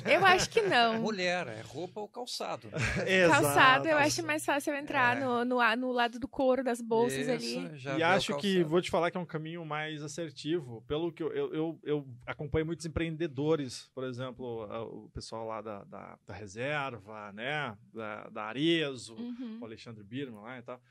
Eu 0.10 0.26
acho 0.26 0.50
que 0.50 0.62
não. 0.62 1.02
Mulher, 1.02 1.48
é 1.48 1.62
roupa 1.62 2.00
ou 2.00 2.08
calçado. 2.08 2.70
Né? 2.70 2.78
calçado, 3.28 3.88
eu 3.88 3.98
acho 3.98 4.26
mais 4.26 4.46
fácil 4.46 4.74
entrar 4.74 5.18
é. 5.18 5.20
no, 5.20 5.44
no, 5.44 5.76
no, 5.76 5.92
lado 5.92 6.18
do 6.18 6.28
couro 6.28 6.64
das 6.64 6.82
bolsas 6.82 7.28
Isso, 7.28 7.60
ali. 7.60 8.00
e 8.00 8.04
acho 8.04 8.38
que, 8.38 8.64
vou 8.64 8.82
te 8.82 8.90
falar 8.90 9.12
que 9.12 9.18
é 9.18 9.20
um 9.20 9.26
caminho 9.26 9.66
mais 9.66 10.02
assertivo. 10.02 10.82
Pelo 10.88 11.12
que 11.12 11.22
eu, 11.22 11.32
eu, 11.34 11.54
eu, 11.54 11.80
eu 11.84 12.08
acompanho 12.26 12.66
muitos 12.66 12.86
empreendedores, 12.86 13.90
por 13.94 14.06
exemplo, 14.06 14.64
o 15.06 15.10
pessoal 15.10 15.46
lá 15.46 15.62
da, 15.62 15.84
da, 15.84 16.18
da 16.26 16.34
Reserva, 16.34 17.32
né? 17.34 17.78
Da, 17.94 18.30
da 18.30 18.44
Arezo, 18.44 19.16
uhum. 19.16 19.60
o 19.62 19.66
Alexandre 19.66 20.04
Birman 20.04 20.42
lá 20.42 20.58
e 20.58 20.62
tal. 20.62 20.82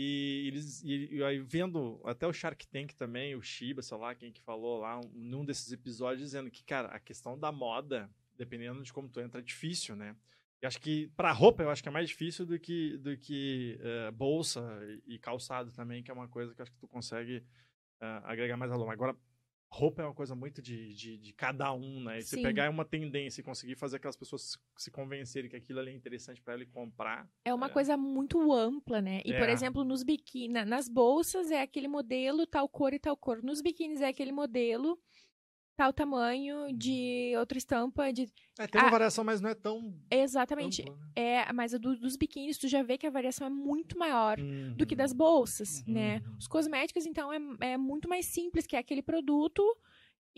E 0.00 0.46
eles 0.46 0.80
e, 0.84 1.16
e, 1.16 1.24
aí 1.24 1.40
vendo 1.40 2.00
até 2.04 2.24
o 2.24 2.32
Shark 2.32 2.68
Tank 2.68 2.94
também, 2.94 3.34
o 3.34 3.42
Shiba, 3.42 3.82
sei 3.82 3.98
lá, 3.98 4.14
quem 4.14 4.30
que 4.30 4.40
falou 4.40 4.78
lá, 4.78 5.00
um, 5.00 5.10
num 5.12 5.44
desses 5.44 5.72
episódios, 5.72 6.22
dizendo 6.22 6.48
que, 6.52 6.62
cara, 6.62 6.86
a 6.88 7.00
questão 7.00 7.36
da 7.36 7.50
moda, 7.50 8.08
dependendo 8.36 8.80
de 8.80 8.92
como 8.92 9.08
tu 9.08 9.18
entra, 9.18 9.40
é 9.40 9.42
difícil, 9.42 9.96
né? 9.96 10.14
E 10.62 10.66
acho 10.66 10.80
que 10.80 11.08
para 11.16 11.32
roupa 11.32 11.64
eu 11.64 11.70
acho 11.70 11.82
que 11.82 11.88
é 11.88 11.92
mais 11.92 12.08
difícil 12.08 12.46
do 12.46 12.60
que, 12.60 12.96
do 12.98 13.16
que 13.16 13.76
uh, 13.80 14.12
bolsa 14.12 14.60
e, 15.04 15.14
e, 15.14 15.18
calçado 15.18 15.72
também, 15.72 16.00
que 16.00 16.12
é 16.12 16.14
uma 16.14 16.28
coisa 16.28 16.54
que 16.54 16.62
acho 16.62 16.70
que 16.70 16.78
tu 16.78 16.86
consegue 16.86 17.38
uh, 18.00 18.22
agregar 18.22 18.56
mais 18.56 18.70
valor. 18.70 18.88
Agora, 18.90 19.16
roupa 19.70 20.02
é 20.02 20.04
uma 20.04 20.14
coisa 20.14 20.34
muito 20.34 20.62
de, 20.62 20.94
de, 20.94 21.16
de 21.18 21.32
cada 21.32 21.72
um, 21.72 22.02
né? 22.02 22.18
E 22.18 22.22
você 22.22 22.40
pegar 22.40 22.70
uma 22.70 22.84
tendência 22.84 23.40
e 23.40 23.44
conseguir 23.44 23.76
fazer 23.76 23.96
aquelas 23.96 24.16
pessoas 24.16 24.58
se 24.76 24.90
convencerem 24.90 25.50
que 25.50 25.56
aquilo 25.56 25.78
ali 25.78 25.90
é 25.90 25.94
interessante 25.94 26.40
para 26.40 26.54
ela 26.54 26.62
e 26.62 26.66
comprar. 26.66 27.28
É 27.44 27.52
uma 27.52 27.66
é... 27.66 27.70
coisa 27.70 27.96
muito 27.96 28.52
ampla, 28.52 29.00
né? 29.00 29.20
E, 29.24 29.32
é. 29.32 29.38
por 29.38 29.48
exemplo, 29.48 29.84
nos 29.84 30.02
biquíni, 30.02 30.64
nas 30.64 30.88
bolsas 30.88 31.50
é 31.50 31.62
aquele 31.62 31.88
modelo, 31.88 32.46
tal 32.46 32.68
cor 32.68 32.92
e 32.92 32.98
tal 32.98 33.16
cor. 33.16 33.42
Nos 33.42 33.60
biquínis 33.60 34.00
é 34.00 34.08
aquele 34.08 34.32
modelo 34.32 34.98
tal 35.78 35.92
tamanho, 35.92 36.76
de 36.76 37.32
outra 37.38 37.56
estampa, 37.56 38.12
de... 38.12 38.28
É, 38.58 38.66
tem 38.66 38.80
uma 38.80 38.88
a... 38.88 38.90
variação, 38.90 39.22
mas 39.22 39.40
não 39.40 39.48
é 39.48 39.54
tão... 39.54 39.94
Exatamente. 40.10 40.82
Ampla, 40.82 40.96
né? 40.96 41.02
É, 41.14 41.52
mas 41.52 41.72
a 41.72 41.78
do, 41.78 41.96
dos 41.96 42.16
biquínis, 42.16 42.58
tu 42.58 42.66
já 42.66 42.82
vê 42.82 42.98
que 42.98 43.06
a 43.06 43.10
variação 43.10 43.46
é 43.46 43.50
muito 43.50 43.96
maior 43.96 44.40
uhum. 44.40 44.74
do 44.76 44.84
que 44.84 44.96
das 44.96 45.12
bolsas, 45.12 45.84
uhum. 45.86 45.94
né? 45.94 46.20
Os 46.36 46.48
cosméticos, 46.48 47.06
então, 47.06 47.32
é, 47.32 47.38
é 47.60 47.76
muito 47.76 48.08
mais 48.08 48.26
simples, 48.26 48.66
que 48.66 48.74
é 48.74 48.80
aquele 48.80 49.02
produto 49.02 49.62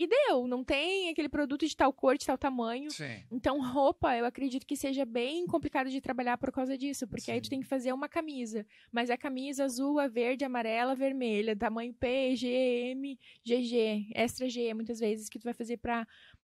e 0.03 0.07
deu, 0.07 0.47
não 0.47 0.63
tem 0.63 1.09
aquele 1.09 1.29
produto 1.29 1.63
de 1.67 1.75
tal 1.75 1.93
cor, 1.93 2.17
de 2.17 2.25
tal 2.25 2.37
tamanho. 2.37 2.89
Sim. 2.89 3.23
Então, 3.29 3.61
roupa, 3.61 4.17
eu 4.17 4.25
acredito 4.25 4.65
que 4.65 4.75
seja 4.75 5.05
bem 5.05 5.45
complicado 5.45 5.91
de 5.91 6.01
trabalhar 6.01 6.39
por 6.39 6.51
causa 6.51 6.75
disso, 6.75 7.07
porque 7.07 7.25
Sim. 7.25 7.33
aí 7.33 7.41
tu 7.41 7.49
tem 7.49 7.61
que 7.61 7.67
fazer 7.67 7.93
uma 7.93 8.09
camisa, 8.09 8.65
mas 8.91 9.11
é 9.11 9.13
a 9.13 9.17
camisa 9.17 9.63
azul, 9.63 9.99
a 9.99 10.07
verde, 10.07 10.43
amarela, 10.43 10.95
vermelha, 10.95 11.55
tamanho 11.55 11.93
P, 11.93 12.35
G, 12.35 12.47
M, 12.47 13.19
GG, 13.45 14.11
extra 14.15 14.49
G, 14.49 14.73
muitas 14.73 14.99
vezes, 14.99 15.29
que 15.29 15.37
tu 15.37 15.43
vai 15.43 15.53
fazer 15.53 15.77
para 15.77 16.07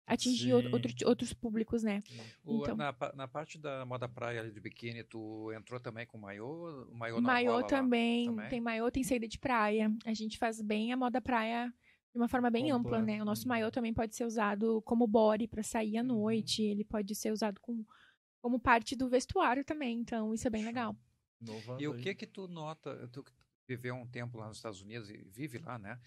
atingir 0.07 0.53
outro, 0.53 0.71
outros 1.05 1.33
públicos, 1.33 1.83
né? 1.83 2.01
O, 2.45 2.61
então, 2.61 2.75
na, 2.77 2.95
na 3.15 3.27
parte 3.27 3.57
da 3.57 3.85
moda 3.85 4.07
praia 4.07 4.49
de 4.49 4.59
biquíni, 4.61 5.03
tu 5.03 5.51
entrou 5.51 5.79
também 5.79 6.05
com 6.05 6.17
maiô? 6.17 6.87
Maiô, 6.91 7.19
maiô 7.19 7.63
também, 7.63 8.27
também, 8.27 8.49
tem 8.49 8.61
maiô, 8.61 8.89
tem 8.89 9.03
saída 9.03 9.27
de 9.27 9.37
praia. 9.37 9.91
A 10.05 10.13
gente 10.13 10.37
faz 10.37 10.61
bem 10.61 10.93
a 10.93 10.97
moda 10.97 11.21
praia 11.21 11.73
de 12.13 12.19
uma 12.19 12.27
forma 12.27 12.49
bem 12.49 12.71
ampla, 12.71 13.01
né? 13.01 13.21
O 13.21 13.25
nosso 13.25 13.47
maiô 13.47 13.71
também 13.71 13.93
pode 13.93 14.15
ser 14.15 14.25
usado 14.25 14.81
como 14.83 15.07
body 15.07 15.47
para 15.47 15.63
sair 15.63 15.97
à 15.97 16.01
uhum. 16.01 16.07
noite, 16.07 16.61
ele 16.61 16.83
pode 16.83 17.15
ser 17.15 17.31
usado 17.31 17.59
com, 17.61 17.85
como 18.41 18.59
parte 18.59 18.95
do 18.95 19.09
vestuário 19.09 19.63
também, 19.63 19.99
então 19.99 20.33
isso 20.33 20.47
é 20.47 20.51
bem 20.51 20.65
legal. 20.65 20.95
e 21.79 21.87
o 21.87 21.97
que 21.97 22.13
que 22.13 22.27
tu 22.27 22.47
nota, 22.47 23.07
tu 23.09 23.23
viveu 23.67 23.95
um 23.95 24.07
tempo 24.07 24.37
lá 24.37 24.47
nos 24.47 24.57
Estados 24.57 24.81
Unidos 24.81 25.09
e 25.09 25.17
vive 25.17 25.57
lá, 25.57 25.79
né? 25.79 25.99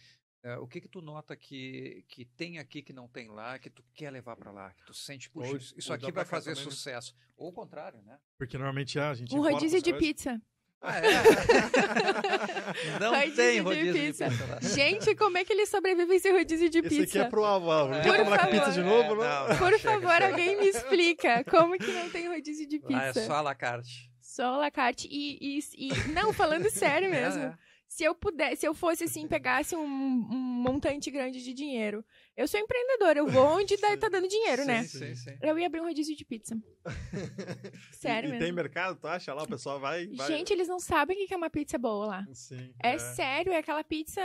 Uh, 0.44 0.60
o 0.60 0.68
que 0.68 0.78
que 0.78 0.88
tu 0.88 1.00
nota 1.00 1.34
que, 1.34 2.04
que 2.06 2.26
tem 2.26 2.58
aqui 2.58 2.82
que 2.82 2.92
não 2.92 3.08
tem 3.08 3.30
lá, 3.30 3.58
que 3.58 3.70
tu 3.70 3.82
quer 3.94 4.10
levar 4.10 4.36
para 4.36 4.50
lá, 4.52 4.74
que 4.74 4.84
tu 4.84 4.92
sente, 4.92 5.30
puxa, 5.30 5.74
isso 5.74 5.90
aqui 5.90 6.12
vai 6.12 6.26
fazer 6.26 6.50
também, 6.50 6.66
né? 6.66 6.70
sucesso. 6.70 7.16
Né? 7.16 7.24
Ou 7.34 7.48
o 7.48 7.52
contrário, 7.52 8.02
né? 8.02 8.20
Porque 8.36 8.58
normalmente 8.58 8.98
a 8.98 9.14
gente... 9.14 9.34
Um 9.34 9.40
rodízio 9.40 9.80
de 9.80 9.94
pizza. 9.94 10.38
Ah, 10.84 10.98
é? 10.98 11.00
não 13.00 13.14
rodízio 13.14 13.36
tem 13.36 13.60
rodízio 13.60 13.92
de 13.92 14.00
pizza. 14.00 14.28
de 14.28 14.36
pizza. 14.36 14.74
Gente, 14.74 15.14
como 15.16 15.38
é 15.38 15.44
que 15.44 15.52
eles 15.52 15.70
sobrevivem 15.70 16.18
sem 16.18 16.32
rodízio 16.32 16.68
de 16.68 16.82
pizza? 16.82 17.02
Esse 17.02 17.18
aqui 17.18 17.26
é 17.26 17.30
pro 17.30 17.42
Álvaro. 17.42 17.94
É. 17.94 18.02
Quer 18.02 18.24
tomar 18.24 18.50
pizza 18.50 18.70
de 18.70 18.82
novo? 18.82 19.22
É, 19.22 19.26
não, 19.26 19.48
não, 19.48 19.56
Por 19.56 19.78
favor, 19.78 20.22
alguém 20.22 20.58
me 20.58 20.68
explica. 20.68 21.42
Como 21.44 21.78
que 21.78 21.90
não 21.90 22.10
tem 22.10 22.28
rodízio 22.28 22.68
de 22.68 22.78
pizza? 22.78 23.00
Ah, 23.00 23.06
é 23.06 23.12
só 23.12 23.34
a 23.34 23.40
la 23.40 23.54
carte. 23.54 24.10
Só 24.20 24.54
a 24.54 24.56
la 24.58 24.70
carte. 24.70 25.08
E, 25.10 25.58
e, 25.58 25.88
e... 25.88 26.08
Não, 26.12 26.32
falando 26.32 26.68
sério 26.68 27.08
é, 27.08 27.10
mesmo. 27.10 27.44
É, 27.44 27.54
se 27.88 28.04
eu 28.04 28.14
pudesse, 28.14 28.56
se 28.56 28.66
eu 28.66 28.74
fosse 28.74 29.04
assim, 29.04 29.26
pegasse 29.26 29.74
um, 29.76 29.84
um 29.84 30.62
montante 30.64 31.10
grande 31.10 31.42
de 31.42 31.54
dinheiro. 31.54 32.04
Eu 32.36 32.48
sou 32.48 32.58
empreendedora, 32.58 33.20
eu 33.20 33.28
vou 33.28 33.46
onde 33.58 33.76
tá, 33.76 33.96
tá 33.96 34.08
dando 34.08 34.26
dinheiro, 34.26 34.62
sim, 34.62 34.68
né? 34.68 34.82
Sim, 34.82 35.14
sim. 35.14 35.38
Eu 35.40 35.56
ia 35.56 35.66
abrir 35.66 35.80
um 35.80 35.84
rodízio 35.84 36.16
de 36.16 36.24
pizza. 36.24 36.60
Sério 37.92 38.26
e, 38.28 38.32
mesmo. 38.32 38.42
E 38.42 38.46
tem 38.46 38.52
mercado, 38.52 38.98
tu 38.98 39.06
acha 39.06 39.32
lá? 39.32 39.44
O 39.44 39.48
pessoal 39.48 39.78
vai. 39.78 40.08
vai... 40.08 40.26
Gente, 40.26 40.52
eles 40.52 40.66
não 40.66 40.80
sabem 40.80 41.24
o 41.24 41.28
que 41.28 41.32
é 41.32 41.36
uma 41.36 41.48
pizza 41.48 41.78
boa 41.78 42.06
lá. 42.06 42.26
Sim. 42.32 42.74
É, 42.82 42.94
é, 42.94 42.98
sério, 42.98 43.52
é 43.52 43.58
aquela 43.58 43.84
pizza 43.84 44.20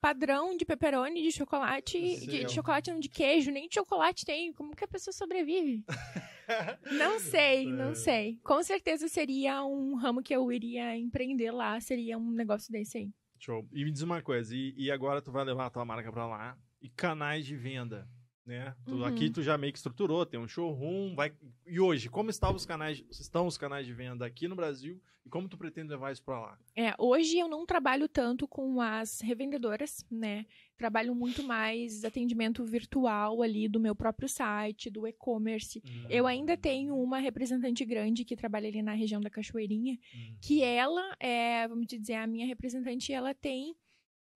padrão 0.00 0.56
de 0.56 0.64
pepperoni, 0.64 1.22
de 1.22 1.32
chocolate. 1.32 1.98
Sim, 1.98 2.26
de, 2.28 2.44
de, 2.44 2.52
chocolate 2.52 2.92
não 2.92 3.00
de 3.00 3.08
queijo, 3.08 3.50
nem 3.50 3.66
de 3.66 3.74
chocolate 3.74 4.24
tem. 4.24 4.52
Como 4.52 4.76
que 4.76 4.84
a 4.84 4.88
pessoa 4.88 5.12
sobrevive? 5.12 5.84
não 6.92 7.18
sei, 7.18 7.66
não 7.66 7.90
é. 7.90 7.94
sei. 7.94 8.38
Com 8.44 8.62
certeza 8.62 9.08
seria 9.08 9.64
um 9.64 9.96
ramo 9.96 10.22
que 10.22 10.34
eu 10.34 10.52
iria 10.52 10.96
empreender 10.96 11.50
lá, 11.50 11.80
seria 11.80 12.16
um 12.16 12.30
negócio 12.30 12.70
desse 12.70 12.98
aí. 12.98 13.10
Show. 13.40 13.66
E 13.72 13.84
me 13.84 13.90
diz 13.90 14.02
uma 14.02 14.22
coisa, 14.22 14.54
e, 14.54 14.72
e 14.76 14.88
agora 14.90 15.20
tu 15.20 15.32
vai 15.32 15.44
levar 15.44 15.66
a 15.66 15.70
tua 15.70 15.84
marca 15.84 16.12
pra 16.12 16.26
lá? 16.26 16.56
E 16.80 16.88
canais 16.88 17.44
de 17.44 17.56
venda, 17.56 18.08
né? 18.44 18.74
Uhum. 18.86 19.04
Aqui 19.04 19.30
tu 19.30 19.42
já 19.42 19.56
meio 19.58 19.72
que 19.72 19.78
estruturou, 19.78 20.24
tem 20.24 20.40
um 20.40 20.48
showroom, 20.48 21.14
vai... 21.14 21.32
E 21.66 21.78
hoje, 21.78 22.08
como 22.08 22.30
estão 22.30 22.54
os 22.54 22.64
canais, 22.66 23.04
estão 23.10 23.46
os 23.46 23.58
canais 23.58 23.86
de 23.86 23.92
venda 23.92 24.24
aqui 24.26 24.48
no 24.48 24.56
Brasil 24.56 25.00
e 25.24 25.28
como 25.28 25.48
tu 25.48 25.58
pretende 25.58 25.90
levar 25.90 26.12
isso 26.12 26.22
para 26.22 26.40
lá? 26.40 26.58
É, 26.74 26.94
hoje 26.98 27.38
eu 27.38 27.48
não 27.48 27.66
trabalho 27.66 28.08
tanto 28.08 28.48
com 28.48 28.80
as 28.80 29.20
revendedoras, 29.20 30.04
né? 30.10 30.46
Trabalho 30.78 31.14
muito 31.14 31.42
mais 31.42 32.04
atendimento 32.04 32.64
virtual 32.64 33.42
ali 33.42 33.68
do 33.68 33.78
meu 33.78 33.94
próprio 33.94 34.28
site, 34.28 34.88
do 34.88 35.06
e-commerce. 35.06 35.82
Uhum. 35.84 36.06
Eu 36.08 36.26
ainda 36.26 36.56
tenho 36.56 36.96
uma 36.96 37.18
representante 37.18 37.84
grande 37.84 38.24
que 38.24 38.34
trabalha 38.34 38.68
ali 38.68 38.82
na 38.82 38.94
região 38.94 39.20
da 39.20 39.28
Cachoeirinha, 39.28 39.98
uhum. 40.14 40.36
que 40.40 40.62
ela 40.62 41.14
é, 41.20 41.68
vamos 41.68 41.86
dizer, 41.86 42.14
a 42.14 42.26
minha 42.26 42.46
representante, 42.46 43.12
ela 43.12 43.34
tem 43.34 43.76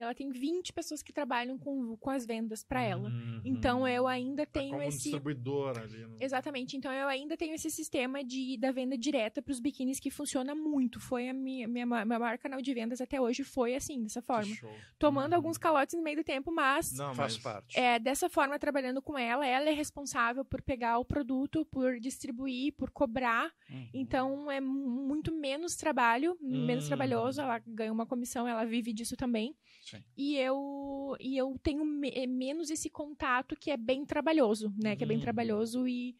ela 0.04 0.14
tem 0.14 0.30
20 0.30 0.72
pessoas 0.72 1.02
que 1.02 1.12
trabalham 1.12 1.58
com, 1.58 1.96
com 1.96 2.10
as 2.10 2.24
vendas 2.26 2.62
para 2.62 2.82
ela. 2.82 3.08
Uhum. 3.08 3.40
Então 3.44 3.86
eu 3.86 4.06
ainda 4.06 4.46
tá 4.46 4.60
tenho 4.60 4.72
como 4.72 4.82
esse 4.82 5.04
distribuidora 5.04 5.82
ali. 5.82 6.06
Né? 6.06 6.16
Exatamente. 6.20 6.76
Então 6.76 6.92
eu 6.92 7.08
ainda 7.08 7.36
tenho 7.36 7.54
esse 7.54 7.70
sistema 7.70 8.22
de 8.22 8.56
da 8.58 8.70
venda 8.70 8.96
direta 8.96 9.42
para 9.42 9.52
os 9.52 9.60
biquínis 9.60 9.98
que 9.98 10.10
funciona 10.10 10.54
muito. 10.54 11.00
Foi 11.00 11.28
a 11.28 11.34
minha, 11.34 11.66
minha, 11.66 11.86
minha 11.86 12.18
maior 12.18 12.38
canal 12.38 12.60
de 12.60 12.72
vendas 12.72 13.00
até 13.00 13.20
hoje 13.20 13.42
foi 13.42 13.74
assim, 13.74 14.02
dessa 14.02 14.22
forma. 14.22 14.54
Tomando 14.98 15.32
uhum. 15.32 15.36
alguns 15.36 15.58
calotes 15.58 15.94
no 15.94 16.02
meio 16.02 16.18
do 16.18 16.24
tempo, 16.24 16.52
mas 16.52 16.92
Não, 16.92 17.14
faz 17.14 17.36
parte. 17.36 17.78
É, 17.78 17.98
dessa 17.98 18.28
forma 18.28 18.58
trabalhando 18.58 19.02
com 19.02 19.18
ela, 19.18 19.46
ela 19.46 19.68
é 19.68 19.72
responsável 19.72 20.44
por 20.44 20.62
pegar 20.62 20.98
o 20.98 21.04
produto, 21.04 21.64
por 21.66 21.98
distribuir, 21.98 22.74
por 22.74 22.90
cobrar. 22.90 23.52
Uhum. 23.70 23.88
Então 23.94 24.50
é 24.50 24.60
muito 24.60 25.34
menos 25.34 25.76
trabalho, 25.76 26.36
menos 26.40 26.86
trabalhoso, 26.86 27.40
ela 27.40 27.58
ganha 27.66 27.92
uma 27.92 28.06
comissão, 28.06 28.46
ela 28.46 28.64
vive 28.64 28.92
disso 28.92 29.16
também. 29.16 29.56
Sim. 29.84 30.02
E 30.16 30.36
eu, 30.38 31.14
e 31.20 31.36
eu 31.36 31.58
tenho 31.62 31.84
me, 31.84 32.08
é 32.10 32.26
menos 32.26 32.70
esse 32.70 32.88
contato 32.88 33.54
que 33.54 33.70
é 33.70 33.76
bem 33.76 34.04
trabalhoso, 34.06 34.72
né? 34.82 34.92
Uhum. 34.92 34.96
Que 34.96 35.04
é 35.04 35.06
bem 35.06 35.18
uhum. 35.18 35.22
trabalhoso 35.22 35.86
e, 35.86 36.16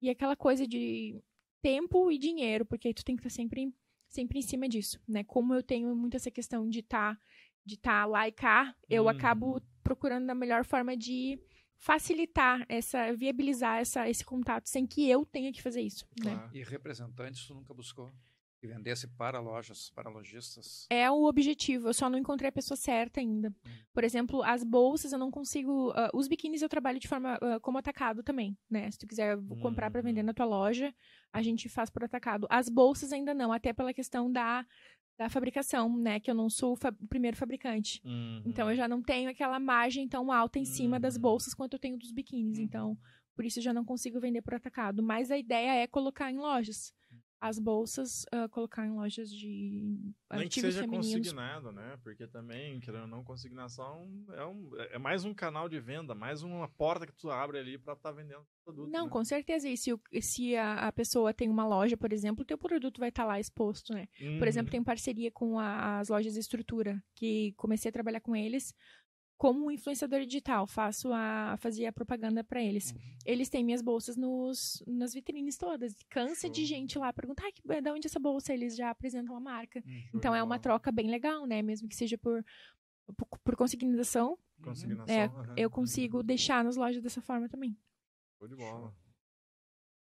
e 0.00 0.08
aquela 0.08 0.34
coisa 0.34 0.66
de 0.66 1.22
tempo 1.60 2.10
e 2.10 2.16
dinheiro, 2.16 2.64
porque 2.64 2.94
tu 2.94 3.04
tem 3.04 3.14
que 3.14 3.20
estar 3.20 3.30
sempre, 3.30 3.70
sempre 4.08 4.38
em 4.38 4.42
cima 4.42 4.66
disso, 4.66 4.98
né? 5.06 5.22
Como 5.24 5.52
eu 5.52 5.62
tenho 5.62 5.94
muito 5.94 6.16
essa 6.16 6.30
questão 6.30 6.66
de 6.66 6.78
estar 6.78 7.14
tá, 7.14 7.20
de 7.66 7.76
tá 7.76 8.06
lá 8.06 8.26
e 8.26 8.32
cá, 8.32 8.74
eu 8.88 9.02
uhum. 9.02 9.08
acabo 9.10 9.62
procurando 9.82 10.30
a 10.30 10.34
melhor 10.34 10.64
forma 10.64 10.96
de 10.96 11.38
facilitar 11.76 12.64
essa, 12.68 13.12
viabilizar 13.12 13.78
essa, 13.78 14.08
esse 14.08 14.24
contato 14.24 14.68
sem 14.68 14.86
que 14.86 15.06
eu 15.10 15.26
tenha 15.26 15.52
que 15.52 15.60
fazer 15.60 15.82
isso. 15.82 16.06
Né? 16.24 16.32
Claro. 16.32 16.46
Né? 16.46 16.50
E 16.54 16.62
representantes 16.62 17.46
tu 17.46 17.54
nunca 17.54 17.74
buscou? 17.74 18.10
Que 18.62 18.68
vendesse 18.68 19.08
para 19.08 19.40
lojas, 19.40 19.90
para 19.90 20.08
lojistas? 20.08 20.86
É 20.88 21.10
o 21.10 21.24
objetivo, 21.24 21.88
eu 21.88 21.94
só 21.94 22.08
não 22.08 22.16
encontrei 22.16 22.48
a 22.48 22.52
pessoa 22.52 22.76
certa 22.76 23.18
ainda. 23.18 23.48
Hum. 23.48 23.70
Por 23.92 24.04
exemplo, 24.04 24.40
as 24.44 24.62
bolsas 24.62 25.12
eu 25.12 25.18
não 25.18 25.32
consigo. 25.32 25.90
Uh, 25.90 26.10
os 26.14 26.28
biquínis 26.28 26.62
eu 26.62 26.68
trabalho 26.68 27.00
de 27.00 27.08
forma 27.08 27.36
uh, 27.38 27.60
como 27.60 27.78
atacado 27.78 28.22
também, 28.22 28.56
né? 28.70 28.88
Se 28.88 28.98
tu 29.00 29.06
quiser 29.08 29.36
hum. 29.36 29.58
comprar 29.60 29.90
para 29.90 30.00
vender 30.00 30.22
na 30.22 30.32
tua 30.32 30.46
loja, 30.46 30.94
a 31.32 31.42
gente 31.42 31.68
faz 31.68 31.90
por 31.90 32.04
atacado. 32.04 32.46
As 32.48 32.68
bolsas 32.68 33.12
ainda 33.12 33.34
não, 33.34 33.52
até 33.52 33.72
pela 33.72 33.92
questão 33.92 34.30
da, 34.30 34.64
da 35.18 35.28
fabricação, 35.28 35.98
né? 35.98 36.20
Que 36.20 36.30
eu 36.30 36.34
não 36.34 36.48
sou 36.48 36.74
o, 36.74 36.76
fa 36.76 36.94
o 37.00 37.08
primeiro 37.08 37.36
fabricante. 37.36 38.00
Uhum. 38.04 38.44
Então 38.46 38.70
eu 38.70 38.76
já 38.76 38.86
não 38.86 39.02
tenho 39.02 39.28
aquela 39.28 39.58
margem 39.58 40.06
tão 40.06 40.30
alta 40.30 40.60
em 40.60 40.64
cima 40.64 40.98
uhum. 40.98 41.00
das 41.00 41.16
bolsas 41.16 41.52
quanto 41.52 41.72
eu 41.72 41.80
tenho 41.80 41.98
dos 41.98 42.12
biquínis. 42.12 42.58
Uhum. 42.58 42.64
Então, 42.64 42.98
por 43.34 43.44
isso 43.44 43.58
eu 43.58 43.62
já 43.64 43.72
não 43.72 43.84
consigo 43.84 44.20
vender 44.20 44.40
por 44.42 44.54
atacado. 44.54 45.02
Mas 45.02 45.32
a 45.32 45.36
ideia 45.36 45.82
é 45.82 45.88
colocar 45.88 46.30
em 46.30 46.38
lojas 46.38 46.94
as 47.42 47.58
bolsas 47.58 48.24
uh, 48.32 48.48
colocar 48.50 48.86
em 48.86 48.92
lojas 48.92 49.28
de 49.28 49.98
Nem 50.30 50.48
que 50.48 50.60
seja 50.60 50.82
femininos. 50.82 51.08
consignado, 51.08 51.72
né? 51.72 51.98
Porque 52.00 52.24
também, 52.28 52.78
querendo 52.78 53.02
ou 53.02 53.08
não, 53.08 53.24
consignação 53.24 54.08
é, 54.30 54.46
um, 54.46 54.70
é 54.92 54.96
mais 54.96 55.24
um 55.24 55.34
canal 55.34 55.68
de 55.68 55.80
venda, 55.80 56.14
mais 56.14 56.44
uma 56.44 56.68
porta 56.68 57.04
que 57.04 57.12
tu 57.12 57.32
abre 57.32 57.58
ali 57.58 57.76
para 57.76 57.94
estar 57.94 58.10
tá 58.10 58.14
vendendo 58.14 58.46
produto. 58.64 58.92
Não, 58.92 59.06
né? 59.06 59.10
com 59.10 59.24
certeza. 59.24 59.68
E 59.68 59.76
se, 59.76 59.90
se 60.20 60.54
a, 60.54 60.86
a, 60.86 60.92
pessoa 60.92 61.34
tem 61.34 61.48
uma 61.48 61.66
loja, 61.66 61.96
por 61.96 62.12
exemplo, 62.12 62.42
o 62.42 62.46
teu 62.46 62.56
produto 62.56 63.00
vai 63.00 63.08
estar 63.08 63.24
tá 63.24 63.28
lá 63.28 63.40
exposto, 63.40 63.92
né? 63.92 64.06
Uhum. 64.20 64.38
Por 64.38 64.46
exemplo, 64.46 64.68
uhum. 64.68 64.72
tem 64.72 64.84
parceria 64.84 65.32
com 65.32 65.58
a, 65.58 65.98
as 65.98 66.10
lojas 66.10 66.34
de 66.34 66.38
estrutura, 66.38 67.02
que 67.16 67.54
comecei 67.56 67.88
a 67.88 67.92
trabalhar 67.92 68.20
com 68.20 68.36
eles 68.36 68.72
como 69.42 69.72
influenciador 69.72 70.24
digital, 70.24 70.68
faço 70.68 71.12
a 71.12 71.56
fazia 71.58 71.88
a 71.88 71.92
propaganda 71.92 72.44
para 72.44 72.62
eles. 72.62 72.92
Uhum. 72.92 73.00
Eles 73.26 73.48
têm 73.48 73.64
minhas 73.64 73.82
bolsas 73.82 74.16
nos, 74.16 74.84
nas 74.86 75.12
vitrines 75.12 75.58
todas. 75.58 75.96
Cansa 76.08 76.42
Show. 76.42 76.50
de 76.50 76.64
gente 76.64 76.96
lá 76.96 77.12
perguntar, 77.12 77.48
ah, 77.48 77.50
que, 77.50 77.80
da 77.80 77.92
onde 77.92 78.06
essa 78.06 78.20
bolsa? 78.20 78.54
Eles 78.54 78.76
já 78.76 78.88
apresentam 78.90 79.34
a 79.34 79.40
marca. 79.40 79.82
Uhum. 79.84 80.10
Então 80.14 80.32
é 80.32 80.40
uma 80.44 80.60
troca 80.60 80.92
bem 80.92 81.10
legal, 81.10 81.44
né? 81.44 81.60
Mesmo 81.60 81.88
que 81.88 81.96
seja 81.96 82.16
por 82.16 82.44
por, 83.16 83.26
por 83.42 83.56
consignação. 83.56 84.38
Consignação. 84.62 85.12
É, 85.12 85.26
uhum. 85.26 85.54
Eu 85.56 85.68
consigo 85.68 86.22
deixar 86.22 86.62
nas 86.62 86.76
lojas 86.76 87.02
dessa 87.02 87.20
forma 87.20 87.48
também. 87.48 87.76
Show 88.38 88.46
de 88.46 88.54
bola. 88.54 88.94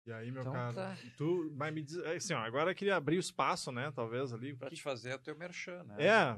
E 0.05 0.11
aí, 0.11 0.31
meu 0.31 0.41
então, 0.41 0.53
cara, 0.53 0.71
tá. 0.71 0.97
tu 1.17 1.51
vai 1.55 1.71
me 1.71 1.81
dizer, 1.81 2.05
assim, 2.15 2.35
ó, 2.35 2.37
agora 2.41 2.69
eu 2.69 2.75
queria 2.75 2.95
abrir 2.95 3.17
o 3.17 3.19
espaço, 3.19 3.71
né, 3.71 3.91
talvez 3.91 4.31
ali. 4.31 4.55
Pra 4.55 4.69
que... 4.69 4.75
te 4.75 4.83
fazer 4.83 5.15
o 5.15 5.19
teu 5.19 5.35
merchan, 5.35 5.83
né? 5.83 5.95
É, 5.97 6.37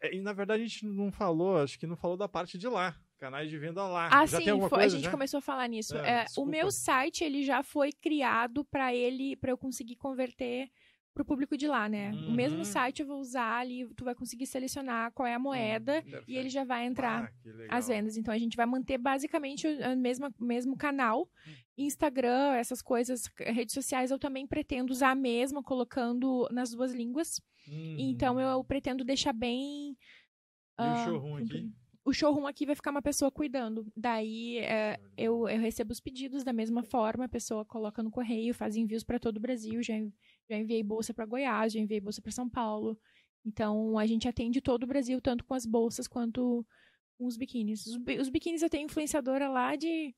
é, 0.00 0.14
e 0.14 0.20
na 0.20 0.32
verdade 0.32 0.62
a 0.62 0.66
gente 0.66 0.86
não 0.86 1.10
falou, 1.10 1.58
acho 1.58 1.78
que 1.78 1.86
não 1.86 1.96
falou 1.96 2.16
da 2.16 2.28
parte 2.28 2.58
de 2.58 2.68
lá. 2.68 2.96
Canais 3.18 3.48
de 3.48 3.56
venda 3.56 3.82
lá. 3.84 4.10
Ah, 4.12 4.26
já 4.26 4.38
sim, 4.38 4.44
foi, 4.68 4.84
a 4.84 4.88
gente 4.88 5.04
já? 5.04 5.10
começou 5.10 5.38
a 5.38 5.40
falar 5.40 5.66
nisso. 5.68 5.96
É, 5.96 6.20
é, 6.20 6.26
o 6.36 6.44
meu 6.44 6.70
site 6.70 7.24
ele 7.24 7.42
já 7.42 7.62
foi 7.62 7.90
criado 7.90 8.62
para 8.66 8.94
ele, 8.94 9.34
para 9.36 9.50
eu 9.50 9.56
conseguir 9.56 9.96
converter 9.96 10.70
para 11.16 11.22
o 11.22 11.26
público 11.26 11.56
de 11.56 11.66
lá, 11.66 11.88
né? 11.88 12.10
Uhum. 12.12 12.28
O 12.28 12.32
mesmo 12.32 12.62
site 12.62 13.00
eu 13.00 13.06
vou 13.06 13.18
usar 13.18 13.60
ali, 13.60 13.88
tu 13.96 14.04
vai 14.04 14.14
conseguir 14.14 14.46
selecionar 14.46 15.10
qual 15.12 15.26
é 15.26 15.32
a 15.32 15.38
moeda 15.38 16.04
uhum, 16.06 16.20
e 16.28 16.36
ele 16.36 16.50
já 16.50 16.62
vai 16.62 16.84
entrar 16.84 17.32
ah, 17.70 17.76
as 17.76 17.88
vendas. 17.88 18.18
Então 18.18 18.32
a 18.32 18.38
gente 18.38 18.54
vai 18.54 18.66
manter 18.66 18.98
basicamente 18.98 19.66
o 19.66 19.96
mesmo, 19.96 20.28
mesmo 20.38 20.76
canal. 20.76 21.20
Uhum. 21.20 21.54
Instagram, 21.78 22.54
essas 22.54 22.82
coisas, 22.82 23.30
redes 23.38 23.72
sociais 23.72 24.10
eu 24.10 24.18
também 24.18 24.46
pretendo 24.46 24.90
usar 24.90 25.12
a 25.12 25.14
mesma, 25.14 25.62
colocando 25.62 26.46
nas 26.52 26.72
duas 26.72 26.92
línguas. 26.92 27.40
Uhum. 27.66 27.96
Então 27.98 28.38
eu 28.38 28.62
pretendo 28.62 29.02
deixar 29.02 29.32
bem. 29.32 29.96
E 30.78 30.82
uh, 30.82 30.92
o 30.92 31.04
showroom 31.04 31.36
aqui? 31.36 31.72
O 32.04 32.12
showroom 32.12 32.46
aqui 32.46 32.66
vai 32.66 32.74
ficar 32.74 32.90
uma 32.90 33.02
pessoa 33.02 33.30
cuidando. 33.30 33.90
Daí 33.96 34.58
é, 34.58 35.00
eu, 35.16 35.48
eu 35.48 35.58
recebo 35.58 35.92
os 35.92 35.98
pedidos 35.98 36.44
da 36.44 36.52
mesma 36.52 36.82
forma, 36.82 37.24
a 37.24 37.28
pessoa 37.28 37.64
coloca 37.64 38.02
no 38.02 38.10
correio, 38.10 38.54
faz 38.54 38.76
envios 38.76 39.02
para 39.02 39.18
todo 39.18 39.38
o 39.38 39.40
Brasil. 39.40 39.82
Já, 39.82 39.94
já 40.48 40.56
enviei 40.56 40.82
bolsa 40.82 41.12
para 41.12 41.26
Goiás, 41.26 41.72
já 41.72 41.80
enviei 41.80 42.00
bolsa 42.00 42.22
para 42.22 42.32
São 42.32 42.48
Paulo. 42.48 42.98
Então 43.44 43.98
a 43.98 44.06
gente 44.06 44.28
atende 44.28 44.60
todo 44.60 44.82
o 44.82 44.86
Brasil, 44.86 45.20
tanto 45.20 45.44
com 45.44 45.54
as 45.54 45.64
bolsas 45.64 46.08
quanto 46.08 46.66
com 47.18 47.26
os 47.26 47.36
biquínis. 47.36 47.86
Os, 47.86 47.98
os 48.20 48.28
biquínis 48.28 48.62
eu 48.62 48.70
tenho 48.70 48.86
influenciadora 48.86 49.48
lá 49.48 49.76
de, 49.76 50.14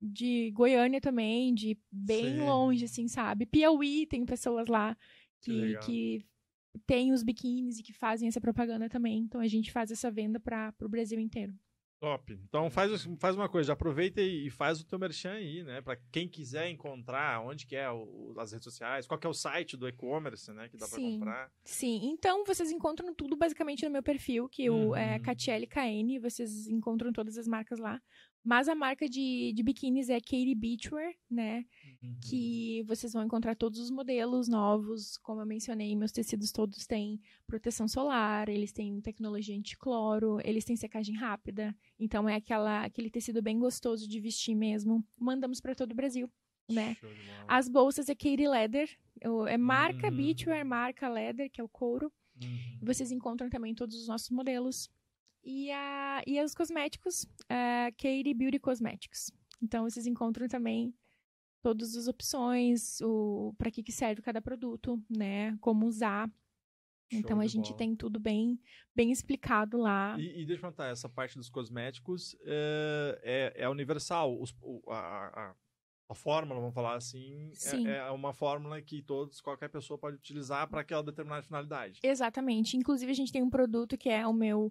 de 0.00 0.50
Goiânia 0.52 1.00
também, 1.00 1.54
de 1.54 1.78
bem 1.90 2.36
Sim. 2.36 2.40
longe, 2.40 2.84
assim, 2.84 3.08
sabe? 3.08 3.46
Piauí 3.46 4.06
tem 4.06 4.24
pessoas 4.24 4.68
lá 4.68 4.96
que, 5.40 5.76
que, 5.78 6.24
que 6.72 6.80
tem 6.86 7.12
os 7.12 7.22
biquínis 7.22 7.78
e 7.78 7.82
que 7.82 7.92
fazem 7.92 8.28
essa 8.28 8.40
propaganda 8.40 8.88
também. 8.88 9.18
Então 9.18 9.40
a 9.40 9.48
gente 9.48 9.72
faz 9.72 9.90
essa 9.90 10.10
venda 10.10 10.38
para 10.38 10.72
o 10.82 10.88
Brasil 10.88 11.18
inteiro. 11.18 11.52
Top. 12.00 12.32
Então 12.32 12.70
faz, 12.70 13.08
faz 13.18 13.34
uma 13.34 13.48
coisa, 13.48 13.72
aproveita 13.72 14.20
e 14.22 14.48
faz 14.50 14.80
o 14.80 14.86
teu 14.86 14.98
merchan 14.98 15.32
aí, 15.32 15.64
né? 15.64 15.80
Para 15.80 15.96
quem 16.12 16.28
quiser 16.28 16.68
encontrar 16.70 17.40
onde 17.40 17.66
que 17.66 17.74
é 17.74 17.90
o, 17.90 18.34
as 18.38 18.52
redes 18.52 18.64
sociais, 18.64 19.06
qual 19.06 19.18
que 19.18 19.26
é 19.26 19.30
o 19.30 19.34
site 19.34 19.76
do 19.76 19.88
e-commerce, 19.88 20.52
né? 20.52 20.68
Que 20.68 20.76
dá 20.76 20.86
para 20.86 20.98
comprar. 20.98 21.50
Sim, 21.64 22.10
então 22.12 22.44
vocês 22.44 22.70
encontram 22.70 23.12
tudo 23.12 23.36
basicamente 23.36 23.84
no 23.84 23.90
meu 23.90 24.02
perfil, 24.02 24.48
que 24.48 24.70
uhum. 24.70 24.90
o 24.90 24.96
é 24.96 25.18
Catiele 25.18 25.66
KN, 25.66 26.20
vocês 26.22 26.68
encontram 26.68 27.12
todas 27.12 27.36
as 27.36 27.48
marcas 27.48 27.80
lá. 27.80 28.00
Mas 28.44 28.68
a 28.68 28.74
marca 28.74 29.08
de, 29.08 29.52
de 29.52 29.62
biquínis 29.62 30.08
é 30.08 30.20
Katie 30.20 30.54
Beachwear, 30.54 31.12
né? 31.30 31.64
Uhum. 32.02 32.16
Que 32.22 32.82
vocês 32.86 33.12
vão 33.12 33.24
encontrar 33.24 33.54
todos 33.54 33.78
os 33.78 33.90
modelos 33.90 34.48
novos. 34.48 35.18
Como 35.18 35.40
eu 35.40 35.46
mencionei, 35.46 35.94
meus 35.94 36.12
tecidos 36.12 36.50
todos 36.50 36.86
têm 36.86 37.20
proteção 37.46 37.86
solar, 37.86 38.48
eles 38.48 38.72
têm 38.72 39.00
tecnologia 39.00 39.56
anticloro, 39.56 40.38
eles 40.44 40.64
têm 40.64 40.76
secagem 40.76 41.14
rápida. 41.14 41.76
Então 41.98 42.28
é 42.28 42.36
aquela, 42.36 42.84
aquele 42.84 43.10
tecido 43.10 43.42
bem 43.42 43.58
gostoso 43.58 44.08
de 44.08 44.20
vestir 44.20 44.54
mesmo. 44.54 45.04
Mandamos 45.18 45.60
para 45.60 45.74
todo 45.74 45.92
o 45.92 45.96
Brasil. 45.96 46.30
Né? 46.70 46.96
As 47.46 47.66
bolsas 47.66 48.08
é 48.08 48.14
Katie 48.14 48.46
Leather, 48.46 48.90
é 49.48 49.56
marca 49.56 50.08
uhum. 50.08 50.16
Beachwear, 50.16 50.66
marca 50.66 51.08
Leather, 51.08 51.50
que 51.50 51.60
é 51.60 51.64
o 51.64 51.68
couro. 51.68 52.12
Uhum. 52.42 52.78
Vocês 52.82 53.10
encontram 53.10 53.48
também 53.48 53.74
todos 53.74 53.96
os 53.96 54.08
nossos 54.08 54.30
modelos. 54.30 54.90
E, 55.44 55.70
a, 55.70 56.22
e 56.26 56.42
os 56.42 56.54
cosméticos, 56.54 57.24
uh, 57.24 57.90
Katie 57.96 58.34
Beauty 58.34 58.58
Cosmetics. 58.58 59.32
Então, 59.62 59.84
vocês 59.84 60.06
encontram 60.06 60.46
também 60.48 60.94
todas 61.62 61.96
as 61.96 62.08
opções, 62.08 63.00
o 63.00 63.54
para 63.58 63.70
que, 63.70 63.82
que 63.82 63.92
serve 63.92 64.22
cada 64.22 64.40
produto, 64.40 65.02
né? 65.08 65.56
Como 65.60 65.86
usar. 65.86 66.28
Show 67.10 67.20
então 67.20 67.40
a 67.40 67.46
gente 67.46 67.68
bola. 67.68 67.78
tem 67.78 67.96
tudo 67.96 68.20
bem, 68.20 68.60
bem 68.94 69.10
explicado 69.10 69.78
lá. 69.78 70.16
E, 70.18 70.42
e 70.42 70.46
deixa 70.46 70.60
eu 70.60 70.60
perguntar, 70.60 70.88
essa 70.88 71.08
parte 71.08 71.36
dos 71.36 71.48
cosméticos 71.48 72.36
é, 72.42 73.54
é, 73.56 73.64
é 73.64 73.68
universal. 73.68 74.38
Os, 74.40 74.54
a, 74.88 74.94
a, 74.94 75.54
a, 76.10 76.14
fórmula, 76.14 76.60
vamos 76.60 76.74
falar 76.74 76.96
assim, 76.96 77.50
é, 77.86 77.96
é, 77.96 78.10
uma 78.10 78.34
fórmula 78.34 78.80
que 78.82 79.02
todos, 79.02 79.40
qualquer 79.40 79.68
pessoa 79.68 79.98
pode 79.98 80.16
utilizar 80.16 80.68
para 80.68 80.82
aquela 80.82 81.02
determinada 81.02 81.42
finalidade. 81.42 82.00
Exatamente. 82.02 82.76
Inclusive, 82.76 83.10
a 83.10 83.14
gente 83.14 83.32
tem 83.32 83.42
um 83.42 83.50
produto 83.50 83.96
que 83.96 84.10
é 84.10 84.26
o 84.26 84.32
meu 84.32 84.70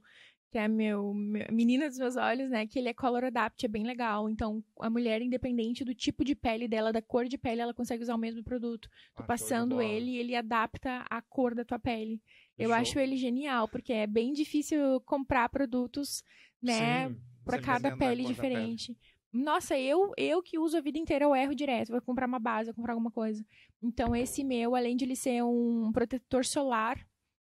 que 0.49 0.57
é 0.57 0.67
meu, 0.67 1.13
meu, 1.13 1.45
menina 1.51 1.87
dos 1.87 1.97
meus 1.97 2.15
olhos, 2.15 2.49
né? 2.49 2.65
Que 2.65 2.79
ele 2.79 2.89
é 2.89 2.93
color 2.93 3.25
adapt, 3.25 3.65
é 3.65 3.67
bem 3.67 3.83
legal. 3.83 4.29
Então, 4.29 4.63
a 4.79 4.89
mulher, 4.89 5.21
independente 5.21 5.83
do 5.83 5.93
tipo 5.93 6.23
de 6.23 6.35
pele 6.35 6.67
dela, 6.67 6.93
da 6.93 7.01
cor 7.01 7.25
de 7.25 7.37
pele, 7.37 7.61
ela 7.61 7.73
consegue 7.73 8.03
usar 8.03 8.15
o 8.15 8.19
mesmo 8.19 8.43
produto. 8.43 8.89
Tu 9.15 9.23
ah, 9.23 9.23
passando 9.23 9.81
ele, 9.81 10.15
ele 10.15 10.35
adapta 10.35 11.05
a 11.09 11.21
cor 11.21 11.53
da 11.53 11.65
tua 11.65 11.79
pele. 11.79 12.21
Eu 12.57 12.73
acho 12.73 12.97
ele 12.97 13.17
genial, 13.17 13.67
porque 13.67 13.93
é 13.93 14.07
bem 14.07 14.33
difícil 14.33 14.99
comprar 15.01 15.47
produtos, 15.49 16.23
né? 16.61 17.13
Para 17.43 17.59
cada 17.61 17.95
pele 17.95 18.23
diferente. 18.23 18.93
Pele. 18.93 19.43
Nossa, 19.43 19.77
eu 19.77 20.13
eu 20.17 20.41
que 20.41 20.57
uso 20.57 20.77
a 20.77 20.81
vida 20.81 20.97
inteira, 20.97 21.25
eu 21.25 21.35
erro 21.35 21.53
direto. 21.53 21.91
Vou 21.91 22.01
comprar 22.01 22.27
uma 22.27 22.39
base, 22.39 22.67
vou 22.67 22.75
comprar 22.75 22.93
alguma 22.93 23.11
coisa. 23.11 23.45
Então, 23.83 24.15
esse 24.15 24.43
meu, 24.43 24.75
além 24.75 24.95
de 24.95 25.05
ele 25.05 25.15
ser 25.15 25.43
um 25.43 25.91
protetor 25.91 26.45
solar, 26.45 27.05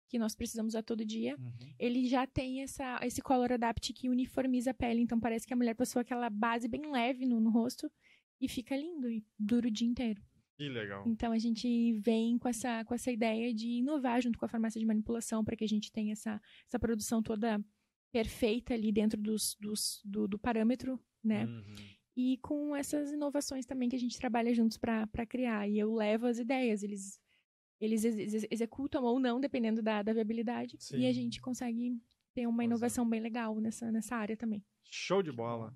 que 0.07 0.17
nós 0.17 0.35
precisamos 0.35 0.75
a 0.75 0.81
todo 0.81 1.05
dia, 1.05 1.35
uhum. 1.37 1.51
ele 1.77 2.07
já 2.07 2.25
tem 2.25 2.61
essa, 2.61 2.99
esse 3.03 3.21
color 3.21 3.51
adapt 3.51 3.93
que 3.93 4.09
uniformiza 4.09 4.71
a 4.71 4.73
pele. 4.73 5.01
Então 5.01 5.19
parece 5.19 5.45
que 5.45 5.53
a 5.53 5.57
mulher 5.57 5.75
passou 5.75 5.99
aquela 5.99 6.29
base 6.29 6.67
bem 6.67 6.91
leve 6.91 7.25
no, 7.25 7.39
no 7.39 7.49
rosto 7.49 7.91
e 8.39 8.47
fica 8.47 8.75
lindo 8.75 9.09
e 9.09 9.23
dura 9.37 9.67
o 9.67 9.71
dia 9.71 9.87
inteiro. 9.87 10.21
Que 10.57 10.69
legal. 10.69 11.03
Então 11.05 11.31
a 11.31 11.37
gente 11.37 11.93
vem 11.99 12.37
com 12.39 12.49
essa, 12.49 12.83
com 12.85 12.93
essa 12.95 13.11
ideia 13.11 13.53
de 13.53 13.67
inovar 13.67 14.21
junto 14.21 14.39
com 14.39 14.45
a 14.45 14.49
farmácia 14.49 14.79
de 14.79 14.85
manipulação 14.85 15.43
para 15.43 15.55
que 15.55 15.63
a 15.63 15.67
gente 15.67 15.91
tenha 15.91 16.13
essa, 16.13 16.41
essa 16.65 16.79
produção 16.79 17.21
toda 17.21 17.63
perfeita 18.11 18.73
ali 18.73 18.91
dentro 18.91 19.21
dos, 19.21 19.55
dos 19.59 20.01
do, 20.03 20.27
do 20.27 20.39
parâmetro, 20.39 20.99
né? 21.23 21.45
Uhum. 21.45 21.75
E 22.15 22.37
com 22.37 22.75
essas 22.75 23.11
inovações 23.11 23.67
também 23.67 23.87
que 23.87 23.95
a 23.95 23.99
gente 23.99 24.17
trabalha 24.17 24.51
juntos 24.51 24.77
para 24.77 25.25
criar. 25.27 25.69
E 25.69 25.77
eu 25.77 25.93
levo 25.93 26.25
as 26.25 26.39
ideias, 26.39 26.81
eles 26.81 27.19
eles 27.79 28.03
ex 28.03 28.45
executam 28.49 29.03
ou 29.03 29.19
não, 29.19 29.39
dependendo 29.39 29.81
da, 29.81 30.01
da 30.01 30.13
viabilidade. 30.13 30.75
Sim. 30.79 30.99
E 30.99 31.05
a 31.07 31.13
gente 31.13 31.39
consegue 31.41 31.99
ter 32.33 32.47
uma 32.47 32.63
inovação 32.63 33.07
bem 33.07 33.19
legal 33.19 33.59
nessa, 33.59 33.91
nessa 33.91 34.15
área 34.15 34.37
também. 34.37 34.63
Show 34.83 35.21
de 35.21 35.31
bola. 35.31 35.75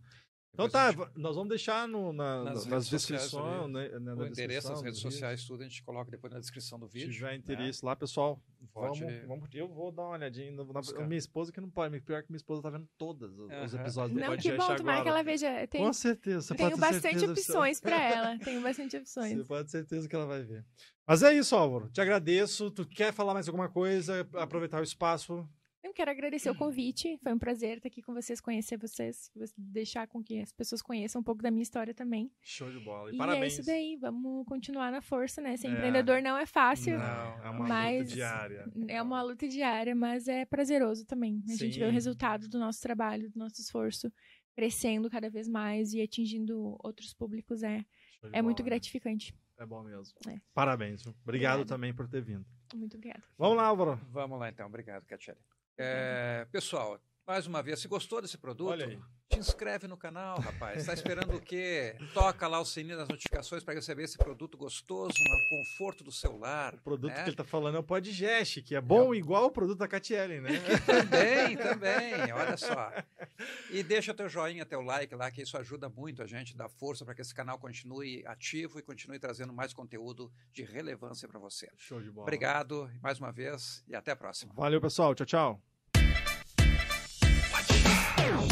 Então 0.53 0.69
tá, 0.69 0.93
nós 1.15 1.35
vamos 1.35 1.49
deixar 1.49 1.87
no, 1.87 2.11
na, 2.11 2.43
nas, 2.43 2.65
nas 2.65 2.89
descrições. 2.89 3.71
Né, 3.71 3.87
na, 3.99 4.15
na 4.15 4.23
o 4.23 4.27
endereço 4.27 4.67
das 4.67 4.81
redes 4.81 4.99
sociais, 4.99 5.45
tudo 5.45 5.61
a 5.61 5.63
gente 5.63 5.81
coloca 5.81 6.11
depois 6.11 6.33
na 6.33 6.39
descrição 6.39 6.77
do 6.77 6.87
vídeo. 6.87 7.07
Se 7.07 7.13
tiver 7.19 7.35
interesse 7.35 7.83
né? 7.83 7.89
lá, 7.89 7.95
pessoal, 7.95 8.41
vamos, 8.73 8.99
vamos, 9.25 9.49
eu 9.53 9.69
vou 9.69 9.91
dar 9.93 10.03
uma 10.03 10.11
olhadinha. 10.11 10.51
Na, 10.51 11.07
minha 11.07 11.17
esposa 11.17 11.53
que 11.53 11.61
não 11.61 11.69
pode, 11.69 12.01
pior 12.01 12.21
que 12.21 12.29
minha 12.29 12.37
espoda 12.37 12.61
tá 12.61 12.69
vendo 12.69 12.87
todos 12.97 13.31
os, 13.31 13.49
uhum. 13.49 13.63
os 13.63 13.73
episódios 13.73 14.13
do 14.13 14.19
Não, 14.19 14.37
que 14.37 14.51
bom, 14.51 14.75
tomara 14.75 15.01
que 15.01 15.09
ela 15.09 15.23
veja. 15.23 15.67
Tem, 15.67 15.81
Com 15.81 15.93
certeza. 15.93 16.53
Tenho 16.53 16.77
bastante 16.77 17.19
certeza, 17.19 17.31
opções 17.31 17.79
para 17.79 17.95
ela. 18.03 18.39
Tenho 18.39 18.61
bastante 18.61 18.97
opções. 18.97 19.37
Você 19.37 19.43
pode 19.45 19.63
ter 19.65 19.71
certeza 19.71 20.09
que 20.09 20.15
ela 20.15 20.25
vai 20.25 20.43
ver. 20.43 20.65
Mas 21.07 21.23
é 21.23 21.33
isso, 21.33 21.55
Álvaro. 21.55 21.89
Te 21.89 22.01
agradeço. 22.01 22.69
Tu 22.71 22.85
quer 22.85 23.13
falar 23.13 23.33
mais 23.33 23.47
alguma 23.47 23.69
coisa? 23.69 24.27
Aproveitar 24.33 24.81
o 24.81 24.83
espaço? 24.83 25.47
Eu 25.83 25.93
quero 25.93 26.11
agradecer 26.11 26.49
o 26.49 26.55
convite. 26.55 27.17
Foi 27.23 27.33
um 27.33 27.39
prazer 27.39 27.77
estar 27.77 27.87
aqui 27.87 28.01
com 28.01 28.13
vocês, 28.13 28.39
conhecer 28.39 28.77
vocês, 28.77 29.31
deixar 29.57 30.07
com 30.07 30.23
que 30.23 30.39
as 30.39 30.51
pessoas 30.51 30.81
conheçam 30.81 31.21
um 31.21 31.23
pouco 31.23 31.41
da 31.41 31.49
minha 31.49 31.63
história 31.63 31.93
também. 31.93 32.31
Show 32.41 32.71
de 32.71 32.79
bola. 32.79 33.11
E, 33.11 33.15
e 33.15 33.17
parabéns. 33.17 33.43
é 33.43 33.47
isso 33.47 33.65
daí. 33.65 33.97
Vamos 33.97 34.45
continuar 34.45 34.91
na 34.91 35.01
força, 35.01 35.41
né? 35.41 35.57
Ser 35.57 35.67
é. 35.67 35.71
empreendedor 35.71 36.21
não 36.21 36.37
é 36.37 36.45
fácil. 36.45 36.99
Não, 36.99 37.43
é 37.43 37.49
uma 37.49 37.67
mas 37.67 37.99
luta 38.01 38.15
diária. 38.15 38.71
É 38.87 39.01
uma 39.01 39.21
luta 39.23 39.47
diária, 39.47 39.95
mas 39.95 40.27
é 40.27 40.45
prazeroso 40.45 41.05
também. 41.05 41.41
A 41.47 41.51
Sim. 41.53 41.57
gente 41.57 41.79
vê 41.79 41.85
o 41.85 41.91
resultado 41.91 42.47
do 42.47 42.59
nosso 42.59 42.79
trabalho, 42.81 43.29
do 43.31 43.39
nosso 43.39 43.59
esforço 43.59 44.11
crescendo 44.53 45.09
cada 45.09 45.29
vez 45.29 45.47
mais 45.47 45.93
e 45.93 46.01
atingindo 46.01 46.77
outros 46.83 47.13
públicos. 47.13 47.63
É, 47.63 47.77
é 47.77 48.29
bola, 48.29 48.43
muito 48.43 48.63
gratificante. 48.63 49.33
É 49.57 49.65
bom 49.65 49.83
mesmo. 49.83 50.13
É. 50.27 50.39
Parabéns. 50.53 51.01
Obrigado 51.01 51.21
Obrigada. 51.25 51.65
também 51.65 51.93
por 51.93 52.07
ter 52.07 52.21
vindo. 52.21 52.45
Muito 52.75 52.97
obrigada. 52.97 53.23
Vamos 53.37 53.57
lá, 53.57 53.65
Álvaro. 53.65 53.99
Vamos 54.11 54.39
lá 54.39 54.49
então. 54.49 54.67
Obrigado, 54.67 55.05
Catiele. 55.05 55.39
É, 55.83 56.47
pessoal, 56.51 56.99
mais 57.25 57.47
uma 57.47 57.63
vez, 57.63 57.79
se 57.79 57.87
gostou 57.87 58.21
desse 58.21 58.37
produto, 58.37 58.77
te 59.29 59.39
inscreve 59.39 59.87
no 59.87 59.95
canal, 59.95 60.37
rapaz. 60.39 60.79
Está 60.79 60.93
esperando 60.93 61.35
o 61.35 61.41
quê? 61.41 61.95
Toca 62.13 62.47
lá 62.47 62.59
o 62.59 62.65
sininho 62.65 62.97
das 62.97 63.07
notificações 63.07 63.63
para 63.63 63.73
receber 63.73 64.03
esse 64.03 64.17
produto 64.17 64.57
gostoso 64.57 65.13
no 65.17 65.57
conforto 65.57 66.03
do 66.03 66.11
celular. 66.11 66.73
O 66.73 66.77
produto 66.79 67.11
né? 67.11 67.15
que 67.15 67.21
ele 67.21 67.31
está 67.31 67.45
falando 67.45 67.75
é 67.75 67.79
o 67.79 67.83
Podgest, 67.83 68.61
que 68.63 68.75
é 68.75 68.81
bom 68.81 69.13
é. 69.13 69.17
igual 69.17 69.45
o 69.45 69.51
produto 69.51 69.77
da 69.77 69.87
Catiele, 69.87 70.41
né? 70.41 70.49
também, 70.85 71.55
também, 71.55 72.33
olha 72.33 72.57
só. 72.57 72.91
E 73.69 73.81
deixa 73.81 74.13
teu 74.13 74.27
joinha, 74.27 74.65
teu 74.65 74.81
like 74.81 75.15
lá, 75.15 75.31
que 75.31 75.41
isso 75.41 75.57
ajuda 75.57 75.87
muito 75.87 76.21
a 76.21 76.27
gente, 76.27 76.55
dá 76.57 76.67
força 76.67 77.05
para 77.05 77.15
que 77.15 77.21
esse 77.21 77.33
canal 77.33 77.57
continue 77.57 78.23
ativo 78.25 78.77
e 78.77 78.81
continue 78.81 79.19
trazendo 79.19 79.53
mais 79.53 79.73
conteúdo 79.73 80.29
de 80.51 80.63
relevância 80.63 81.27
para 81.27 81.39
você. 81.39 81.69
Show 81.77 82.01
de 82.01 82.11
bola. 82.11 82.25
Obrigado 82.25 82.91
mais 83.01 83.19
uma 83.19 83.31
vez 83.31 83.83
e 83.87 83.95
até 83.95 84.11
a 84.11 84.15
próxima. 84.15 84.53
Valeu, 84.53 84.81
pessoal. 84.81 85.15
Tchau, 85.15 85.25
tchau. 85.25 85.70
What? 88.21 88.51